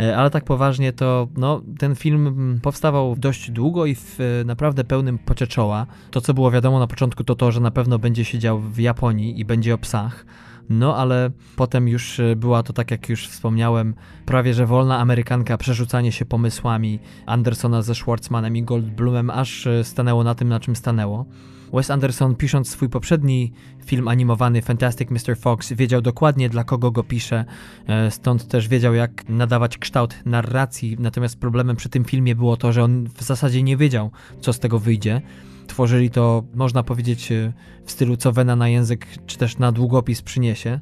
E, 0.00 0.16
ale 0.16 0.30
tak 0.30 0.44
poważnie 0.44 0.92
to 0.92 1.28
no, 1.36 1.62
ten 1.78 1.94
film 1.94 2.58
powstawał 2.62 3.16
dość 3.16 3.50
długo 3.50 3.86
i 3.86 3.94
w 3.94 4.18
e, 4.20 4.44
naprawdę 4.44 4.84
pełnym 4.84 5.18
pocie 5.18 5.46
czoła. 5.46 5.86
To, 6.10 6.20
co 6.20 6.34
było 6.34 6.50
wiadomo 6.50 6.78
na 6.78 6.86
początku, 6.86 7.24
to 7.24 7.34
to, 7.34 7.52
że 7.52 7.60
na 7.60 7.70
pewno 7.70 7.98
będzie 7.98 8.24
się 8.24 8.38
dział 8.38 8.60
w 8.60 8.78
Japonii 8.78 9.40
i 9.40 9.44
będzie 9.44 9.74
o 9.74 9.78
psach. 9.78 10.26
No 10.70 10.96
ale 10.96 11.30
potem 11.56 11.88
już 11.88 12.20
e, 12.20 12.36
była 12.36 12.62
to, 12.62 12.72
tak 12.72 12.90
jak 12.90 13.08
już 13.08 13.28
wspomniałem, 13.28 13.94
prawie 14.26 14.54
że 14.54 14.66
wolna 14.66 14.98
Amerykanka, 14.98 15.58
przerzucanie 15.58 16.12
się 16.12 16.24
pomysłami 16.24 16.98
Andersona 17.26 17.82
ze 17.82 17.94
Schwartzmanem 17.94 18.56
i 18.56 18.62
Goldblumem, 18.62 19.30
aż 19.30 19.68
stanęło 19.82 20.24
na 20.24 20.34
tym, 20.34 20.48
na 20.48 20.60
czym 20.60 20.76
stanęło. 20.76 21.26
Wes 21.72 21.90
Anderson, 21.90 22.34
pisząc 22.34 22.68
swój 22.68 22.88
poprzedni 22.88 23.52
film 23.84 24.08
animowany 24.08 24.62
Fantastic 24.62 25.10
Mr. 25.10 25.36
Fox, 25.36 25.72
wiedział 25.72 26.02
dokładnie 26.02 26.48
dla 26.48 26.64
kogo 26.64 26.90
go 26.90 27.02
pisze, 27.02 27.44
e, 27.86 28.10
stąd 28.10 28.48
też 28.48 28.68
wiedział, 28.68 28.94
jak 28.94 29.28
nadawać 29.28 29.78
kształt 29.78 30.14
narracji. 30.24 30.96
Natomiast 31.00 31.40
problemem 31.40 31.76
przy 31.76 31.88
tym 31.88 32.04
filmie 32.04 32.34
było 32.34 32.56
to, 32.56 32.72
że 32.72 32.84
on 32.84 33.06
w 33.06 33.22
zasadzie 33.22 33.62
nie 33.62 33.76
wiedział, 33.76 34.10
co 34.40 34.52
z 34.52 34.58
tego 34.58 34.78
wyjdzie. 34.78 35.20
Tworzyli 35.66 36.10
to, 36.10 36.44
można 36.54 36.82
powiedzieć, 36.82 37.32
e, 37.32 37.52
w 37.84 37.90
stylu 37.90 38.16
co 38.16 38.32
wena 38.32 38.56
na 38.56 38.68
język, 38.68 39.06
czy 39.26 39.38
też 39.38 39.58
na 39.58 39.72
długopis 39.72 40.22
przyniesie. 40.22 40.80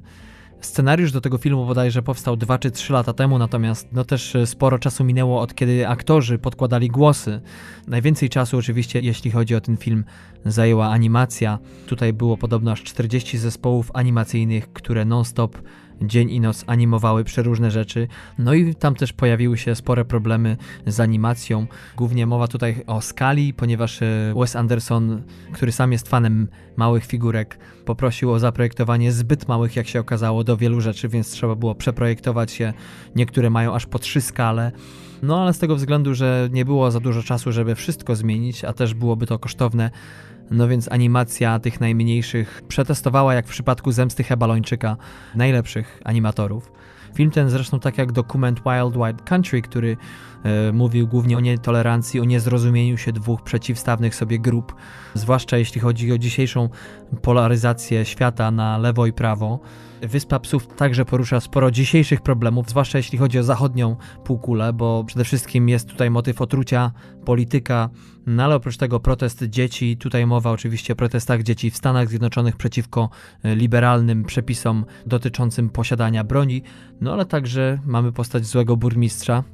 Scenariusz 0.61 1.13
do 1.13 1.21
tego 1.21 1.39
filmu 1.39 1.67
bodajże 1.67 2.03
powstał 2.03 2.37
2 2.37 2.59
czy 2.59 2.71
3 2.71 2.93
lata 2.93 3.13
temu, 3.13 3.39
natomiast 3.39 3.89
no 3.93 4.05
też 4.05 4.37
e, 4.37 4.47
sporo 4.47 4.79
czasu 4.79 5.05
minęło 5.05 5.41
od 5.41 5.55
kiedy 5.55 5.89
aktorzy 5.89 6.39
podkładali 6.39 6.89
głosy. 6.89 7.41
Najwięcej 7.87 8.29
czasu 8.29 8.59
oczywiście, 8.59 9.01
jeśli 9.01 9.31
chodzi 9.31 9.55
o 9.55 9.61
ten 9.61 9.77
film, 9.77 10.05
zajęła 10.45 10.89
animacja. 10.89 11.59
Tutaj 11.87 12.13
było 12.13 12.37
podobno 12.37 12.73
aż 12.73 12.83
40 12.83 13.39
zespołów 13.39 13.91
animacyjnych, 13.95 14.73
które 14.73 15.05
non-stop 15.05 15.57
dzień 16.03 16.31
i 16.31 16.41
noc 16.41 16.65
animowały 16.67 17.25
przeróżne 17.25 17.71
rzeczy. 17.71 18.09
No 18.39 18.55
i 18.55 18.75
tam 18.75 18.95
też 18.95 19.13
pojawiły 19.13 19.59
się 19.59 19.75
spore 19.75 20.05
problemy 20.05 20.57
z 20.87 21.01
animacją. 21.01 21.67
Głównie 21.97 22.27
mowa 22.27 22.49
tutaj 22.49 22.85
o 22.87 23.01
skali, 23.01 23.55
ponieważ 23.55 24.03
e, 24.03 24.35
Wes 24.37 24.57
Anderson, 24.57 25.23
który 25.53 25.73
sam 25.73 25.93
jest 25.93 26.09
fanem 26.09 26.49
małych 26.77 27.07
figurek, 27.07 27.59
poprosił 27.85 28.33
o 28.33 28.39
zaprojektowanie 28.39 29.13
zbyt 29.13 29.49
małych, 29.49 29.77
jak 29.77 29.89
się 29.89 30.01
okazało, 30.01 30.45
do 30.45 30.57
wielu 30.57 30.81
rzeczy, 30.81 31.09
więc 31.09 31.31
trzeba 31.31 31.55
było 31.55 31.75
przeprojektować 31.75 32.61
je. 32.61 32.73
Niektóre 33.17 33.51
mają 33.51 33.75
aż 33.75 33.87
po 33.87 33.99
trzy 33.99 34.21
skale. 34.21 34.73
No 35.23 35.43
ale 35.43 35.53
z 35.53 35.59
tego 35.59 35.77
względu, 35.77 36.15
że 36.15 36.49
nie 36.53 36.65
było 36.65 36.91
za 36.91 37.01
dużo 37.01 37.23
czasu, 37.23 37.53
żeby 37.53 37.75
wszystko 37.75 38.17
zmienić, 38.17 38.65
a 38.65 38.73
też 38.73 38.95
byłoby 38.95 39.27
to 39.27 39.39
kosztowne, 39.39 39.91
no 40.51 40.69
więc 40.69 40.93
animacja 40.93 41.59
tych 41.59 41.81
najmniejszych 41.81 42.63
przetestowała, 42.69 43.35
jak 43.35 43.47
w 43.47 43.51
przypadku 43.51 43.93
Zemsty 43.93 44.25
Hebalończyka, 44.25 44.97
najlepszych 45.35 46.01
animatorów. 46.05 46.73
Film 47.15 47.31
ten 47.31 47.51
zresztą 47.51 47.81
tak 47.81 47.99
jak 47.99 48.13
dokument 48.13 48.61
Wild 48.61 48.95
Wild 48.95 49.23
Country, 49.23 49.63
który 49.63 49.97
e, 50.43 50.73
mówił 50.73 51.09
głównie 51.09 51.37
o 51.37 51.41
nietolerancji, 51.41 52.21
o 52.21 52.25
niezrozumieniu 52.25 52.97
się 52.97 53.13
dwóch 53.13 53.43
przeciwstawnych 53.43 54.15
sobie 54.15 54.39
grup, 54.39 54.75
zwłaszcza 55.15 55.59
jeśli 55.59 55.81
chodzi 55.81 56.13
o 56.13 56.19
dzisiejszą 56.19 56.69
polaryzację 57.23 58.05
świata 58.05 58.51
na 58.51 58.79
lewo 58.79 59.07
i 59.07 59.13
prawo. 59.13 59.61
Wyspa 60.03 60.41
Psów 60.41 60.67
także 60.67 61.05
porusza 61.05 61.41
sporo 61.41 61.71
dzisiejszych 61.71 62.21
problemów, 62.21 62.69
zwłaszcza 62.69 62.99
jeśli 62.99 63.19
chodzi 63.19 63.39
o 63.39 63.43
zachodnią 63.43 63.97
półkulę, 64.25 64.73
bo 64.73 65.05
przede 65.05 65.25
wszystkim 65.25 65.69
jest 65.69 65.89
tutaj 65.89 66.11
motyw 66.11 66.41
otrucia, 66.41 66.93
polityka, 67.25 67.91
no 68.27 68.45
ale 68.45 68.55
oprócz 68.55 68.77
tego 68.77 69.01
protest 69.01 69.45
dzieci, 69.45 69.97
tutaj 69.97 70.27
mowa 70.27 70.51
oczywiście 70.51 70.93
o 70.93 70.97
protestach 70.97 71.43
dzieci 71.43 71.71
w 71.71 71.77
Stanach 71.77 72.09
Zjednoczonych 72.09 72.57
przeciwko 72.57 73.11
e, 73.43 73.57
liberalnym 73.57 74.25
przepisom 74.25 74.85
dotyczącym 75.07 75.71
posiadania 75.71 76.25
broni, 76.25 76.63
no 77.01 77.13
ale 77.13 77.25
także 77.25 77.79
mamy 77.87 78.13
postać 78.13 78.47
złego 78.47 78.77
burmistrza, 78.77 79.45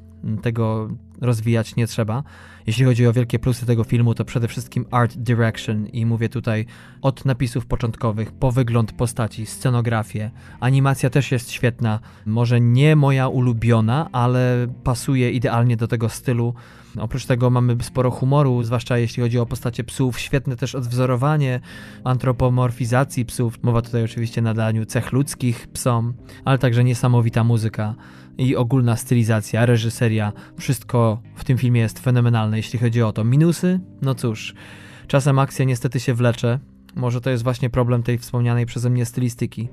tego 0.41 0.89
rozwijać 1.21 1.75
nie 1.75 1.87
trzeba. 1.87 2.23
Jeśli 2.67 2.85
chodzi 2.85 3.07
o 3.07 3.13
wielkie 3.13 3.39
plusy 3.39 3.65
tego 3.65 3.83
filmu, 3.83 4.13
to 4.13 4.25
przede 4.25 4.47
wszystkim 4.47 4.85
art 4.91 5.17
direction 5.17 5.87
i 5.87 6.05
mówię 6.05 6.29
tutaj 6.29 6.65
od 7.01 7.25
napisów 7.25 7.65
początkowych 7.65 8.31
po 8.31 8.51
wygląd 8.51 8.91
postaci, 8.91 9.45
scenografię. 9.45 10.31
Animacja 10.59 11.09
też 11.09 11.31
jest 11.31 11.51
świetna, 11.51 11.99
może 12.25 12.61
nie 12.61 12.95
moja 12.95 13.27
ulubiona, 13.27 14.09
ale 14.11 14.67
pasuje 14.83 15.31
idealnie 15.31 15.77
do 15.77 15.87
tego 15.87 16.09
stylu. 16.09 16.53
Oprócz 16.99 17.25
tego 17.25 17.49
mamy 17.49 17.77
sporo 17.81 18.11
humoru, 18.11 18.63
zwłaszcza 18.63 18.97
jeśli 18.97 19.23
chodzi 19.23 19.39
o 19.39 19.45
postacie 19.45 19.83
psów. 19.83 20.19
Świetne 20.19 20.55
też 20.55 20.75
odwzorowanie 20.75 21.59
antropomorfizacji 22.03 23.25
psów. 23.25 23.63
Mowa 23.63 23.81
tutaj 23.81 24.03
oczywiście 24.03 24.41
nadaniu 24.41 24.85
cech 24.85 25.11
ludzkich 25.11 25.67
psom, 25.67 26.13
ale 26.45 26.57
także 26.57 26.83
niesamowita 26.83 27.43
muzyka 27.43 27.95
i 28.37 28.55
ogólna 28.55 28.95
stylizacja, 28.95 29.65
reżyseria. 29.65 30.33
Wszystko 30.57 31.21
w 31.35 31.43
tym 31.43 31.57
filmie 31.57 31.81
jest 31.81 31.99
fenomenalne, 31.99 32.57
jeśli 32.57 32.79
chodzi 32.79 33.01
o 33.01 33.11
to. 33.11 33.23
Minusy? 33.23 33.79
No 34.01 34.15
cóż, 34.15 34.53
czasem 35.07 35.39
akcja 35.39 35.65
niestety 35.65 35.99
się 35.99 36.13
wlecze. 36.13 36.59
Może 36.95 37.21
to 37.21 37.29
jest 37.29 37.43
właśnie 37.43 37.69
problem 37.69 38.03
tej 38.03 38.17
wspomnianej 38.17 38.65
przeze 38.65 38.89
mnie 38.89 39.05
stylistyki. 39.05 39.69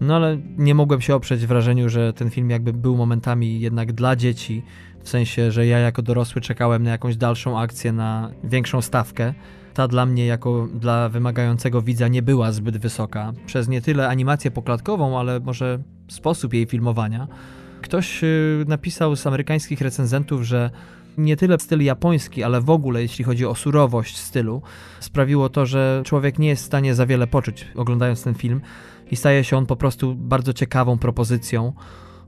No 0.00 0.16
ale 0.16 0.38
nie 0.58 0.74
mogłem 0.74 1.00
się 1.00 1.14
oprzeć 1.14 1.46
wrażeniu, 1.46 1.88
że 1.88 2.12
ten 2.12 2.30
film 2.30 2.50
jakby 2.50 2.72
był 2.72 2.96
momentami 2.96 3.60
jednak 3.60 3.92
dla 3.92 4.16
dzieci, 4.16 4.62
w 5.06 5.08
sensie, 5.08 5.50
że 5.50 5.66
ja 5.66 5.78
jako 5.78 6.02
dorosły 6.02 6.40
czekałem 6.40 6.82
na 6.82 6.90
jakąś 6.90 7.16
dalszą 7.16 7.58
akcję, 7.58 7.92
na 7.92 8.30
większą 8.44 8.82
stawkę. 8.82 9.34
Ta 9.74 9.88
dla 9.88 10.06
mnie, 10.06 10.26
jako 10.26 10.68
dla 10.74 11.08
wymagającego 11.08 11.82
widza, 11.82 12.08
nie 12.08 12.22
była 12.22 12.52
zbyt 12.52 12.78
wysoka. 12.78 13.32
Przez 13.46 13.68
nie 13.68 13.82
tyle 13.82 14.08
animację 14.08 14.50
poklatkową, 14.50 15.18
ale 15.18 15.40
może 15.40 15.78
sposób 16.08 16.54
jej 16.54 16.66
filmowania. 16.66 17.28
Ktoś 17.82 18.24
y, 18.24 18.64
napisał 18.68 19.16
z 19.16 19.26
amerykańskich 19.26 19.80
recenzentów, 19.80 20.42
że 20.42 20.70
nie 21.18 21.36
tyle 21.36 21.58
styl 21.58 21.84
japoński, 21.84 22.42
ale 22.42 22.60
w 22.60 22.70
ogóle 22.70 23.02
jeśli 23.02 23.24
chodzi 23.24 23.46
o 23.46 23.54
surowość 23.54 24.16
stylu, 24.16 24.62
sprawiło 25.00 25.48
to, 25.48 25.66
że 25.66 26.02
człowiek 26.04 26.38
nie 26.38 26.48
jest 26.48 26.62
w 26.62 26.66
stanie 26.66 26.94
za 26.94 27.06
wiele 27.06 27.26
poczuć 27.26 27.66
oglądając 27.74 28.22
ten 28.22 28.34
film 28.34 28.60
i 29.10 29.16
staje 29.16 29.44
się 29.44 29.56
on 29.56 29.66
po 29.66 29.76
prostu 29.76 30.14
bardzo 30.14 30.52
ciekawą 30.52 30.98
propozycją, 30.98 31.72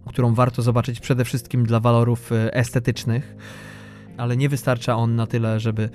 którą 0.09 0.35
warto 0.35 0.63
zobaczyć 0.63 1.01
przede 1.01 1.25
wszystkim 1.25 1.67
dla 1.67 1.81
walorów 1.81 2.33
y, 2.33 2.53
estetycznych. 2.53 3.37
Ale 4.17 4.37
nie 4.37 4.49
wystarcza 4.49 4.97
on 4.97 5.17
na 5.17 5.27
tyle, 5.27 5.61
żeby 5.61 5.91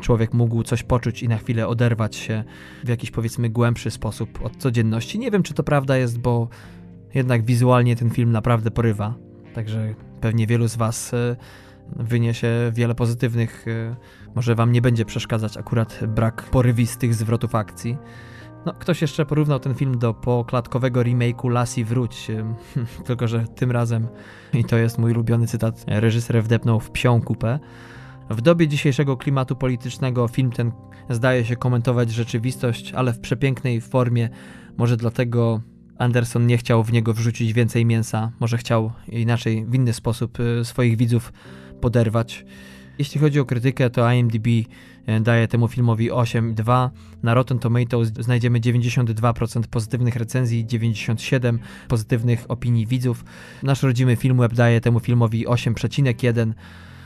człowiek 0.00 0.34
mógł 0.34 0.62
coś 0.62 0.82
poczuć 0.82 1.22
i 1.22 1.28
na 1.28 1.38
chwilę 1.38 1.68
oderwać 1.68 2.16
się 2.16 2.44
w 2.84 2.88
jakiś 2.88 3.10
powiedzmy 3.10 3.50
głębszy 3.50 3.90
sposób 3.90 4.42
od 4.42 4.56
codzienności. 4.56 5.18
Nie 5.18 5.30
wiem, 5.30 5.42
czy 5.42 5.54
to 5.54 5.62
prawda 5.62 5.96
jest, 5.96 6.18
bo 6.18 6.48
jednak 7.14 7.44
wizualnie 7.44 7.96
ten 7.96 8.10
film 8.10 8.32
naprawdę 8.32 8.70
porywa. 8.70 9.14
Także 9.54 9.94
pewnie 10.20 10.46
wielu 10.46 10.68
z 10.68 10.76
Was 10.76 11.12
y, 11.12 11.36
wyniesie 11.96 12.48
wiele 12.74 12.94
pozytywnych. 12.94 13.68
Y, 13.68 13.96
może 14.34 14.54
Wam 14.54 14.72
nie 14.72 14.82
będzie 14.82 15.04
przeszkadzać 15.04 15.56
akurat 15.56 16.00
brak 16.08 16.42
porywistych 16.42 17.14
zwrotów 17.14 17.54
akcji. 17.54 17.96
No, 18.68 18.74
ktoś 18.74 19.02
jeszcze 19.02 19.26
porównał 19.26 19.60
ten 19.60 19.74
film 19.74 19.98
do 19.98 20.14
poklatkowego 20.14 21.00
remake'u 21.00 21.50
Lassie 21.50 21.84
Wróć, 21.84 22.26
tylko 23.06 23.28
że 23.28 23.44
tym 23.44 23.70
razem, 23.70 24.08
i 24.52 24.64
to 24.64 24.76
jest 24.76 24.98
mój 24.98 25.12
ulubiony 25.12 25.46
cytat, 25.46 25.84
reżyser 25.86 26.42
wdepnął 26.42 26.80
w 26.80 26.90
psią 26.90 27.20
kupę. 27.20 27.58
W 28.30 28.40
dobie 28.40 28.68
dzisiejszego 28.68 29.16
klimatu 29.16 29.56
politycznego 29.56 30.28
film 30.28 30.50
ten 30.50 30.72
zdaje 31.10 31.44
się 31.44 31.56
komentować 31.56 32.10
rzeczywistość, 32.10 32.92
ale 32.92 33.12
w 33.12 33.20
przepięknej 33.20 33.80
formie. 33.80 34.28
Może 34.76 34.96
dlatego 34.96 35.60
Anderson 35.98 36.46
nie 36.46 36.58
chciał 36.58 36.84
w 36.84 36.92
niego 36.92 37.14
wrzucić 37.14 37.52
więcej 37.52 37.86
mięsa, 37.86 38.32
może 38.40 38.58
chciał 38.58 38.92
inaczej, 39.08 39.66
w 39.68 39.74
inny 39.74 39.92
sposób 39.92 40.40
y, 40.40 40.64
swoich 40.64 40.96
widzów 40.96 41.32
poderwać. 41.80 42.44
Jeśli 42.98 43.20
chodzi 43.20 43.40
o 43.40 43.44
krytykę, 43.44 43.90
to 43.90 44.12
IMDb 44.12 44.46
e, 45.06 45.20
daje 45.20 45.48
temu 45.48 45.68
filmowi 45.68 46.10
8,2. 46.10 46.90
Na 47.22 47.34
Rotten 47.34 47.58
Tomatoes 47.58 48.08
znajdziemy 48.08 48.60
92% 48.60 49.62
pozytywnych 49.70 50.16
recenzji, 50.16 50.66
97% 50.66 51.58
pozytywnych 51.88 52.44
opinii 52.48 52.86
widzów. 52.86 53.24
Nasz 53.62 53.82
rodzimy 53.82 54.16
Filmweb 54.16 54.54
daje 54.54 54.80
temu 54.80 55.00
filmowi 55.00 55.46
8,1. 55.46 56.52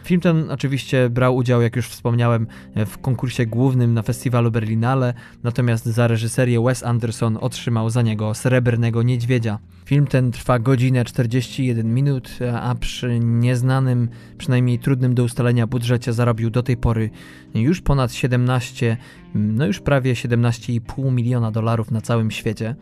Film 0.05 0.21
ten 0.21 0.51
oczywiście 0.51 1.11
brał 1.11 1.37
udział, 1.37 1.63
jak 1.63 1.77
już 1.77 1.89
wspomniałem, 1.89 2.47
w 2.87 2.99
konkursie 2.99 3.47
głównym 3.47 3.95
na 3.95 4.03
festiwalu 4.03 4.51
Berlinale, 4.51 5.15
natomiast 5.43 5.87
za 5.87 6.07
reżyserię 6.07 6.61
Wes 6.61 6.83
Anderson 6.83 7.39
otrzymał 7.41 7.91
za 7.91 8.03
niego 8.03 8.35
Srebrnego 8.35 9.03
Niedźwiedzia. 9.03 9.59
Film 9.85 10.07
ten 10.07 10.33
trwa 10.33 10.59
godzinę 10.59 11.05
41 11.05 11.95
minut, 11.95 12.39
a 12.61 12.75
przy 12.75 13.19
nieznanym, 13.19 14.09
przynajmniej 14.39 14.79
trudnym 14.79 15.15
do 15.15 15.25
ustalenia 15.25 15.67
budżecie 15.67 16.13
zarobił 16.13 16.51
do 16.51 16.63
tej 16.63 16.77
pory 16.77 17.11
już 17.55 17.81
ponad 17.81 18.13
17, 18.13 18.97
no 19.35 19.67
już 19.67 19.81
prawie 19.81 20.15
17,5 20.15 21.13
miliona 21.13 21.51
dolarów 21.51 21.91
na 21.91 22.01
całym 22.01 22.31
świecie. 22.31 22.77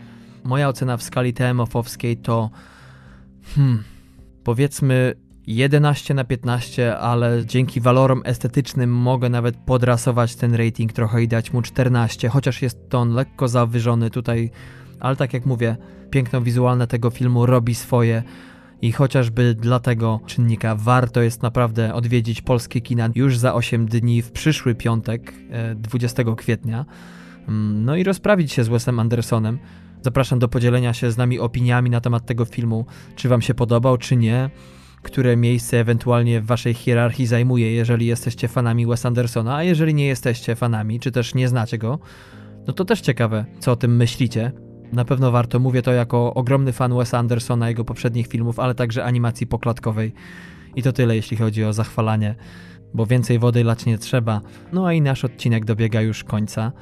Moja 0.45 0.69
ocena 0.69 0.97
w 0.97 1.03
skali 1.03 1.35
TMF-owskiej 1.35 2.17
to 2.17 2.51
hmm, 3.55 3.83
powiedzmy 4.45 5.15
11 5.47 6.15
na 6.15 6.25
15, 6.25 6.97
ale 6.97 7.47
dzięki 7.47 7.81
walorom 7.81 8.23
estetycznym 8.25 8.93
mogę 8.93 9.29
nawet 9.29 9.57
podrasować 9.57 10.37
ten 10.37 10.55
rating 10.55 10.93
trochę 10.93 11.23
i 11.23 11.29
dać 11.29 11.53
mu 11.53 11.63
14, 11.63 12.29
chociaż 12.29 12.63
jest 12.63 12.89
to 12.89 12.99
on 12.99 13.13
lekko 13.15 13.49
zawyżony 13.49 14.11
tutaj, 14.11 14.51
ale 15.01 15.17
tak 15.17 15.35
jak 15.35 15.47
mówię, 15.47 15.77
piękno 16.11 16.41
wizualne 16.41 16.87
tego 16.87 17.11
filmu 17.11 17.47
robi 17.47 17.75
swoje 17.75 18.23
i 18.83 18.93
chociażby 18.93 19.55
dla 19.55 19.81
tego 19.81 20.21
czynnika 20.27 20.75
warto 20.75 21.23
jest 21.23 21.43
naprawdę 21.43 21.95
odwiedzić 21.95 22.43
polskie 22.43 22.81
kina 22.81 23.09
już 23.15 23.39
za 23.39 23.55
8 23.55 23.87
dni 23.87 24.23
w 24.23 24.31
przyszły 24.31 24.75
piątek, 24.75 25.35
20 25.77 26.23
e, 26.23 26.37
kwietnia, 26.37 26.85
mm, 27.49 27.85
no 27.85 27.97
i 27.97 28.05
rozprawić 28.05 28.53
się 28.53 28.65
z 28.65 28.69
Wesem 28.69 29.01
Andersonem. 29.01 29.59
Zapraszam 30.03 30.39
do 30.39 30.49
podzielenia 30.49 30.93
się 30.93 31.11
z 31.11 31.17
nami 31.17 31.39
opiniami 31.39 31.91
na 31.91 32.01
temat 32.01 32.27
tego 32.27 32.45
filmu, 32.45 32.87
czy 33.17 33.29
wam 33.29 33.43
się 33.43 33.55
podobał, 33.55 33.97
czy 33.97 34.17
nie 34.17 34.51
które 35.03 35.37
miejsce 35.37 35.81
ewentualnie 35.81 36.41
w 36.41 36.47
waszej 36.47 36.75
hierarchii 36.75 37.27
zajmuje, 37.27 37.73
jeżeli 37.73 38.07
jesteście 38.07 38.49
fanami 38.49 38.87
Wes 38.87 39.07
Andersona, 39.07 39.57
a 39.57 39.63
jeżeli 39.63 39.95
nie 39.95 40.07
jesteście 40.07 40.57
fanami, 40.57 41.01
czy 41.01 41.11
też 41.11 41.35
nie 41.35 41.49
znacie 41.49 41.79
go, 41.79 41.99
no 42.67 42.73
to 42.73 42.85
też 42.85 43.01
ciekawe, 43.01 43.45
co 43.59 43.73
o 43.73 43.77
tym 43.77 43.97
myślicie. 43.97 44.53
Na 44.93 45.05
pewno 45.05 45.31
warto, 45.31 45.59
mówię 45.59 45.83
to 45.83 45.93
jako 45.93 46.35
ogromny 46.35 46.73
fan 46.73 46.97
Wes 46.97 47.15
Andersona, 47.15 47.69
jego 47.69 47.85
poprzednich 47.85 48.27
filmów, 48.27 48.59
ale 48.59 48.75
także 48.75 49.05
animacji 49.05 49.47
poklatkowej. 49.47 50.13
I 50.77 50.83
to 50.83 50.93
tyle, 50.93 51.17
jeśli 51.17 51.37
chodzi 51.37 51.65
o 51.65 51.73
zachwalanie, 51.73 52.35
bo 52.95 53.07
więcej 53.07 53.39
wody 53.39 53.65
lać 53.65 53.87
nie 53.87 53.99
trzeba. 53.99 54.41
No 54.73 54.87
a 54.87 54.93
i 54.93 55.01
nasz 55.01 55.25
odcinek 55.25 55.65
dobiega 55.65 56.01
już 56.01 56.25
końca. 56.25 56.73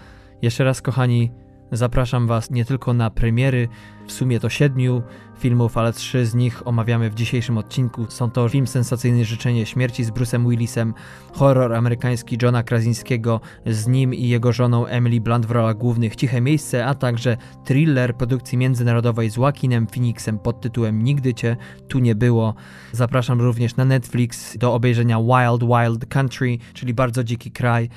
Jeszcze 0.43 0.65
raz, 0.65 0.83
kochani, 0.83 1.31
Zapraszam 1.73 2.27
Was 2.27 2.51
nie 2.51 2.65
tylko 2.65 2.95
na 2.95 3.11
premiery, 3.11 3.69
w 4.07 4.13
sumie 4.13 4.41
to 4.41 4.49
siedmiu 4.49 5.03
filmów, 5.39 5.77
ale 5.77 5.93
trzy 5.93 6.27
z 6.27 6.35
nich 6.35 6.67
omawiamy 6.67 7.11
w 7.11 7.15
dzisiejszym 7.15 7.59
odcinku. 7.59 8.07
Są 8.09 8.31
to 8.31 8.49
film 8.49 8.67
sensacyjny 8.67 9.25
Życzenie 9.25 9.67
Śmierci 9.67 10.05
z 10.05 10.11
Bruce'em 10.11 10.49
Willisem, 10.49 10.95
horror 11.33 11.75
amerykański 11.75 12.39
Johna 12.43 12.63
Krasinskiego 12.63 13.41
z 13.67 13.87
nim 13.87 14.15
i 14.15 14.29
jego 14.29 14.53
żoną 14.53 14.87
Emily 14.87 15.21
Blunt 15.21 15.47
w 15.47 15.51
rolach 15.51 15.77
głównych 15.77 16.17
Ciche 16.17 16.41
Miejsce, 16.41 16.87
a 16.87 16.95
także 16.95 17.37
thriller 17.65 18.17
produkcji 18.17 18.59
międzynarodowej 18.59 19.31
z 19.31 19.37
Joaquinem 19.37 19.87
Phoenixem 19.87 20.39
pod 20.39 20.61
tytułem 20.61 21.03
Nigdy 21.05 21.35
Cię 21.35 21.57
tu 21.89 21.99
nie 21.99 22.15
było. 22.15 22.55
Zapraszam 22.93 23.41
również 23.41 23.77
na 23.77 23.85
Netflix 23.85 24.59
do 24.59 24.75
obejrzenia 24.75 25.19
Wild 25.19 25.63
Wild 25.63 26.07
Country, 26.07 26.59
czyli 26.75 26.95
bardzo 26.95 27.25
dziki 27.25 27.51
kraj 27.51 27.89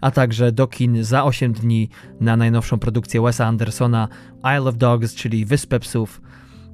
a 0.00 0.10
także 0.10 0.52
do 0.52 0.66
kin 0.66 1.04
za 1.04 1.24
8 1.24 1.52
dni 1.52 1.88
na 2.20 2.36
najnowszą 2.36 2.78
produkcję 2.78 3.20
Wesa 3.22 3.46
Andersona 3.46 4.08
Isle 4.38 4.68
of 4.68 4.76
Dogs, 4.76 5.14
czyli 5.14 5.44
Wyspę 5.44 5.80
Psów. 5.80 6.20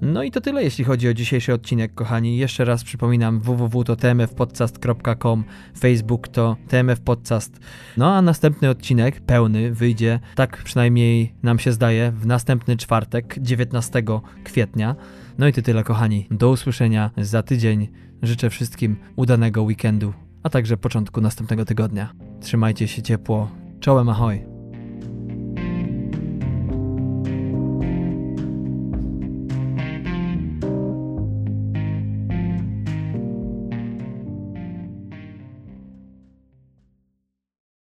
No 0.02 0.22
i 0.22 0.30
to 0.30 0.40
tyle, 0.40 0.64
jeśli 0.64 0.84
chodzi 0.84 1.08
o 1.08 1.14
dzisiejszy 1.14 1.54
odcinek, 1.54 1.94
kochani. 1.94 2.36
Jeszcze 2.36 2.64
raz 2.64 2.84
przypominam, 2.84 3.40
www 3.40 3.84
to 3.84 3.96
tmfpodcast.com, 3.96 5.44
Facebook 5.78 6.28
to 6.28 6.56
tmfpodcast. 6.68 7.60
No 7.96 8.14
a 8.14 8.22
następny 8.22 8.70
odcinek, 8.70 9.20
pełny, 9.20 9.72
wyjdzie, 9.72 10.20
tak 10.34 10.62
przynajmniej 10.64 11.34
nam 11.42 11.58
się 11.58 11.72
zdaje, 11.72 12.12
w 12.12 12.26
następny 12.26 12.76
czwartek, 12.76 13.36
19 13.40 14.02
kwietnia. 14.44 14.96
No 15.38 15.48
i 15.48 15.52
to 15.52 15.62
tyle, 15.62 15.84
kochani. 15.84 16.26
Do 16.30 16.50
usłyszenia 16.50 17.10
za 17.16 17.42
tydzień. 17.42 17.88
Życzę 18.22 18.50
wszystkim 18.50 18.96
udanego 19.16 19.62
weekendu 19.62 20.12
a 20.42 20.50
także 20.50 20.76
początku 20.76 21.20
następnego 21.20 21.64
tygodnia. 21.64 22.12
Trzymajcie 22.40 22.88
się 22.88 23.02
ciepło. 23.02 23.48
Czołem 23.80 24.08
ahoj! 24.08 24.51